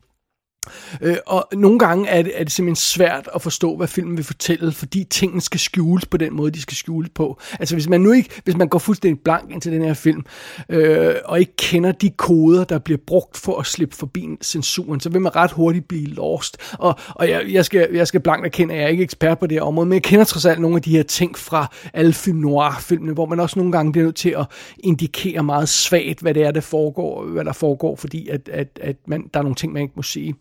Øh, 1.02 1.18
og 1.28 1.48
nogle 1.54 1.80
gange 1.80 2.08
er 2.08 2.22
det, 2.22 2.32
er 2.36 2.44
det 2.44 2.52
simpelthen 2.52 2.76
svært 2.76 3.30
at 3.36 3.42
forstå, 3.42 3.78
hvad 3.78 3.88
filmen 3.88 4.18
vil 4.18 4.26
fortælle, 4.26 4.72
fordi 4.72 5.04
tingene 5.04 5.42
skal 5.42 5.60
skjules 5.60 6.06
på 6.06 6.18
den 6.18 6.36
måde, 6.36 6.52
de 6.52 6.62
skal 6.62 6.78
skjules 6.78 7.10
på. 7.16 7.40
Altså 7.60 7.76
hvis 7.76 7.90
man 7.90 8.02
nu 8.02 8.12
ikke, 8.12 8.30
hvis 8.44 8.58
man 8.58 8.68
går 8.68 8.80
fuldstændig 8.80 9.24
blank 9.24 9.52
ind 9.52 9.62
til 9.62 9.72
den 9.72 9.82
her 9.82 9.94
film, 9.94 10.26
øh, 10.70 11.16
og 11.26 11.40
ikke 11.40 11.56
kender 11.56 11.92
de 11.92 12.10
koder, 12.10 12.64
der 12.64 12.80
bliver 12.80 13.00
brugt 13.08 13.38
for 13.38 13.60
at 13.60 13.66
slippe 13.66 13.96
forbi 13.96 14.28
censuren, 14.44 15.00
så 15.00 15.10
vil 15.10 15.22
man 15.22 15.36
ret 15.36 15.52
hurtigt 15.52 15.88
blive 15.88 16.08
lost. 16.08 16.58
Og, 16.74 16.96
og 17.10 17.30
jeg, 17.30 17.44
jeg, 17.50 17.66
skal, 17.66 17.88
jeg 17.94 18.08
skal 18.08 18.20
blankt 18.20 18.46
erkende, 18.46 18.74
at 18.74 18.80
jeg 18.80 18.86
er 18.86 18.90
ikke 18.90 19.04
ekspert 19.04 19.40
på 19.40 19.48
det 19.48 19.56
her 19.56 19.62
område, 19.62 19.86
men 19.86 19.94
jeg 19.94 20.04
kender 20.04 20.26
trods 20.26 20.46
alt 20.46 20.60
nogle 20.60 20.76
af 20.76 20.82
de 20.82 20.92
her 20.92 21.04
ting 21.04 21.38
fra 21.38 21.74
alle 21.94 22.14
film 22.14 22.38
noir-filmene, 22.38 23.14
hvor 23.14 23.26
man 23.26 23.40
også 23.40 23.60
nogle 23.60 23.72
gange 23.72 23.92
bliver 23.92 24.06
nødt 24.06 24.16
til 24.16 24.30
at 24.30 24.46
indikere 24.80 25.44
meget 25.44 25.70
svagt, 25.70 26.20
hvad 26.20 26.34
det 26.34 26.44
er, 26.44 26.52
der 26.52 26.62
foregår, 26.62 27.26
hvad 27.26 27.46
der 27.46 27.54
foregår, 27.54 27.96
fordi 27.96 28.28
at, 28.28 28.50
at, 28.50 28.80
at 28.82 28.96
man, 29.08 29.30
der 29.34 29.40
er 29.40 29.44
nogle 29.44 29.56
ting, 29.56 29.74
man 29.74 29.82
ikke 29.82 29.94
må 29.96 30.04
sige. 30.04 30.36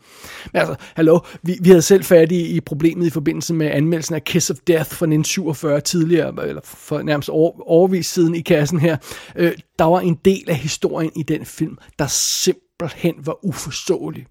Men 0.53 0.61
altså, 0.61 0.75
hallo, 0.95 1.19
vi, 1.43 1.59
vi 1.61 1.69
havde 1.69 1.83
selv 1.83 2.05
fat 2.05 2.33
i, 2.33 2.57
i 2.57 2.61
problemet 2.61 3.07
i 3.07 3.11
forbindelse 3.11 3.55
med 3.55 3.67
anmeldelsen 3.67 4.15
af 4.15 4.25
Kiss 4.25 4.51
of 4.51 4.57
Death 4.67 4.91
fra 4.91 5.07
1947 5.07 5.81
tidligere, 5.81 6.49
eller 6.49 6.63
for 6.65 7.03
nærmest 7.03 7.29
over, 7.29 7.69
overvis 7.69 8.07
siden 8.07 8.35
i 8.35 8.41
kassen 8.41 8.81
her. 8.81 8.97
Øh, 9.37 9.53
der 9.79 9.85
var 9.85 10.01
en 10.01 10.19
del 10.25 10.45
af 10.49 10.57
historien 10.57 11.11
i 11.17 11.23
den 11.23 11.45
film, 11.45 11.79
der 11.99 12.07
simpelthen 12.07 13.15
var 13.19 13.45
uforståelig. 13.45 14.27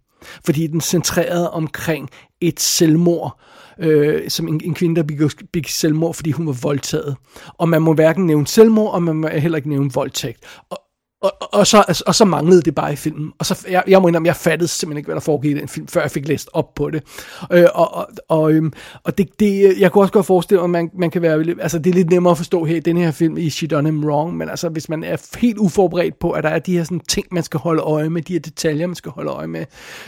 Fordi 0.46 0.68
den 0.68 0.82
centrerede 0.82 1.52
omkring 1.52 2.10
et 2.42 2.60
selvmord, 2.60 3.40
øh, 3.80 4.30
som 4.30 4.48
en, 4.48 4.62
en 4.64 4.74
kvinde, 4.74 4.96
der 4.96 5.04
begik, 5.04 5.32
begik 5.54 5.70
selvmord, 5.70 6.14
fordi 6.14 6.32
hun 6.32 6.48
var 6.48 6.58
voldtaget. 6.62 7.16
Og 7.48 7.70
man 7.70 7.82
må 7.82 7.94
hverken 7.94 8.26
nævne 8.26 8.48
selvmord, 8.48 8.94
og 8.94 9.04
man 9.04 9.16
må 9.16 9.28
heller 9.28 9.56
ikke 9.56 9.70
nævne 9.70 9.92
voldtægt. 9.94 10.40
Og, 10.70 10.78
og, 11.24 11.54
og, 11.54 11.68
så, 11.68 11.84
altså, 11.88 12.04
og 12.08 12.16
så 12.16 12.26
manglede 12.26 12.62
det 12.62 12.76
bare 12.76 12.94
i 12.94 12.96
filmen. 12.96 13.32
Og 13.40 13.46
så, 13.46 13.66
jeg, 13.70 13.84
jeg 13.88 14.02
må 14.02 14.08
indrømme, 14.08 14.28
jeg 14.28 14.36
fattede 14.36 14.68
simpelthen 14.68 14.98
ikke, 14.98 15.08
hvad 15.08 15.16
der 15.16 15.22
foregik 15.22 15.52
i 15.52 15.60
den 15.60 15.68
film, 15.68 15.88
før 15.88 16.02
jeg 16.02 16.12
fik 16.12 16.28
læst 16.28 16.50
op 16.54 16.76
på 16.76 16.90
det. 16.90 17.04
Øh, 17.52 17.66
og 17.74 17.94
og, 17.94 18.08
og, 18.28 18.54
øhm, 18.54 18.74
og 19.04 19.18
det, 19.18 19.40
det, 19.40 19.80
jeg 19.80 19.92
kunne 19.92 20.04
også 20.04 20.14
godt 20.14 20.26
forestille 20.26 20.58
mig, 20.60 20.66
at 20.66 20.70
man, 20.70 20.90
man 21.00 21.12
kan 21.12 21.22
være, 21.22 21.46
altså 21.62 21.80
det 21.80 21.90
er 21.90 21.94
lidt 21.94 22.10
nemmere 22.10 22.32
at 22.32 22.38
forstå 22.38 22.64
her 22.66 22.76
i 22.76 22.80
den 22.80 22.98
her 22.98 23.12
film, 23.12 23.38
i 23.38 23.50
She 23.50 23.68
Done 23.68 23.90
Him 23.90 24.06
Wrong, 24.06 24.38
men 24.38 24.50
altså 24.50 24.70
hvis 24.70 24.90
man 24.90 25.04
er 25.04 25.38
helt 25.38 25.58
uforberedt 25.58 26.20
på, 26.20 26.32
at 26.32 26.44
der 26.44 26.50
er 26.50 26.60
de 26.60 26.78
her 26.78 26.84
sådan, 26.84 27.00
ting, 27.00 27.28
man 27.32 27.44
skal 27.44 27.60
holde 27.60 27.82
øje 27.82 28.10
med, 28.10 28.22
de 28.22 28.34
her 28.34 28.40
detaljer, 28.40 28.88
man 28.88 28.96
skal 28.96 29.12
holde 29.12 29.32
øje 29.32 29.48
med, 29.48 29.66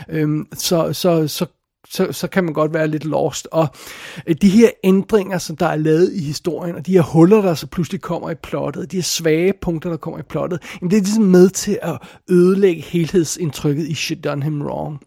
øhm, 0.08 0.46
så, 0.54 0.92
så, 0.92 1.28
så 1.28 1.46
så, 1.90 2.12
så 2.12 2.26
kan 2.28 2.44
man 2.44 2.52
godt 2.52 2.74
være 2.74 2.88
lidt 2.88 3.04
lost. 3.04 3.48
Og 3.52 3.68
øh, 4.26 4.36
de 4.42 4.48
her 4.48 4.70
ændringer, 4.84 5.38
som 5.38 5.56
der 5.56 5.66
er 5.66 5.76
lavet 5.76 6.12
i 6.12 6.24
historien, 6.24 6.76
og 6.76 6.86
de 6.86 6.92
her 6.92 7.02
huller, 7.02 7.42
der 7.42 7.54
så 7.54 7.66
pludselig 7.66 8.00
kommer 8.00 8.30
i 8.30 8.34
plottet, 8.34 8.92
de 8.92 8.96
her 8.96 9.02
svage 9.02 9.52
punkter, 9.60 9.90
der 9.90 9.96
kommer 9.96 10.20
i 10.20 10.22
plottet, 10.22 10.62
jamen 10.80 10.90
det 10.90 10.96
er 10.96 11.00
ligesom 11.00 11.24
med 11.24 11.48
til 11.48 11.78
at 11.82 11.98
ødelægge 12.30 12.82
helhedsindtrykket 12.82 13.88
i 13.88 13.94
Shit 13.94 14.24
Done 14.24 14.44
Him 14.44 14.62
Wrong. 14.62 15.00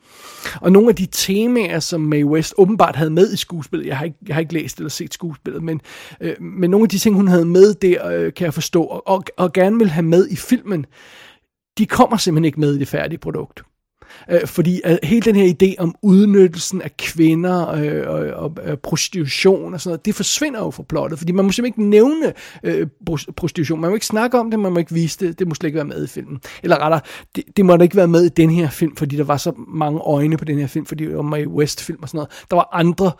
Og 0.61 0.71
nogle 0.71 0.89
af 0.89 0.95
de 0.95 1.07
temaer, 1.11 1.79
som 1.79 2.01
Mae 2.01 2.25
West 2.25 2.53
åbenbart 2.57 2.95
havde 2.95 3.09
med 3.11 3.33
i 3.33 3.37
skuespillet, 3.37 3.87
jeg 3.87 3.97
har 3.97 4.05
ikke, 4.05 4.17
jeg 4.27 4.35
har 4.35 4.39
ikke 4.39 4.53
læst 4.53 4.77
eller 4.77 4.89
set 4.89 5.13
skuespillet, 5.13 5.63
men, 5.63 5.81
øh, 6.21 6.41
men 6.41 6.69
nogle 6.69 6.83
af 6.83 6.89
de 6.89 6.97
ting, 6.97 7.15
hun 7.15 7.27
havde 7.27 7.45
med 7.45 7.73
der, 7.73 8.07
øh, 8.07 8.33
kan 8.33 8.45
jeg 8.45 8.53
forstå, 8.53 8.83
og, 8.83 9.07
og, 9.07 9.23
og 9.37 9.53
gerne 9.53 9.77
vil 9.77 9.89
have 9.89 10.05
med 10.05 10.27
i 10.29 10.35
filmen, 10.35 10.85
de 11.77 11.85
kommer 11.85 12.17
simpelthen 12.17 12.45
ikke 12.45 12.59
med 12.59 12.75
i 12.75 12.79
det 12.79 12.87
færdige 12.87 13.19
produkt. 13.19 13.63
Øh, 14.31 14.47
fordi 14.47 14.81
øh, 14.85 14.97
hele 15.03 15.21
den 15.21 15.35
her 15.35 15.53
idé 15.53 15.75
om 15.77 15.95
udnyttelsen 16.01 16.81
af 16.81 16.97
kvinder 16.97 17.71
øh, 17.71 18.03
og, 18.07 18.43
og, 18.43 18.57
øh, 18.63 18.77
prostitution 18.77 19.73
og 19.73 19.81
sådan 19.81 19.89
noget, 19.89 20.05
det 20.05 20.15
forsvinder 20.15 20.59
jo 20.59 20.71
fra 20.71 20.83
plottet, 20.83 21.19
fordi 21.19 21.31
man 21.31 21.45
må 21.45 21.51
simpelthen 21.51 21.83
ikke 21.83 21.89
nævne 21.89 22.33
øh, 22.63 22.87
prostitution. 23.35 23.81
Man 23.81 23.89
må 23.89 23.95
ikke 23.95 24.05
snakke 24.05 24.39
om 24.39 24.51
det, 24.51 24.59
man 24.59 24.73
må 24.73 24.79
ikke 24.79 24.93
vise 24.93 25.27
det. 25.27 25.39
Det 25.39 25.47
må 25.47 25.55
slet 25.55 25.67
ikke 25.67 25.77
være 25.77 25.85
med 25.85 26.03
i 26.03 26.07
filmen. 26.07 26.39
Eller 26.63 26.77
rettere, 26.77 27.01
det, 27.35 27.43
det 27.57 27.65
må 27.65 27.77
da 27.77 27.83
ikke 27.83 27.95
være 27.95 28.07
med 28.07 28.25
i 28.25 28.29
den 28.29 28.49
her 28.49 28.69
film, 28.69 28.95
fordi 28.95 29.17
der 29.17 29.23
var 29.23 29.37
så 29.37 29.51
mange 29.67 29.99
øjne 29.99 30.37
på 30.37 30.45
den 30.45 30.59
her 30.59 30.67
film, 30.67 30.85
fordi 30.85 31.05
det 31.05 31.15
var 31.15 31.21
med 31.21 31.41
i 31.41 31.47
West-film 31.47 31.99
og 32.01 32.09
sådan 32.09 32.17
noget. 32.17 32.45
Der 32.49 32.55
var 32.55 32.69
andre 32.71 33.11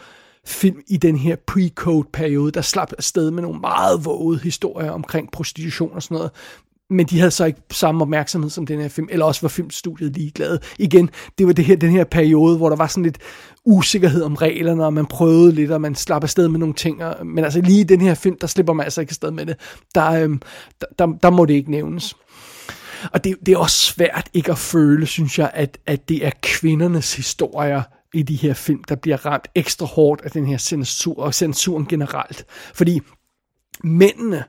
film 0.45 0.81
i 0.87 0.97
den 0.97 1.15
her 1.15 1.35
pre-code-periode, 1.35 2.51
der 2.51 2.61
slap 2.61 2.91
afsted 2.97 3.31
med 3.31 3.43
nogle 3.43 3.59
meget 3.59 4.05
vågede 4.05 4.39
historier 4.39 4.91
omkring 4.91 5.31
prostitution 5.31 5.91
og 5.93 6.03
sådan 6.03 6.15
noget 6.15 6.31
men 6.89 7.05
de 7.05 7.19
havde 7.19 7.31
så 7.31 7.45
ikke 7.45 7.61
samme 7.71 8.01
opmærksomhed 8.01 8.49
som 8.49 8.65
den 8.65 8.81
her 8.81 8.89
film, 8.89 9.07
eller 9.11 9.25
også 9.25 9.41
var 9.41 9.49
filmstudiet 9.49 10.13
ligeglade. 10.13 10.59
Igen, 10.79 11.09
det 11.37 11.47
var 11.47 11.53
det 11.53 11.65
her, 11.65 11.75
den 11.75 11.91
her 11.91 12.03
periode, 12.03 12.57
hvor 12.57 12.69
der 12.69 12.75
var 12.75 12.87
sådan 12.87 13.03
lidt 13.03 13.17
usikkerhed 13.65 14.23
om 14.23 14.35
reglerne, 14.35 14.85
og 14.85 14.93
man 14.93 15.05
prøvede 15.05 15.51
lidt, 15.51 15.71
og 15.71 15.81
man 15.81 15.95
slap 15.95 16.23
afsted 16.23 16.47
med 16.47 16.59
nogle 16.59 16.75
ting, 16.75 17.03
og, 17.03 17.27
men 17.27 17.43
altså 17.43 17.61
lige 17.61 17.79
i 17.79 17.83
den 17.83 18.01
her 18.01 18.13
film, 18.13 18.37
der 18.41 18.47
slipper 18.47 18.73
man 18.73 18.83
altså 18.83 19.01
ikke 19.01 19.11
afsted 19.11 19.31
med 19.31 19.45
det. 19.45 19.55
Der, 19.95 20.11
øhm, 20.11 20.41
der, 20.81 20.87
der, 20.99 21.07
der 21.23 21.29
må 21.29 21.45
det 21.45 21.53
ikke 21.53 21.71
nævnes. 21.71 22.15
Og 23.13 23.23
det, 23.23 23.35
det 23.45 23.53
er 23.53 23.57
også 23.57 23.79
svært 23.79 24.29
ikke 24.33 24.51
at 24.51 24.57
føle, 24.57 25.05
synes 25.05 25.39
jeg, 25.39 25.51
at, 25.53 25.77
at 25.85 26.09
det 26.09 26.25
er 26.25 26.31
kvindernes 26.41 27.13
historier, 27.13 27.81
i 28.13 28.23
de 28.23 28.35
her 28.35 28.53
film, 28.53 28.83
der 28.83 28.95
bliver 28.95 29.25
ramt 29.25 29.47
ekstra 29.55 29.85
hårdt 29.85 30.21
af 30.21 30.31
den 30.31 30.45
her 30.45 30.57
censur, 30.57 31.23
og 31.23 31.33
censuren 31.33 31.85
generelt. 31.85 32.45
Fordi 32.73 32.99
mændene, 33.83 34.43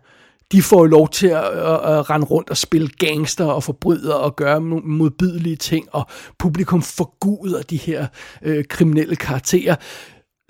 de 0.53 0.63
får 0.63 0.87
lov 0.87 1.09
til 1.09 1.27
at, 1.27 1.45
at, 1.45 1.99
at 1.99 2.11
rende 2.11 2.27
rundt 2.27 2.51
og 2.51 2.57
spille 2.57 2.89
gangster 2.89 3.45
og 3.45 3.63
forbryder 3.63 4.15
og 4.15 4.37
gøre 4.37 4.61
modbydelige 4.61 5.57
ting, 5.57 5.89
og 5.93 6.07
publikum 6.39 6.83
forguder 6.83 7.63
de 7.63 7.77
her 7.77 8.07
øh, 8.43 8.65
kriminelle 8.65 9.17
karakterer, 9.17 9.77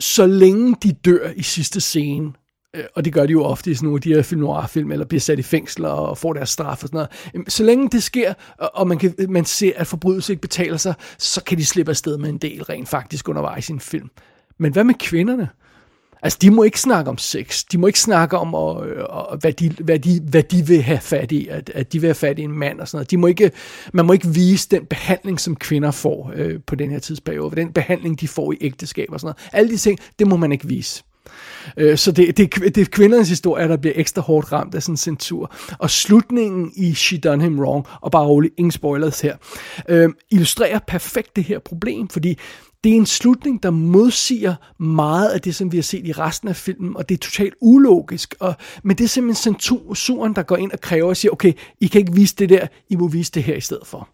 så 0.01 0.27
længe 0.27 0.77
de 0.83 0.93
dør 0.93 1.31
i 1.37 1.43
sidste 1.43 1.81
scene, 1.81 2.33
øh, 2.77 2.85
og 2.95 3.05
det 3.05 3.13
gør 3.13 3.27
de 3.27 3.33
jo 3.33 3.45
ofte 3.45 3.71
i 3.71 3.75
sådan 3.75 3.87
nogle 3.87 3.97
af 3.97 4.03
de 4.03 4.15
her 4.15 4.23
film 4.23 4.47
film 4.69 4.93
eller 4.93 5.07
bliver 5.07 5.21
sat 5.21 5.39
i 5.39 5.43
fængsel 5.43 5.85
og 5.85 6.19
får 6.19 6.33
deres 6.33 6.51
straf 6.51 6.83
og 6.83 6.89
sådan 6.89 7.07
noget. 7.35 7.53
Så 7.53 7.65
længe 7.65 7.89
det 7.91 8.03
sker, 8.03 8.35
og 8.59 8.89
man, 8.89 8.99
kan, 8.99 9.15
man 9.29 9.45
ser, 9.45 9.73
at 9.77 9.87
forbrydelse 9.87 10.33
ikke 10.33 10.41
betaler 10.41 10.77
sig, 10.77 10.95
så 11.19 11.45
kan 11.45 11.59
de 11.59 11.67
slippe 11.67 11.91
afsted 11.91 12.19
med 12.19 12.29
en 12.29 12.39
del 12.39 12.63
rent 12.63 12.89
faktisk 12.89 13.29
undervejs 13.29 13.69
i 13.69 13.73
en 13.73 13.81
film. 13.81 14.11
Men 14.59 14.73
hvad 14.73 14.85
med 14.85 14.95
kvinderne? 14.95 15.49
Altså, 16.23 16.39
de 16.43 16.51
må 16.51 16.63
ikke 16.63 16.81
snakke 16.81 17.11
om 17.11 17.19
sex. 17.19 17.65
De 17.73 17.79
må 17.79 17.87
ikke 17.87 18.01
snakke 18.01 18.39
om, 18.39 18.49
øh, 18.49 18.55
og, 18.55 19.29
og, 19.31 19.39
hvad, 19.39 19.53
de, 19.53 19.71
hvad, 19.71 19.99
de, 19.99 20.21
hvad 20.21 20.43
de 20.43 20.67
vil 20.67 20.83
have 20.83 21.01
fat 21.01 21.33
i. 21.33 21.49
At, 21.49 21.71
at 21.75 21.93
de 21.93 22.01
vil 22.01 22.09
have 22.09 22.15
fat 22.15 22.39
i 22.39 22.43
en 22.43 22.53
mand 22.53 22.81
og 22.81 22.89
sådan 22.89 22.97
noget. 22.97 23.11
De 23.11 23.17
må 23.17 23.27
ikke, 23.27 23.51
man 23.93 24.07
må 24.07 24.13
ikke 24.13 24.29
vise 24.29 24.69
den 24.69 24.87
behandling, 24.87 25.41
som 25.41 25.57
kvinder 25.57 25.91
får 25.91 26.33
øh, 26.35 26.61
på 26.67 26.75
den 26.75 26.91
her 26.91 26.99
tidsperiode. 26.99 27.57
Den 27.57 27.73
behandling, 27.73 28.21
de 28.21 28.29
får 28.29 28.53
i 28.53 28.57
ægteskab 28.61 29.09
og 29.11 29.21
sådan 29.21 29.35
noget. 29.35 29.49
Alle 29.53 29.71
de 29.71 29.77
ting, 29.77 29.99
det 30.19 30.27
må 30.27 30.37
man 30.37 30.53
ikke 30.53 30.69
vise. 30.69 31.03
Øh, 31.77 31.99
så 31.99 32.13
det, 32.13 32.37
det, 32.37 32.55
det 32.55 32.79
er 32.79 32.85
kvindernes 32.85 33.29
historie, 33.29 33.69
der 33.69 33.77
bliver 33.77 33.95
ekstra 33.97 34.23
hårdt 34.23 34.53
ramt 34.53 34.75
af 34.75 34.83
sådan 34.83 34.93
en 34.93 34.97
censur. 34.97 35.55
Og 35.79 35.91
slutningen 35.91 36.73
i 36.77 36.95
She 36.95 37.19
Done 37.19 37.43
Him 37.43 37.61
Wrong, 37.61 37.87
og 38.01 38.11
bare 38.11 38.27
roligt, 38.27 38.55
ingen 38.59 38.73
spoilers 38.73 39.21
her, 39.21 39.37
øh, 39.89 40.09
illustrerer 40.31 40.79
perfekt 40.87 41.37
det 41.37 41.45
her 41.45 41.59
problem, 41.59 42.09
fordi 42.09 42.39
det 42.85 42.93
er 42.93 42.97
en 42.97 43.07
slutning, 43.07 43.63
der 43.63 43.71
modsiger 43.71 44.55
meget 44.83 45.29
af 45.29 45.41
det, 45.41 45.55
som 45.55 45.73
vi 45.73 45.77
har 45.77 45.83
set 45.83 46.07
i 46.07 46.13
resten 46.13 46.49
af 46.49 46.57
filmen, 46.57 46.97
og 46.97 47.09
det 47.09 47.15
er 47.15 47.19
totalt 47.19 47.55
ulogisk. 47.61 48.35
Og, 48.41 48.55
men 48.83 48.99
det 48.99 49.05
er 49.05 49.09
simpelthen 49.09 49.55
censuren, 49.55 50.35
der 50.35 50.43
går 50.43 50.57
ind 50.57 50.73
og 50.73 50.81
kræver 50.81 51.09
og 51.09 51.17
siger, 51.17 51.33
okay, 51.33 51.53
I 51.81 51.87
kan 51.87 52.01
ikke 52.01 52.15
vise 52.15 52.37
det 52.37 52.49
der, 52.49 52.67
I 52.89 52.97
må 52.97 53.09
vise 53.09 53.33
det 53.33 53.43
her 53.43 53.55
i 53.55 53.61
stedet 53.61 53.87
for. 53.87 54.09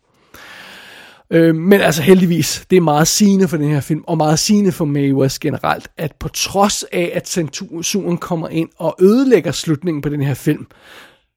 Øh, 1.30 1.54
men 1.54 1.80
altså 1.80 2.02
heldigvis, 2.02 2.66
det 2.70 2.76
er 2.76 2.80
meget 2.80 3.08
sigende 3.08 3.48
for 3.48 3.56
den 3.56 3.68
her 3.68 3.80
film, 3.80 4.04
og 4.06 4.16
meget 4.16 4.38
sigende 4.38 4.72
for 4.72 4.84
Mae 4.84 5.14
West 5.14 5.40
generelt, 5.40 5.88
at 5.96 6.12
på 6.18 6.28
trods 6.28 6.82
af, 6.92 7.10
at 7.14 7.28
censuren 7.28 8.18
kommer 8.18 8.48
ind 8.48 8.68
og 8.76 8.96
ødelægger 9.00 9.52
slutningen 9.52 10.02
på 10.02 10.08
den 10.08 10.22
her 10.22 10.34
film, 10.34 10.66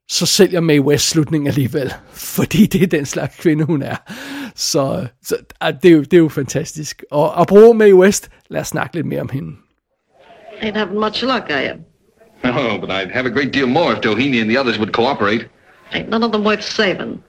så 0.09 0.25
sælger 0.25 0.59
Mae 0.59 0.81
West 0.81 1.09
slutningen 1.09 1.47
alligevel, 1.47 1.93
fordi 2.37 2.65
det 2.65 2.83
er 2.83 2.87
den 2.87 3.05
slags 3.05 3.35
kvinde, 3.35 3.63
hun 3.63 3.81
er. 3.81 3.95
Så, 4.55 5.07
så 5.23 5.35
det, 5.83 5.91
er 5.91 5.95
jo, 5.95 6.01
det 6.01 6.13
er 6.13 6.17
jo 6.17 6.29
fantastisk. 6.29 7.03
Og 7.11 7.41
apropos 7.41 7.75
Mae 7.75 7.95
West, 7.95 8.29
lad 8.49 8.61
os 8.61 8.67
snakke 8.67 8.95
lidt 8.95 9.05
mere 9.05 9.21
om 9.21 9.29
hende. 9.29 9.55
Ain't 10.61 10.77
having 10.77 10.99
much 10.99 11.23
luck, 11.23 11.49
are 11.49 11.63
you? 11.63 11.75
Oh, 12.43 12.77
but 12.79 12.89
I'd 12.89 13.11
have 13.11 13.25
a 13.25 13.29
great 13.29 13.53
deal 13.53 13.67
more 13.67 13.93
if 13.93 13.99
Doheny 14.01 14.41
and 14.41 14.49
the 14.49 14.57
others 14.57 14.77
would 14.77 14.93
cooperate. 14.93 15.47
Ain't 15.93 16.09
none 16.09 16.23
of 16.23 16.31
them 16.31 16.43
worth 16.43 16.63
saving. 16.63 17.23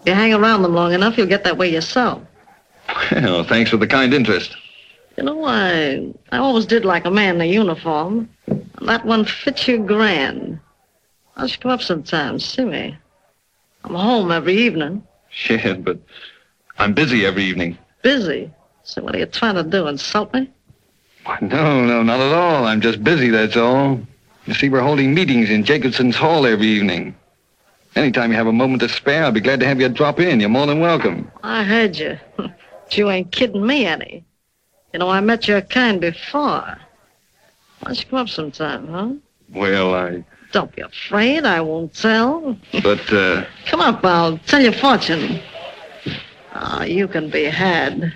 If 0.00 0.08
you 0.08 0.14
hang 0.14 0.34
around 0.34 0.62
them 0.62 0.74
long 0.74 0.92
enough, 0.92 1.18
you'll 1.18 1.28
get 1.28 1.44
that 1.44 1.56
way 1.58 1.72
yourself. 1.72 2.22
Well, 3.12 3.44
thanks 3.44 3.70
for 3.70 3.76
the 3.76 3.86
kind 3.86 4.14
interest. 4.14 4.56
You 5.16 5.24
know, 5.24 5.44
I 5.44 6.12
I 6.32 6.38
always 6.38 6.66
did 6.66 6.84
like 6.84 7.04
a 7.06 7.10
man 7.10 7.34
in 7.36 7.40
a 7.40 7.44
uniform. 7.44 8.28
And 8.46 8.88
that 8.88 9.04
one 9.04 9.24
fits 9.24 9.68
you 9.68 9.78
grand. 9.78 10.60
I 11.38 11.46
should 11.46 11.60
come 11.60 11.70
up 11.70 11.80
sometime, 11.80 12.38
see 12.40 12.64
me. 12.64 12.98
I'm 13.84 13.94
home 13.94 14.32
every 14.32 14.56
evening. 14.56 15.04
Shit, 15.30 15.84
but 15.84 15.98
I'm 16.78 16.92
busy 16.94 17.24
every 17.24 17.44
evening. 17.44 17.78
Busy. 18.02 18.50
So 18.82 19.02
what 19.02 19.14
are 19.14 19.18
you 19.18 19.26
trying 19.26 19.54
to 19.54 19.62
do, 19.62 19.86
insult 19.86 20.32
me? 20.34 20.50
Why, 21.24 21.38
No, 21.40 21.84
no, 21.84 22.02
not 22.02 22.20
at 22.20 22.32
all. 22.32 22.64
I'm 22.66 22.80
just 22.80 23.04
busy, 23.04 23.28
that's 23.30 23.56
all. 23.56 24.00
You 24.46 24.54
see, 24.54 24.68
we're 24.68 24.80
holding 24.80 25.14
meetings 25.14 25.50
in 25.50 25.62
Jacobson's 25.62 26.16
Hall 26.16 26.46
every 26.46 26.66
evening. 26.66 27.14
Anytime 27.94 28.30
you 28.30 28.36
have 28.36 28.46
a 28.46 28.52
moment 28.52 28.80
to 28.80 28.88
spare, 28.88 29.24
I'll 29.24 29.32
be 29.32 29.40
glad 29.40 29.60
to 29.60 29.66
have 29.66 29.80
you 29.80 29.88
drop 29.88 30.20
in. 30.20 30.40
You're 30.40 30.48
more 30.48 30.66
than 30.66 30.80
welcome. 30.80 31.30
I 31.42 31.62
heard 31.64 31.96
you. 31.96 32.18
but 32.36 32.52
you 32.96 33.10
ain't 33.10 33.30
kidding 33.30 33.66
me 33.66 33.86
any. 33.86 34.24
You 34.92 35.00
know, 35.00 35.08
I 35.08 35.20
met 35.20 35.46
your 35.46 35.60
kind 35.60 36.00
before. 36.00 36.40
Why 37.80 37.84
don't 37.84 37.98
you 37.98 38.06
come 38.06 38.18
up 38.20 38.28
sometime, 38.28 38.88
huh? 38.88 39.12
Well, 39.52 39.94
I... 39.94 40.24
Don't 40.54 40.74
be 40.76 40.82
afraid. 40.82 41.44
I 41.44 41.60
won't 41.60 41.92
tell. 41.92 42.56
But, 42.72 43.12
uh... 43.12 43.42
Come 43.70 43.80
up. 43.88 44.04
I'll 44.04 44.38
tell 44.46 44.62
your 44.62 44.72
fortune. 44.72 45.40
Ah, 46.54 46.84
you 46.84 47.08
can 47.08 47.30
be 47.30 47.50
had. 47.50 48.10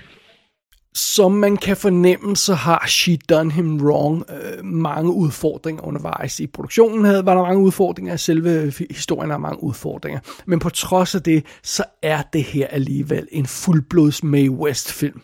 Som 0.94 1.32
man 1.32 1.56
kan 1.56 1.76
fornemme, 1.76 2.36
så 2.36 2.54
har 2.54 2.84
She 2.88 3.16
Done 3.28 3.52
Him 3.52 3.80
Wrong 3.80 4.24
øh, 4.30 4.64
mange 4.64 5.12
udfordringer 5.12 5.82
undervejs. 5.82 6.40
I 6.40 6.46
produktionen 6.46 7.04
havde, 7.04 7.26
var 7.26 7.34
der 7.34 7.42
mange 7.42 7.62
udfordringer, 7.62 8.16
selve 8.16 8.72
historien 8.90 9.30
har 9.30 9.38
mange 9.38 9.62
udfordringer. 9.62 10.20
Men 10.46 10.58
på 10.58 10.70
trods 10.70 11.14
af 11.14 11.22
det, 11.22 11.46
så 11.62 11.84
er 12.02 12.22
det 12.32 12.44
her 12.44 12.66
alligevel 12.66 13.28
en 13.32 13.46
fuldblods 13.46 14.22
Mae 14.22 14.50
West 14.50 14.92
film. 14.92 15.22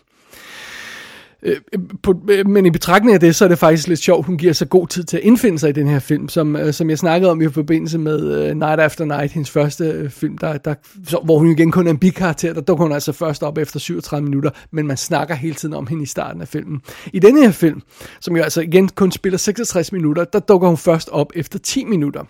Øh, 1.43 1.57
øh, 1.73 1.79
på, 2.03 2.21
øh, 2.29 2.47
men 2.47 2.65
i 2.65 2.69
betragtning 2.69 3.13
af 3.13 3.19
det, 3.19 3.35
så 3.35 3.45
er 3.45 3.49
det 3.49 3.59
faktisk 3.59 3.87
lidt 3.87 3.99
sjovt, 3.99 4.25
hun 4.25 4.37
giver 4.37 4.53
så 4.53 4.65
god 4.65 4.87
tid 4.87 5.03
til 5.03 5.17
at 5.17 5.23
indfinde 5.23 5.59
sig 5.59 5.69
i 5.69 5.73
den 5.73 5.87
her 5.87 5.99
film, 5.99 6.29
som, 6.29 6.57
som 6.71 6.89
jeg 6.89 6.97
snakkede 6.97 7.31
om 7.31 7.41
i 7.41 7.49
forbindelse 7.49 7.97
med 7.97 8.49
uh, 8.49 8.57
Night 8.57 8.79
After 8.79 9.05
Night, 9.05 9.31
hendes 9.31 9.49
første 9.49 10.01
uh, 10.03 10.09
film, 10.09 10.37
der, 10.37 10.57
der, 10.57 10.73
så, 11.07 11.19
hvor 11.23 11.37
hun 11.37 11.51
igen 11.51 11.71
kun 11.71 11.87
er 11.87 11.91
en 11.91 11.97
bikarakter, 11.97 12.53
der 12.53 12.61
dukker 12.61 12.85
hun 12.85 12.91
altså 12.91 13.11
først 13.11 13.43
op 13.43 13.57
efter 13.57 13.79
37 13.79 14.25
minutter, 14.25 14.49
men 14.71 14.87
man 14.87 14.97
snakker 14.97 15.35
hele 15.35 15.55
tiden 15.55 15.73
om 15.73 15.87
hende 15.87 16.03
i 16.03 16.05
starten 16.05 16.41
af 16.41 16.47
filmen. 16.47 16.81
I 17.13 17.19
denne 17.19 17.41
her 17.41 17.51
film, 17.51 17.81
som 18.21 18.37
jo 18.37 18.43
altså 18.43 18.61
igen 18.61 18.89
kun 18.89 19.11
spiller 19.11 19.37
66 19.37 19.91
minutter, 19.91 20.23
der 20.23 20.39
dukker 20.39 20.67
hun 20.67 20.77
først 20.77 21.09
op 21.09 21.31
efter 21.35 21.59
10 21.59 21.85
minutter. 21.85 22.23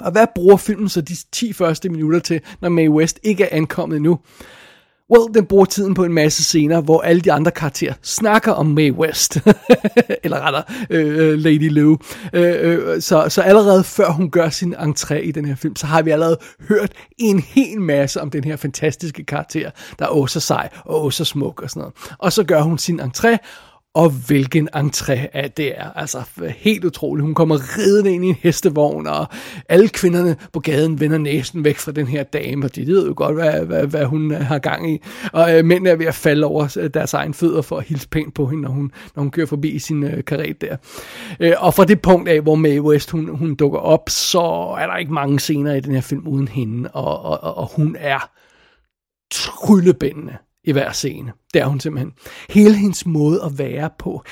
Og 0.00 0.12
hvad 0.12 0.26
bruger 0.34 0.56
filmen 0.56 0.88
så 0.88 1.00
de 1.00 1.14
10 1.32 1.52
første 1.52 1.88
minutter 1.88 2.18
til, 2.18 2.40
når 2.60 2.68
Mae 2.68 2.90
West 2.90 3.20
ikke 3.22 3.44
er 3.44 3.56
ankommet 3.56 3.96
endnu? 3.96 4.18
Well, 5.12 5.34
den 5.34 5.46
bruger 5.46 5.64
tiden 5.64 5.94
på 5.94 6.04
en 6.04 6.12
masse 6.12 6.44
scener, 6.44 6.80
hvor 6.80 7.00
alle 7.00 7.20
de 7.20 7.32
andre 7.32 7.50
karakterer 7.50 7.94
snakker 8.02 8.52
om 8.52 8.66
Mae 8.66 8.92
West. 8.92 9.36
Eller 10.24 10.40
rettere, 10.40 10.62
øh, 10.90 11.18
øh, 11.18 11.38
Lady 11.38 11.70
Lou. 11.70 11.98
Øh, 12.32 12.54
øh, 12.60 13.00
så, 13.02 13.28
så 13.28 13.42
allerede 13.42 13.84
før 13.84 14.10
hun 14.10 14.30
gør 14.30 14.48
sin 14.48 14.74
entré 14.74 15.14
i 15.14 15.30
den 15.30 15.44
her 15.44 15.54
film, 15.54 15.76
så 15.76 15.86
har 15.86 16.02
vi 16.02 16.10
allerede 16.10 16.38
hørt 16.68 16.92
en 17.18 17.38
hel 17.40 17.80
masse 17.80 18.20
om 18.20 18.30
den 18.30 18.44
her 18.44 18.56
fantastiske 18.56 19.24
karakter, 19.24 19.70
der 19.98 20.04
er 20.04 20.08
også 20.08 20.40
sej 20.40 20.68
og 20.84 21.02
også 21.02 21.24
smuk 21.24 21.62
og 21.62 21.70
sådan 21.70 21.80
noget. 21.80 21.94
Og 22.18 22.32
så 22.32 22.44
gør 22.44 22.62
hun 22.62 22.78
sin 22.78 23.00
entré, 23.00 23.36
og 23.94 24.10
hvilken 24.10 24.68
entré 24.76 25.28
er 25.32 25.48
det 25.48 25.78
er. 25.80 25.90
Altså 25.90 26.22
helt 26.56 26.84
utroligt. 26.84 27.24
Hun 27.24 27.34
kommer 27.34 27.78
ridende 27.78 28.12
ind 28.12 28.24
i 28.24 28.28
en 28.28 28.36
hestevogn, 28.40 29.06
og 29.06 29.26
alle 29.68 29.88
kvinderne 29.88 30.36
på 30.52 30.60
gaden 30.60 31.00
vender 31.00 31.18
næsen 31.18 31.64
væk 31.64 31.78
fra 31.78 31.92
den 31.92 32.06
her 32.06 32.22
dame, 32.22 32.66
og 32.66 32.74
de 32.74 32.86
ved 32.86 33.06
jo 33.06 33.14
godt, 33.16 33.34
hvad, 33.34 33.64
hvad, 33.64 33.86
hvad 33.86 34.04
hun 34.04 34.32
øh, 34.32 34.40
har 34.40 34.58
gang 34.58 34.94
i. 34.94 35.02
Og 35.32 35.58
øh, 35.58 35.64
mændene 35.64 35.90
er 35.90 35.96
ved 35.96 36.06
at 36.06 36.14
falde 36.14 36.46
over 36.46 36.76
øh, 36.80 36.90
deres 36.94 37.14
egen 37.14 37.34
fødder 37.34 37.62
for 37.62 37.76
at 37.76 37.84
hilse 37.84 38.08
pænt 38.08 38.34
på 38.34 38.46
hende, 38.46 38.62
når 38.62 38.70
hun, 38.70 38.92
når 39.16 39.22
hun 39.22 39.30
kører 39.30 39.46
forbi 39.46 39.78
sin 39.78 40.04
øh, 40.04 40.24
karet 40.24 40.60
der. 40.60 40.76
Øh, 41.40 41.52
og 41.58 41.74
fra 41.74 41.84
det 41.84 42.02
punkt 42.02 42.28
af, 42.28 42.40
hvor 42.40 42.54
Mae 42.54 42.82
West 42.82 43.10
hun, 43.10 43.36
hun 43.36 43.54
dukker 43.54 43.78
op, 43.78 44.08
så 44.08 44.40
er 44.80 44.86
der 44.86 44.96
ikke 44.96 45.12
mange 45.12 45.40
scener 45.40 45.74
i 45.74 45.80
den 45.80 45.94
her 45.94 46.00
film 46.00 46.26
uden 46.26 46.48
hende, 46.48 46.90
og, 46.90 47.22
og, 47.22 47.44
og, 47.44 47.56
og 47.56 47.68
hun 47.76 47.96
er 47.98 48.30
tryllebændende 49.30 50.36
i 50.64 50.72
hver 50.72 50.92
scene. 50.92 51.32
Det 51.54 51.62
er 51.62 51.66
hun 51.66 51.80
simpelthen. 51.80 52.12
Hele 52.50 52.76
hendes 52.76 53.06
måde 53.06 53.42
at 53.44 53.58
være 53.58 53.90
på, 53.98 54.24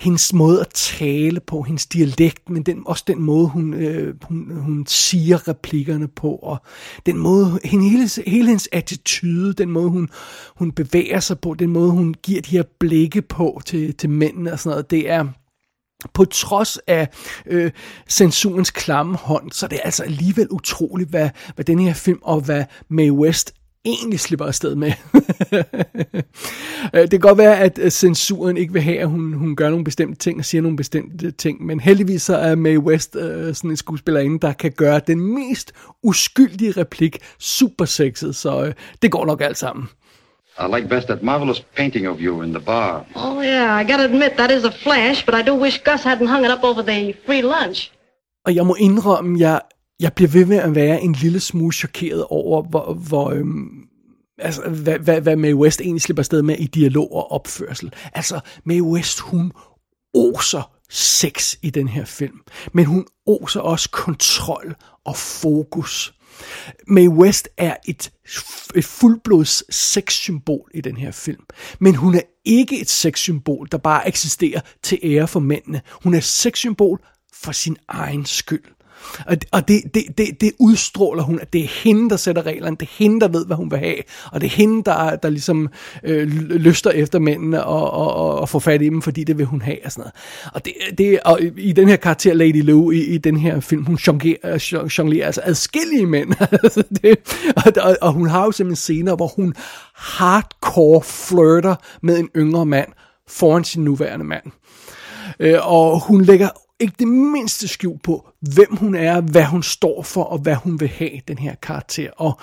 hendes 0.00 0.32
måde 0.32 0.60
at 0.60 0.68
tale 0.74 1.40
på, 1.40 1.62
hendes 1.62 1.86
dialekt, 1.86 2.48
men 2.48 2.62
den, 2.62 2.82
også 2.86 3.04
den 3.06 3.22
måde, 3.22 3.48
hun, 3.48 3.74
øh, 3.74 4.14
hun, 4.22 4.52
hun 4.56 4.86
siger 4.86 5.48
replikkerne 5.48 6.08
på, 6.08 6.30
og 6.34 6.58
den 7.06 7.16
måde, 7.16 7.58
hende, 7.64 7.88
hele, 7.88 8.08
hele 8.26 8.46
hendes 8.46 8.68
attitude, 8.72 9.52
den 9.52 9.70
måde, 9.70 9.88
hun, 9.88 10.08
hun 10.56 10.72
bevæger 10.72 11.20
sig 11.20 11.40
på, 11.40 11.54
den 11.54 11.70
måde, 11.70 11.90
hun 11.90 12.14
giver 12.22 12.42
de 12.42 12.50
her 12.50 12.62
blikke 12.80 13.22
på 13.22 13.60
til, 13.66 13.94
til 13.94 14.10
mændene 14.10 14.52
og 14.52 14.58
sådan 14.58 14.70
noget, 14.70 14.90
det 14.90 15.10
er, 15.10 15.26
på 16.14 16.24
trods 16.24 16.78
af 16.86 17.08
øh, 17.46 17.70
censurens 18.08 18.70
klamme 18.70 19.16
hånd, 19.16 19.52
så 19.52 19.66
det 19.66 19.76
er 19.76 19.82
altså 19.82 20.02
alligevel 20.02 20.48
utroligt, 20.50 21.10
hvad, 21.10 21.30
hvad 21.54 21.64
den 21.64 21.78
her 21.78 21.94
film 21.94 22.18
og 22.22 22.40
hvad 22.40 22.64
Mae 22.88 23.12
West 23.12 23.54
egentlig 23.84 24.20
slipper 24.20 24.46
afsted 24.46 24.74
med. 24.74 24.92
Øh, 26.94 27.02
det 27.02 27.10
kan 27.10 27.20
godt 27.20 27.38
være, 27.38 27.58
at 27.58 27.92
censuren 27.92 28.56
ikke 28.56 28.72
vil 28.72 28.82
have, 28.82 28.98
at 28.98 29.08
hun, 29.08 29.32
hun 29.32 29.56
gør 29.56 29.70
nogle 29.70 29.84
bestemte 29.84 30.18
ting 30.18 30.38
og 30.38 30.44
siger 30.44 30.62
nogle 30.62 30.76
bestemte 30.76 31.30
ting, 31.30 31.66
men 31.66 31.80
heldigvis 31.80 32.22
så 32.22 32.36
er 32.36 32.54
Mae 32.54 32.78
West 32.78 33.16
øh, 33.16 33.54
sådan 33.54 33.70
en 33.70 33.76
skuespillerinde, 33.76 34.38
der 34.40 34.52
kan 34.52 34.72
gøre 34.72 35.00
den 35.06 35.34
mest 35.34 35.72
uskyldige 36.02 36.72
replik 36.72 37.18
super 37.38 37.84
sexet, 37.84 38.36
så 38.36 38.64
øh, 38.64 38.72
det 39.02 39.10
går 39.10 39.26
nok 39.26 39.40
alt 39.40 39.58
sammen. 39.58 39.88
I 40.58 40.76
like 40.76 40.88
best 40.88 41.06
that 41.06 41.22
marvelous 41.22 41.60
painting 41.76 42.08
of 42.08 42.16
you 42.20 42.42
in 42.42 42.52
the 42.52 42.64
bar. 42.64 43.06
Oh, 43.14 43.44
yeah, 43.44 43.80
I 43.80 43.92
gotta 43.92 44.04
admit, 44.04 44.30
that 44.36 44.50
is 44.50 44.64
a 44.64 44.70
flash, 44.70 45.26
but 45.26 45.34
I 45.34 45.42
do 45.42 45.54
wish 45.54 45.82
Gus 45.84 46.02
hadn't 46.04 46.26
hung 46.26 46.44
it 46.44 46.52
up 46.52 46.64
over 46.64 46.82
the 46.82 47.14
free 47.26 47.42
lunch. 47.42 47.92
Og 48.46 48.54
jeg 48.54 48.66
må 48.66 48.74
indrømme, 48.74 49.40
jeg, 49.40 49.60
jeg 50.00 50.12
bliver 50.12 50.30
ved 50.30 50.46
med 50.46 50.56
at 50.56 50.74
være 50.74 51.02
en 51.02 51.12
lille 51.12 51.40
smule 51.40 51.72
chokeret 51.72 52.24
over, 52.24 52.62
hvor, 52.62 52.94
hvor 52.94 53.30
øhm, 53.30 53.68
altså, 54.38 54.62
hvad, 54.68 54.98
hvad, 54.98 55.20
hvad 55.20 55.36
Mae 55.36 55.56
West 55.56 55.80
egentlig 55.80 56.02
slipper 56.02 56.22
sted 56.22 56.42
med 56.42 56.56
i 56.58 56.66
dialog 56.66 57.12
og 57.12 57.32
opførsel. 57.32 57.92
Altså, 58.12 58.40
Mae 58.64 58.82
West, 58.82 59.20
hun 59.20 59.52
oser 60.14 60.72
sex 60.90 61.54
i 61.62 61.70
den 61.70 61.88
her 61.88 62.04
film, 62.04 62.40
men 62.72 62.84
hun 62.84 63.06
oser 63.26 63.60
også 63.60 63.90
kontrol 63.90 64.74
og 65.04 65.16
fokus. 65.16 66.14
Mae 66.86 67.10
West 67.10 67.48
er 67.56 67.76
et, 67.88 68.12
et 68.74 68.84
fuldblods 68.84 69.74
sexsymbol 69.74 70.70
i 70.74 70.80
den 70.80 70.96
her 70.96 71.10
film. 71.10 71.44
Men 71.78 71.94
hun 71.94 72.14
er 72.14 72.22
ikke 72.44 72.80
et 72.80 72.90
sexsymbol, 72.90 73.68
der 73.72 73.78
bare 73.78 74.08
eksisterer 74.08 74.60
til 74.82 74.98
ære 75.02 75.28
for 75.28 75.40
mændene. 75.40 75.82
Hun 76.02 76.14
er 76.14 76.18
et 76.18 76.24
sexsymbol 76.24 77.00
for 77.32 77.52
sin 77.52 77.76
egen 77.88 78.26
skyld. 78.26 78.64
Og, 79.26 79.36
og 79.52 79.68
det, 79.68 79.82
det, 79.94 80.04
det, 80.18 80.40
det 80.40 80.52
udstråler 80.58 81.22
hun, 81.22 81.40
at 81.40 81.52
det 81.52 81.60
er 81.60 81.68
hende, 81.84 82.10
der 82.10 82.16
sætter 82.16 82.46
reglerne, 82.46 82.76
det 82.76 82.86
er 82.86 82.94
hende, 82.98 83.20
der 83.20 83.28
ved, 83.28 83.46
hvad 83.46 83.56
hun 83.56 83.70
vil 83.70 83.78
have, 83.78 83.96
og 84.32 84.40
det 84.40 84.46
er 84.46 84.50
hende, 84.50 84.84
der, 84.84 85.16
der 85.16 85.30
ligesom 85.30 85.68
øh, 86.04 86.28
lyster 86.50 86.90
efter 86.90 87.18
mændene 87.18 87.64
og, 87.64 87.90
og, 87.90 88.14
og, 88.14 88.38
og 88.38 88.48
får 88.48 88.58
fat 88.58 88.82
i 88.82 88.84
dem, 88.84 89.02
fordi 89.02 89.24
det 89.24 89.38
vil 89.38 89.46
hun 89.46 89.62
have 89.62 89.78
og 89.84 89.92
sådan 89.92 90.02
noget. 90.02 90.14
Og, 90.54 90.64
det, 90.64 90.72
det, 90.98 91.20
og 91.20 91.40
i 91.56 91.72
den 91.72 91.88
her 91.88 91.96
karakter, 91.96 92.34
Lady 92.34 92.62
Lou, 92.62 92.90
i, 92.90 92.98
i 93.04 93.18
den 93.18 93.36
her 93.36 93.60
film, 93.60 93.84
hun 93.84 93.96
jonglerer, 93.96 94.88
jonglerer 94.98 95.26
altså 95.26 95.40
adskillige 95.44 96.06
mænd. 96.06 96.32
Altså, 96.40 96.82
det, 97.02 97.18
og, 97.56 97.96
og 98.00 98.12
hun 98.12 98.28
har 98.28 98.44
jo 98.44 98.52
simpelthen 98.52 98.76
scener, 98.76 99.16
hvor 99.16 99.26
hun 99.26 99.54
hardcore 99.94 101.02
flirter 101.02 101.74
med 102.02 102.18
en 102.18 102.28
yngre 102.36 102.66
mand 102.66 102.88
foran 103.28 103.64
sin 103.64 103.84
nuværende 103.84 104.24
mand. 104.24 104.44
Øh, 105.40 105.58
og 105.62 106.00
hun 106.00 106.22
lægger 106.22 106.48
ikke 106.80 106.94
det 106.98 107.08
mindste 107.08 107.68
skjul 107.68 107.98
på, 107.98 108.28
hvem 108.40 108.76
hun 108.76 108.94
er, 108.94 109.20
hvad 109.20 109.44
hun 109.44 109.62
står 109.62 110.02
for, 110.02 110.22
og 110.22 110.38
hvad 110.38 110.54
hun 110.54 110.80
vil 110.80 110.88
have, 110.88 111.20
den 111.28 111.38
her 111.38 111.54
karakter. 111.62 112.10
Og 112.16 112.40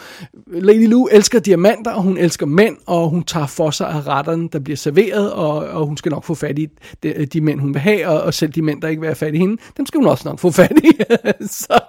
Lady 0.47 0.87
Lou 0.87 1.07
elsker 1.11 1.39
diamanter, 1.39 1.91
og 1.91 2.03
hun 2.03 2.17
elsker 2.17 2.45
mænd, 2.45 2.77
og 2.85 3.09
hun 3.09 3.23
tager 3.23 3.47
for 3.47 3.71
sig 3.71 3.89
af 3.89 4.07
retterne, 4.07 4.49
der 4.53 4.59
bliver 4.59 4.77
serveret, 4.77 5.33
og, 5.33 5.55
og 5.55 5.85
hun 5.85 5.97
skal 5.97 6.09
nok 6.09 6.23
få 6.23 6.35
fat 6.35 6.59
i 6.59 6.67
de, 7.03 7.25
de 7.25 7.41
mænd, 7.41 7.59
hun 7.59 7.73
vil 7.73 7.81
have, 7.81 8.07
og, 8.07 8.21
og 8.21 8.33
selv 8.33 8.51
de 8.51 8.61
mænd, 8.61 8.81
der 8.81 8.87
ikke 8.87 8.99
vil 8.99 9.07
have 9.07 9.15
fat 9.15 9.35
i 9.35 9.37
hende, 9.37 9.57
dem 9.77 9.85
skal 9.85 9.97
hun 9.97 10.07
også 10.07 10.29
nok 10.29 10.39
få 10.39 10.51
fat 10.51 10.71
i. 10.83 10.91
Så 11.47 11.79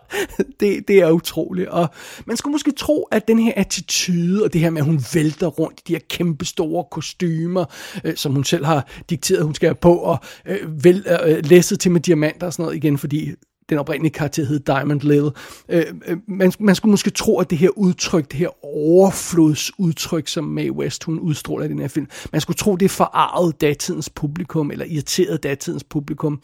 det, 0.60 0.88
det 0.88 0.98
er 0.98 1.10
utroligt. 1.10 1.68
Og 1.68 1.88
man 2.26 2.36
skulle 2.36 2.52
måske 2.52 2.70
tro, 2.70 3.02
at 3.02 3.28
den 3.28 3.38
her 3.38 3.52
attitude, 3.56 4.44
og 4.44 4.52
det 4.52 4.60
her 4.60 4.70
med, 4.70 4.80
at 4.80 4.86
hun 4.86 5.00
vælter 5.14 5.46
rundt 5.46 5.80
i 5.80 5.82
de 5.88 5.92
her 5.92 6.00
kæmpe 6.10 6.44
store 6.44 6.84
kostymer, 6.90 7.64
øh, 8.04 8.16
som 8.16 8.32
hun 8.32 8.44
selv 8.44 8.64
har 8.64 8.86
dikteret, 9.10 9.44
hun 9.44 9.54
skal 9.54 9.68
have 9.68 9.74
på, 9.74 9.94
og 9.94 10.18
øh, 10.46 10.84
vel, 10.84 11.06
øh, 11.26 11.44
læsset 11.44 11.80
til 11.80 11.90
med 11.90 12.00
diamanter 12.38 12.46
og 12.46 12.52
sådan 12.52 12.62
noget 12.62 12.76
igen, 12.76 12.98
fordi 12.98 13.34
den 13.68 13.78
oprindelige 13.78 14.12
karakter 14.12 14.44
hed 14.44 14.60
Diamond 14.60 15.00
Lil. 15.00 15.30
Øh, 15.68 15.84
man, 16.28 16.52
man 16.58 16.74
skulle 16.74 16.90
måske 16.90 17.10
tro, 17.10 17.40
at 17.40 17.50
det 17.50 17.58
her 17.58 17.68
udtryk, 17.68 18.30
det 18.30 18.38
her 18.38 18.64
overflodsudtryk, 18.64 20.28
som 20.28 20.44
Mae 20.44 20.72
West 20.72 21.04
hun 21.04 21.18
udstråler 21.18 21.64
i 21.64 21.68
den 21.68 21.78
her 21.78 21.88
film, 21.88 22.06
man 22.32 22.40
skulle 22.40 22.56
tro, 22.56 22.76
det 22.76 22.90
forarvede 22.90 23.56
datidens 23.60 24.10
publikum, 24.10 24.70
eller 24.70 24.84
irriteret 24.84 25.42
datidens 25.42 25.84
publikum. 25.84 26.40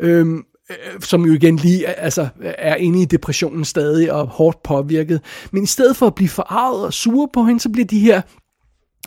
Øh, 0.00 0.26
som 1.00 1.24
jo 1.24 1.32
igen 1.32 1.56
lige 1.56 1.86
altså, 1.86 2.28
er 2.42 2.76
inde 2.76 3.02
i 3.02 3.04
depressionen 3.04 3.64
stadig 3.64 4.12
og 4.12 4.26
hårdt 4.26 4.62
påvirket. 4.62 5.20
Men 5.50 5.62
i 5.62 5.66
stedet 5.66 5.96
for 5.96 6.06
at 6.06 6.14
blive 6.14 6.28
forarvet 6.28 6.86
og 6.86 6.92
sure 6.92 7.28
på 7.32 7.44
hende, 7.44 7.60
så 7.60 7.68
bliver 7.68 7.86
de 7.86 8.00
her 8.00 8.22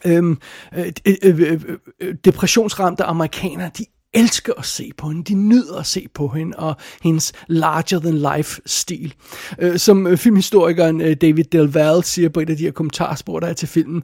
øhm, 0.05 0.37
øh, 0.77 0.91
øh, 1.05 1.15
øh, 1.23 1.61
øh, 2.01 2.15
depressionsramte 2.25 3.03
amerikanere, 3.03 3.71
de 3.77 3.85
elsker 4.17 4.53
at 4.57 4.65
se 4.65 4.91
på 4.97 5.07
hende, 5.07 5.23
de 5.23 5.33
nyder 5.33 5.77
at 5.79 5.85
se 5.85 6.07
på 6.13 6.27
hende 6.27 6.57
og 6.57 6.75
hendes 7.03 7.33
larger-than-life 7.47 8.59
stil. 8.65 9.13
Øh, 9.59 9.79
som 9.79 10.07
øh, 10.07 10.17
filmhistorikeren 10.17 11.01
øh, 11.01 11.15
David 11.21 11.43
Del 11.43 11.67
Valle 11.67 12.03
siger 12.03 12.29
på 12.29 12.39
et 12.39 12.49
af 12.49 12.57
de 12.57 12.63
her 12.63 12.71
kommentarspor, 12.71 13.39
der 13.39 13.47
er 13.47 13.53
til 13.53 13.67
filmen, 13.67 14.03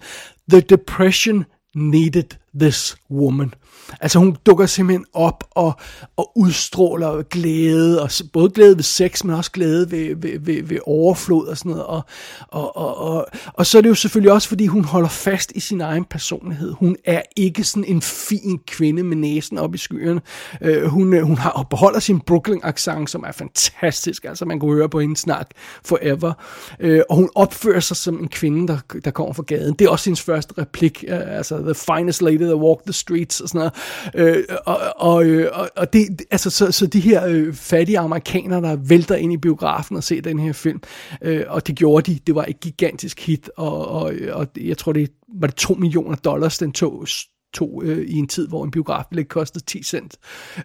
The 0.49 0.60
depression 0.60 1.45
needed 1.76 2.30
this 2.60 2.97
woman. 3.12 3.54
Altså 4.02 4.19
hun 4.19 4.38
dukker 4.46 4.65
simpelthen 4.65 5.06
op 5.13 5.43
og, 5.52 5.74
og 6.17 6.32
udstråler 6.36 7.22
glæde, 7.22 8.02
og 8.02 8.10
både 8.34 8.50
glæde 8.50 8.76
ved 8.76 8.84
sex, 8.84 9.24
men 9.24 9.36
også 9.36 9.52
glæde 9.52 9.91
ved, 9.91 10.15
ved, 10.15 10.39
ved, 10.39 10.63
ved 10.63 10.78
overflod 10.86 11.48
og 11.48 11.58
sådan 11.58 11.69
noget. 11.69 11.86
Og, 11.86 12.02
og, 12.48 12.78
og, 12.78 12.98
og, 12.98 13.28
og 13.54 13.65
så 13.65 13.78
er 13.78 13.82
det 13.82 13.89
jo 13.89 13.96
selvfølgelig 13.96 14.32
også, 14.32 14.48
fordi 14.48 14.65
hun 14.65 14.84
holder 14.84 15.10
fast 15.10 15.52
i 15.56 15.60
sin 15.60 15.82
egen 15.82 16.06
personlighed. 16.06 16.74
Hun 16.74 16.96
er 17.06 17.22
ikke 17.36 17.63
sådan 17.63 17.86
en 17.86 18.02
fin 18.02 18.60
kvinde 18.67 19.04
med 19.04 19.17
næsen 19.17 19.58
op 19.58 19.76
i 19.76 19.78
skyerne. 19.78 20.22
Øh, 20.62 20.86
hun, 20.86 21.13
øh, 21.13 21.24
hun 21.24 21.38
har 21.38 21.50
og 21.50 21.69
beholder 21.69 22.00
sin 22.00 22.22
Brooklyn-accent, 22.22 23.08
som 23.08 23.24
er 23.28 23.32
fantastisk. 23.32 24.26
Altså 24.26 24.46
man 24.46 24.60
kunne 24.60 24.76
høre 24.76 24.89
på 24.89 25.00
hende 25.00 25.17
snak 25.17 25.50
forever. 25.86 26.34
Øh, 26.80 27.02
og 27.10 27.15
hun 27.15 27.30
opfører 27.36 27.80
sig 27.80 27.98
som 27.98 28.19
en 28.19 28.28
kvinde, 28.28 28.67
der, 28.67 29.00
der 29.06 29.12
kommer 29.12 29.34
fra 29.34 29.43
gaden. 29.48 29.74
Det 29.80 29.86
er 29.86 29.89
også 29.89 30.06
hendes 30.06 30.22
første 30.22 30.54
replik. 30.58 31.04
øh, 31.08 31.38
altså, 31.38 31.58
the 31.58 31.76
finest 31.76 32.22
lady 32.22 32.38
that 32.38 32.56
walked 32.56 32.86
the 32.86 32.93
streets 32.93 33.41
og 33.41 33.50
sådan 33.50 33.60
noget. 33.60 33.72
Øh, 34.15 34.43
og, 34.65 34.79
og, 34.95 35.25
øh, 35.25 35.49
og, 35.53 35.69
og 35.75 35.93
det, 35.93 36.21
altså, 36.31 36.49
så, 36.49 36.71
så 36.71 36.88
de 36.88 36.99
her 36.99 37.25
øh, 37.27 37.53
fattige 37.53 37.99
amerikanere, 37.99 38.62
der 38.62 38.75
vælter 38.75 39.15
ind 39.15 39.33
i 39.33 39.38
biografen 39.38 39.97
og 39.97 40.03
ser 40.03 40.21
den 40.21 40.39
her 40.39 40.53
film, 40.53 40.81
øh, 41.21 41.43
og 41.47 41.67
det 41.67 41.75
gjorde 41.75 42.12
de, 42.12 42.19
det 42.27 42.36
var 42.36 42.45
et 42.47 42.59
gigantisk 42.59 43.19
hit, 43.19 43.49
og, 43.57 43.88
og, 43.88 44.13
og 44.31 44.47
jeg 44.57 44.77
tror, 44.77 44.91
det 44.91 45.12
var 45.39 45.47
det 45.47 45.55
2 45.55 45.73
millioner 45.73 46.15
dollars, 46.15 46.57
den 46.57 46.71
tog, 46.71 47.07
tog 47.53 47.81
øh, 47.86 48.07
i 48.07 48.17
en 48.17 48.27
tid, 48.27 48.47
hvor 48.47 48.63
en 48.63 48.71
biograf 48.71 49.05
kostede 49.29 49.65
10 49.65 49.83
cent. 49.83 50.17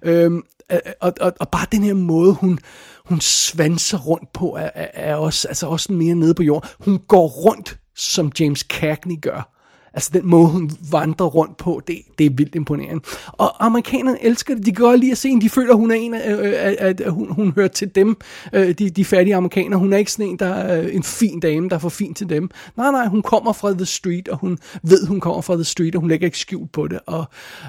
Øhm, 0.02 0.42
øh, 0.72 0.78
og, 1.00 1.12
og, 1.20 1.32
og 1.40 1.48
bare 1.48 1.66
den 1.72 1.82
her 1.82 1.94
måde, 1.94 2.32
hun, 2.32 2.58
hun 3.04 3.20
svanser 3.20 3.98
rundt 3.98 4.32
på, 4.32 4.56
er, 4.56 4.70
er, 4.74 4.88
er 4.92 5.14
også, 5.14 5.48
altså 5.48 5.66
også 5.66 5.92
mere 5.92 6.14
nede 6.14 6.34
på 6.34 6.42
jorden. 6.42 6.68
Hun 6.78 6.98
går 7.08 7.28
rundt, 7.28 7.78
som 7.96 8.32
James 8.40 8.60
Cagney 8.60 9.20
gør. 9.22 9.57
Altså 9.98 10.10
den 10.12 10.26
måde, 10.26 10.48
hun 10.48 10.70
vandrer 10.90 11.26
rundt 11.26 11.56
på, 11.56 11.82
det, 11.86 11.98
det 12.18 12.26
er 12.26 12.30
vildt 12.30 12.54
imponerende. 12.54 13.04
Og 13.32 13.66
amerikanerne 13.66 14.24
elsker 14.24 14.54
det. 14.54 14.66
De 14.66 14.72
kan 14.72 14.84
godt 14.84 15.00
lide 15.00 15.12
at 15.12 15.18
se 15.18 15.28
hende. 15.28 15.44
De 15.44 15.50
føler, 15.50 15.74
hun 15.74 15.90
er 15.90 15.94
en 15.94 16.14
af, 16.14 16.32
øh, 16.32 16.38
øh 16.38 16.54
at, 16.58 17.00
at, 17.00 17.12
hun, 17.12 17.32
hun 17.32 17.52
hører 17.56 17.68
til 17.68 17.94
dem, 17.94 18.16
øh, 18.52 18.70
de, 18.70 18.90
de 18.90 19.04
fattige 19.04 19.36
amerikanere. 19.36 19.78
Hun 19.78 19.92
er 19.92 19.96
ikke 19.96 20.12
sådan 20.12 20.26
en, 20.26 20.38
der 20.38 20.46
er 20.46 20.88
en 20.88 21.02
fin 21.02 21.40
dame, 21.40 21.68
der 21.68 21.74
er 21.76 21.80
for 21.80 21.88
fin 21.88 22.14
til 22.14 22.28
dem. 22.28 22.50
Nej, 22.76 22.90
nej, 22.90 23.06
hun 23.06 23.22
kommer 23.22 23.52
fra 23.52 23.72
The 23.72 23.86
Street, 23.86 24.28
og 24.28 24.38
hun 24.38 24.58
ved, 24.82 25.06
hun 25.06 25.20
kommer 25.20 25.40
fra 25.40 25.54
The 25.54 25.64
Street, 25.64 25.94
og 25.94 26.00
hun 26.00 26.10
lægger 26.10 26.26
ikke 26.26 26.38
skjult 26.38 26.72
på 26.72 26.88
det. 26.88 26.98
Og, 27.06 27.24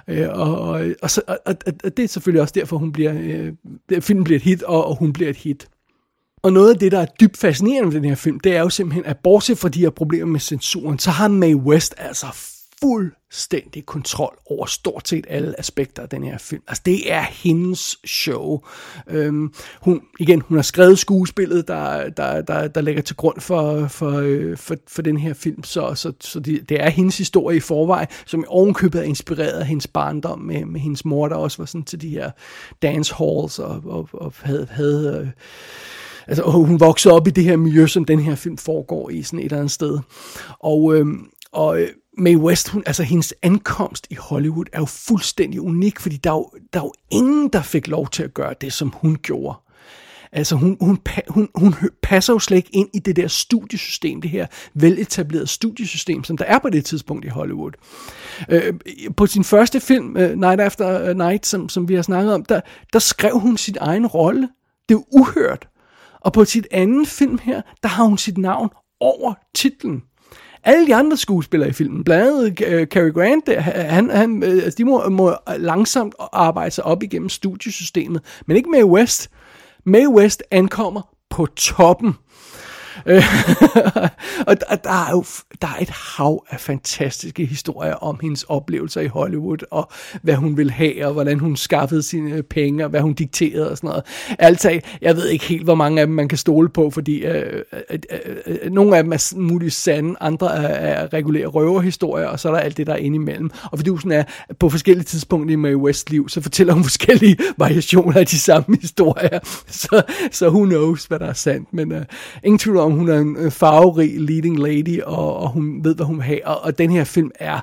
øh, 0.07 0.27
og, 0.29 0.59
og, 0.59 0.85
og, 1.01 1.09
så, 1.09 1.21
og, 1.27 1.37
og, 1.45 1.55
og 1.83 1.97
det 1.97 2.03
er 2.03 2.07
selvfølgelig 2.07 2.41
også 2.41 2.53
derfor, 2.57 2.77
hun 2.77 2.91
bliver, 2.91 3.13
øh, 3.91 4.01
filmen 4.01 4.23
bliver 4.23 4.37
et 4.37 4.43
hit, 4.43 4.63
og, 4.63 4.85
og 4.85 4.95
hun 4.95 5.13
bliver 5.13 5.29
et 5.29 5.37
hit. 5.37 5.67
Og 6.41 6.53
noget 6.53 6.73
af 6.73 6.79
det, 6.79 6.91
der 6.91 6.99
er 6.99 7.05
dybt 7.19 7.37
fascinerende 7.37 7.93
ved 7.93 8.01
den 8.01 8.09
her 8.09 8.15
film, 8.15 8.39
det 8.39 8.55
er 8.55 8.59
jo 8.59 8.69
simpelthen, 8.69 9.05
at 9.05 9.17
bortset 9.17 9.57
fra 9.57 9.69
de 9.69 9.79
her 9.79 9.89
problemer 9.89 10.25
med 10.25 10.39
censuren, 10.39 10.99
så 10.99 11.11
har 11.11 11.27
Mae 11.27 11.55
West 11.55 11.95
altså 11.97 12.27
fuldstændig 12.81 13.85
kontrol 13.85 14.37
over 14.45 14.65
stort 14.65 15.07
set 15.07 15.25
alle 15.29 15.59
aspekter 15.59 16.03
af 16.03 16.09
den 16.09 16.23
her 16.23 16.37
film. 16.37 16.63
Altså, 16.67 16.81
det 16.85 17.13
er 17.13 17.21
hendes 17.21 17.97
show. 18.05 18.59
Øhm, 19.07 19.53
hun, 19.81 20.01
igen, 20.19 20.41
hun 20.41 20.57
har 20.57 20.61
skrevet 20.61 20.99
skuespillet, 20.99 21.67
der, 21.67 22.09
der, 22.09 22.41
der, 22.41 22.67
der 22.67 22.81
ligger 22.81 23.01
til 23.01 23.15
grund 23.15 23.41
for, 23.41 23.87
for, 23.87 24.11
øh, 24.11 24.57
for, 24.57 24.75
for 24.87 25.01
den 25.01 25.17
her 25.17 25.33
film, 25.33 25.63
så, 25.63 25.95
så, 25.95 26.13
så 26.19 26.39
det, 26.39 26.69
det 26.69 26.83
er 26.83 26.89
hendes 26.89 27.17
historie 27.17 27.57
i 27.57 27.59
forvejen, 27.59 28.07
som 28.25 28.45
ovenkøbet 28.47 28.99
er 28.99 29.05
inspireret 29.05 29.59
af 29.59 29.65
hendes 29.65 29.87
barndom 29.87 30.39
med, 30.39 30.65
med 30.65 30.79
hendes 30.79 31.05
mor, 31.05 31.27
der 31.27 31.35
også 31.35 31.57
var 31.57 31.65
sådan 31.65 31.85
til 31.85 32.01
de 32.01 32.09
her 32.09 32.31
dance 32.81 33.13
halls 33.15 33.59
og, 33.59 33.81
og, 33.85 34.09
og 34.13 34.33
havde, 34.41 34.67
havde 34.71 35.21
øh, 35.21 35.31
altså, 36.29 36.43
hun 36.43 36.79
voksede 36.79 37.13
op 37.13 37.27
i 37.27 37.31
det 37.31 37.43
her 37.43 37.57
miljø, 37.57 37.87
som 37.87 38.05
den 38.05 38.19
her 38.19 38.35
film 38.35 38.57
foregår 38.57 39.09
i 39.09 39.23
sådan 39.23 39.39
et 39.39 39.45
eller 39.45 39.57
andet 39.57 39.71
sted. 39.71 39.99
Og, 40.59 40.95
øhm, 40.95 41.11
øh, 41.11 41.17
og 41.51 41.79
Mae 42.17 42.37
West, 42.37 42.69
hun, 42.69 42.83
altså 42.85 43.03
hendes 43.03 43.33
ankomst 43.41 44.07
i 44.09 44.15
Hollywood 44.15 44.65
er 44.73 44.79
jo 44.79 44.85
fuldstændig 44.85 45.61
unik, 45.61 45.99
fordi 45.99 46.17
der 46.17 46.29
er 46.29 46.35
jo, 46.35 46.49
der 46.73 46.79
er 46.79 46.83
jo 46.83 46.93
ingen, 47.11 47.49
der 47.49 47.61
fik 47.61 47.87
lov 47.87 48.07
til 48.07 48.23
at 48.23 48.33
gøre 48.33 48.53
det, 48.61 48.73
som 48.73 48.93
hun 48.95 49.15
gjorde. 49.15 49.57
Altså 50.31 50.55
hun, 50.55 50.77
hun, 50.81 50.99
hun, 51.27 51.49
hun 51.55 51.75
passer 52.01 52.33
jo 52.33 52.39
slet 52.39 52.57
ikke 52.57 52.69
ind 52.73 52.89
i 52.93 52.99
det 52.99 53.15
der 53.15 53.27
studiesystem, 53.27 54.21
det 54.21 54.31
her 54.31 54.47
veletablerede 54.73 55.47
studiesystem, 55.47 56.23
som 56.23 56.37
der 56.37 56.45
er 56.45 56.59
på 56.59 56.69
det 56.69 56.85
tidspunkt 56.85 57.25
i 57.25 57.27
Hollywood. 57.27 57.71
Øh, 58.49 58.73
på 59.17 59.27
sin 59.27 59.43
første 59.43 59.79
film, 59.79 60.17
øh, 60.17 60.37
Night 60.37 60.61
After 60.61 61.09
øh, 61.09 61.17
Night, 61.17 61.45
som, 61.45 61.69
som 61.69 61.89
vi 61.89 61.95
har 61.95 62.01
snakket 62.01 62.33
om, 62.33 62.45
der, 62.45 62.61
der 62.93 62.99
skrev 62.99 63.39
hun 63.39 63.57
sin 63.57 63.75
egen 63.79 64.07
rolle. 64.07 64.49
Det 64.89 64.95
er 64.95 65.13
uhørt. 65.13 65.67
Og 66.21 66.33
på 66.33 66.45
sit 66.45 66.67
anden 66.71 67.05
film 67.05 67.39
her, 67.43 67.61
der 67.83 67.89
har 67.89 68.03
hun 68.03 68.17
sit 68.17 68.37
navn 68.37 68.69
over 68.99 69.33
titlen. 69.55 70.03
Alle 70.63 70.87
de 70.87 70.95
andre 70.95 71.17
skuespillere 71.17 71.69
i 71.69 71.73
filmen, 71.73 72.03
blandt 72.03 72.27
andet 72.27 72.67
uh, 72.67 72.73
øh, 72.73 72.87
Cary 72.87 73.11
Grant, 73.13 73.47
der, 73.47 73.59
han, 73.61 74.09
han, 74.09 74.43
øh, 74.43 74.71
de 74.77 74.85
må, 74.85 75.09
må 75.09 75.35
langsomt 75.57 76.15
arbejde 76.33 76.71
sig 76.71 76.83
op 76.83 77.03
igennem 77.03 77.29
studiesystemet, 77.29 78.21
men 78.45 78.57
ikke 78.57 78.69
Mae 78.69 78.85
West. 78.85 79.29
Mae 79.85 80.09
West 80.09 80.43
ankommer 80.51 81.01
på 81.29 81.45
toppen 81.45 82.13
og 84.47 84.59
der, 84.59 84.75
der 84.83 85.05
er 85.07 85.11
jo 85.11 85.23
der 85.61 85.67
er 85.67 85.81
et 85.81 85.89
hav 85.89 86.45
af 86.49 86.59
fantastiske 86.59 87.45
historier 87.45 87.93
om 87.93 88.19
hendes 88.21 88.43
oplevelser 88.43 89.01
i 89.01 89.07
Hollywood, 89.07 89.57
og 89.71 89.91
hvad 90.21 90.35
hun 90.35 90.57
ville 90.57 90.71
have, 90.71 91.05
og 91.07 91.13
hvordan 91.13 91.39
hun 91.39 91.55
skaffede 91.55 92.03
sine 92.03 92.43
penge, 92.43 92.83
og 92.83 92.89
hvad 92.89 93.01
hun 93.01 93.13
dikterede 93.13 93.71
og 93.71 93.77
sådan 93.77 93.87
noget. 93.87 94.03
Altså, 94.39 94.79
jeg 95.01 95.15
ved 95.15 95.27
ikke 95.27 95.45
helt, 95.45 95.63
hvor 95.63 95.75
mange 95.75 96.01
af 96.01 96.07
dem 96.07 96.15
man 96.15 96.27
kan 96.27 96.37
stole 96.37 96.69
på, 96.69 96.89
fordi 96.89 97.17
øh, 97.17 97.63
øh, 97.73 97.81
øh, 97.91 97.99
øh, 98.45 98.57
øh 98.63 98.71
nogle 98.71 98.97
af 98.97 99.03
dem 99.03 99.13
er 99.13 99.33
muligvis 99.35 99.73
sande, 99.73 100.15
andre 100.19 100.55
er, 100.55 101.03
er 101.03 101.13
regulære 101.13 101.47
røverhistorier, 101.47 102.27
og 102.27 102.39
så 102.39 102.47
er 102.47 102.53
der 102.53 102.59
alt 102.59 102.77
det, 102.77 102.87
der 102.87 102.93
er 102.93 102.97
inde 102.97 103.15
imellem. 103.15 103.51
Og 103.71 103.77
fordi 103.77 103.89
hun 103.89 104.11
er 104.11 104.23
på 104.59 104.69
forskellige 104.69 105.05
tidspunkter 105.05 105.53
i 105.53 105.55
Mae 105.55 105.77
West 105.77 106.09
liv, 106.09 106.29
så 106.29 106.41
fortæller 106.41 106.73
hun 106.73 106.83
forskellige 106.89 107.37
variationer 107.57 108.19
af 108.19 108.25
de 108.25 108.39
samme 108.39 108.77
historier. 108.81 109.39
Så, 109.79 110.01
så 110.31 110.49
who 110.49 110.65
knows, 110.65 111.05
hvad 111.05 111.19
der 111.19 111.25
er 111.25 111.33
sandt. 111.33 111.73
Men 111.73 111.91
øh, 111.91 112.05
ingen 112.43 112.59
tvivl 112.59 112.77
om, 112.77 112.88
hun 112.91 113.09
er 113.09 113.19
en 113.19 113.37
øh, 113.37 113.51
farverig 113.51 114.21
leading 114.21 114.59
lady, 114.59 115.01
og, 115.01 115.37
og 115.37 115.49
hun 115.49 115.83
ved, 115.83 115.95
hvad 115.95 116.05
hun 116.05 116.21
har. 116.21 116.39
Og, 116.45 116.61
og 116.61 116.77
den 116.77 116.89
her 116.91 117.03
film 117.03 117.31
er, 117.35 117.59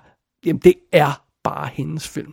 jamen 0.46 0.60
det 0.64 0.74
er 0.92 1.22
bare 1.44 1.68
hendes 1.72 2.08
film. 2.08 2.32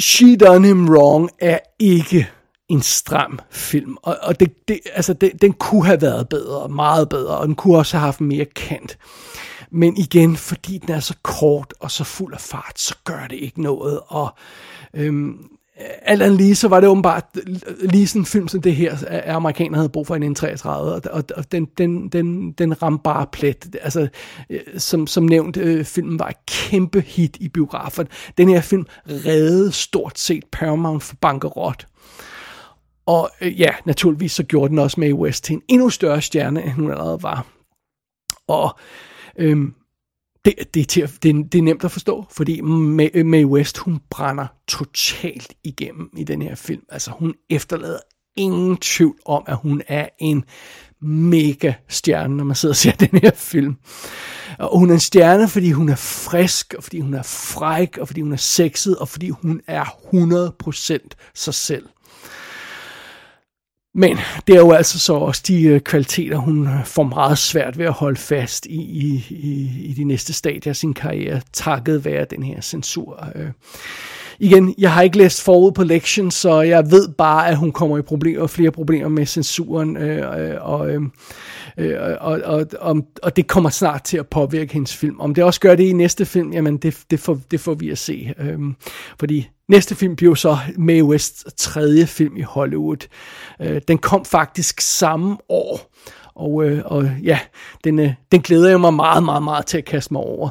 She 0.00 0.36
Done 0.36 0.66
Him 0.66 0.88
Wrong 0.88 1.30
er 1.38 1.58
ikke 1.78 2.28
en 2.68 2.82
stram 2.82 3.38
film, 3.50 3.96
og, 4.02 4.16
og 4.22 4.40
det, 4.40 4.68
det, 4.68 4.80
altså 4.92 5.12
det, 5.12 5.42
den 5.42 5.52
kunne 5.52 5.86
have 5.86 6.00
været 6.00 6.28
bedre, 6.28 6.68
meget 6.68 7.08
bedre, 7.08 7.38
og 7.38 7.46
den 7.46 7.54
kunne 7.54 7.78
også 7.78 7.96
have 7.96 8.04
haft 8.04 8.20
mere 8.20 8.44
kant. 8.44 8.98
Men 9.70 9.96
igen, 9.96 10.36
fordi 10.36 10.78
den 10.78 10.94
er 10.94 11.00
så 11.00 11.16
kort 11.22 11.74
og 11.80 11.90
så 11.90 12.04
fuld 12.04 12.34
af 12.34 12.40
fart, 12.40 12.80
så 12.80 12.94
gør 13.04 13.26
det 13.30 13.36
ikke 13.36 13.62
noget, 13.62 14.00
og 14.06 14.34
øhm, 14.94 15.48
alt 16.02 16.22
andet 16.22 16.36
lige, 16.36 16.54
så 16.54 16.68
var 16.68 16.80
det 16.80 16.88
åbenbart 16.88 17.24
lige 17.80 18.06
sådan 18.06 18.22
en 18.22 18.26
film 18.26 18.48
som 18.48 18.62
det 18.62 18.76
her, 18.76 18.96
at 19.06 19.34
amerikanerne 19.34 19.76
havde 19.76 19.88
brug 19.88 20.06
for 20.06 20.14
en 20.14 20.34
33, 20.34 20.92
og, 20.92 21.02
og, 21.10 21.24
og 21.36 21.52
den, 21.52 21.64
den, 21.78 22.08
den, 22.08 22.52
den 22.52 22.82
ramte 22.82 23.02
bare 23.04 23.26
plet. 23.32 23.76
Altså, 23.82 24.08
øh, 24.50 24.60
som, 24.76 25.06
som 25.06 25.24
nævnt, 25.24 25.56
øh, 25.56 25.84
filmen 25.84 26.18
var 26.18 26.28
et 26.28 26.46
kæmpe 26.46 27.00
hit 27.00 27.36
i 27.40 27.48
biografen. 27.48 28.08
Den 28.38 28.48
her 28.48 28.60
film 28.60 28.86
reddede 29.08 29.72
stort 29.72 30.18
set 30.18 30.44
Paramount 30.52 31.02
for 31.02 31.16
bankerot. 31.20 31.86
Og 33.06 33.30
øh, 33.40 33.60
ja, 33.60 33.70
naturligvis 33.84 34.32
så 34.32 34.42
gjorde 34.42 34.68
den 34.68 34.78
også 34.78 35.00
Mae 35.00 35.14
West 35.14 35.44
til 35.44 35.54
en 35.54 35.62
endnu 35.68 35.90
større 35.90 36.22
stjerne, 36.22 36.62
end 36.62 36.72
hun 36.72 36.90
allerede 36.90 37.22
var. 37.22 37.46
Og 38.48 38.78
øhm, 39.38 39.74
det, 40.44 40.54
det, 40.74 40.80
er 40.80 40.84
til, 40.84 41.02
det, 41.22 41.52
det 41.52 41.58
er 41.58 41.62
nemt 41.62 41.84
at 41.84 41.90
forstå, 41.90 42.26
fordi 42.30 42.60
Mae, 42.60 43.24
Mae 43.24 43.46
West, 43.46 43.78
hun 43.78 44.00
brænder 44.10 44.46
totalt 44.68 45.54
igennem 45.64 46.10
i 46.16 46.24
den 46.24 46.42
her 46.42 46.54
film. 46.54 46.82
Altså 46.88 47.10
hun 47.10 47.34
efterlader 47.50 47.98
ingen 48.36 48.76
tvivl 48.76 49.18
om, 49.26 49.44
at 49.46 49.56
hun 49.56 49.82
er 49.88 50.08
en 50.18 50.44
mega 51.00 51.72
stjerne, 51.88 52.36
når 52.36 52.44
man 52.44 52.56
sidder 52.56 52.72
og 52.72 52.76
ser 52.76 52.92
den 53.10 53.20
her 53.22 53.30
film. 53.34 53.76
Og 54.58 54.78
hun 54.78 54.90
er 54.90 54.94
en 54.94 55.00
stjerne, 55.00 55.48
fordi 55.48 55.72
hun 55.72 55.88
er 55.88 55.96
frisk, 55.96 56.74
og 56.78 56.84
fordi 56.84 57.00
hun 57.00 57.14
er 57.14 57.22
fræk, 57.22 57.98
og 57.98 58.06
fordi 58.06 58.20
hun 58.20 58.32
er 58.32 58.36
sexet, 58.36 58.96
og 58.96 59.08
fordi 59.08 59.28
hun 59.28 59.60
er 59.66 59.84
100% 59.84 61.32
sig 61.34 61.54
selv. 61.54 61.88
Men 63.98 64.18
det 64.46 64.54
er 64.54 64.60
jo 64.60 64.72
altså 64.72 64.98
så 64.98 65.12
også 65.12 65.42
de 65.46 65.62
øh, 65.62 65.80
kvaliteter, 65.80 66.36
hun 66.36 66.66
øh, 66.66 66.84
får 66.84 67.02
meget 67.02 67.38
svært 67.38 67.78
ved 67.78 67.86
at 67.86 67.92
holde 67.92 68.16
fast 68.16 68.66
i, 68.66 68.80
i, 68.80 69.26
i, 69.30 69.70
i 69.84 69.92
de 69.92 70.04
næste 70.04 70.32
stadier 70.32 70.70
af 70.72 70.76
sin 70.76 70.94
karriere, 70.94 71.40
takket 71.52 72.04
være 72.04 72.26
den 72.30 72.42
her 72.42 72.60
censur. 72.60 73.28
Øh. 73.34 73.48
Igen, 74.38 74.74
jeg 74.78 74.92
har 74.92 75.02
ikke 75.02 75.18
læst 75.18 75.42
forud 75.42 75.72
på 75.72 75.84
lektion, 75.84 76.30
så 76.30 76.60
jeg 76.60 76.90
ved 76.90 77.08
bare, 77.08 77.48
at 77.48 77.56
hun 77.56 77.72
kommer 77.72 77.98
i 77.98 78.02
problemer, 78.02 78.46
flere 78.46 78.70
problemer 78.70 79.08
med 79.08 79.26
censuren, 79.26 79.96
øh, 79.96 80.50
øh 80.50 80.56
og, 80.60 80.90
øhm, 80.90 81.12
øh, 81.78 81.96
og, 82.20 82.40
og, 82.44 82.66
og, 82.80 82.96
og 83.22 83.36
det 83.36 83.46
kommer 83.46 83.70
snart 83.70 84.02
til 84.02 84.18
at 84.18 84.26
påvirke 84.26 84.72
hendes 84.72 84.96
film. 84.96 85.20
Om 85.20 85.34
det 85.34 85.44
også 85.44 85.60
gør 85.60 85.74
det 85.74 85.84
i 85.84 85.92
næste 85.92 86.26
film, 86.26 86.52
jamen 86.52 86.76
det, 86.76 86.98
det, 87.10 87.20
får, 87.20 87.40
det 87.50 87.60
får 87.60 87.74
vi 87.74 87.90
at 87.90 87.98
se. 87.98 88.34
Øh, 88.38 88.58
fordi 89.18 89.48
Næste 89.68 89.94
film 89.94 90.16
blev 90.16 90.36
så 90.36 90.58
Mae 90.76 91.04
Wests 91.04 91.44
tredje 91.56 92.06
film 92.06 92.36
i 92.36 92.42
Hollywood. 92.42 93.08
Øh, 93.60 93.80
den 93.88 93.98
kom 93.98 94.24
faktisk 94.24 94.80
samme 94.80 95.36
år, 95.48 95.94
og, 96.34 96.64
øh, 96.64 96.82
og 96.84 97.10
ja, 97.22 97.38
den, 97.84 97.98
øh, 97.98 98.12
den 98.32 98.40
glæder 98.40 98.68
jeg 98.68 98.80
mig 98.80 98.94
meget, 98.94 99.22
meget, 99.22 99.42
meget 99.42 99.66
til 99.66 99.78
at 99.78 99.84
kaste 99.84 100.14
mig 100.14 100.22
over. 100.22 100.50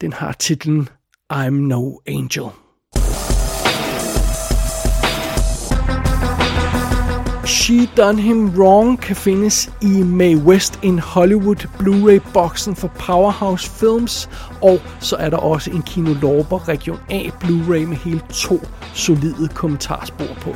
Den 0.00 0.12
har 0.12 0.32
titlen 0.32 0.88
I'm 1.32 1.50
No 1.50 1.92
Angel. 2.06 2.63
She 7.64 7.86
Done 7.96 8.18
Him 8.18 8.50
Wrong 8.58 9.00
kan 9.00 9.16
findes 9.16 9.72
i 9.80 9.86
May 9.86 10.36
West 10.36 10.78
in 10.82 10.98
Hollywood 10.98 11.66
Blu-ray-boksen 11.78 12.76
for 12.76 12.88
Powerhouse 12.88 13.70
Films, 13.70 14.28
og 14.62 14.80
så 15.00 15.16
er 15.16 15.30
der 15.30 15.36
også 15.36 15.70
en 15.70 15.82
Kino 15.82 16.14
Lorber 16.22 16.68
Region 16.68 16.98
A 17.10 17.30
Blu-ray 17.44 17.86
med 17.86 17.96
hele 17.96 18.20
to 18.30 18.60
solide 18.94 19.48
kommentarspor 19.54 20.34
på. 20.40 20.54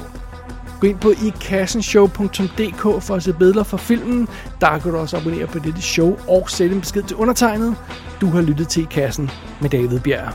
Gå 0.81 0.87
ind 0.87 0.99
på 0.99 1.13
ikassenshow.dk 1.27 3.03
for 3.03 3.15
at 3.15 3.23
se 3.23 3.33
billeder 3.33 3.63
fra 3.63 3.77
filmen. 3.77 4.29
Der 4.61 4.79
kan 4.79 4.93
du 4.93 4.99
også 4.99 5.17
abonnere 5.17 5.47
på 5.47 5.59
dette 5.59 5.83
show 5.83 6.17
og 6.29 6.51
sætte 6.51 6.75
en 6.75 6.81
besked 6.81 7.03
til 7.03 7.17
undertegnet. 7.17 7.77
Du 8.21 8.27
har 8.27 8.41
lyttet 8.41 8.69
til 8.69 8.83
I 8.83 8.87
Kassen 8.91 9.31
med 9.61 9.71
David 9.71 10.01
Bjerg. 10.01 10.35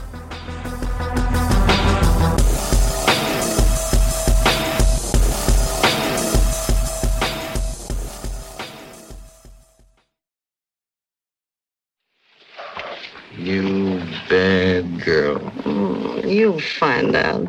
You 13.44 14.00
bad 14.28 15.04
girl. 15.04 15.52
Mm, 15.66 16.30
you'll 16.30 16.62
find 16.62 17.16
out. 17.16 17.48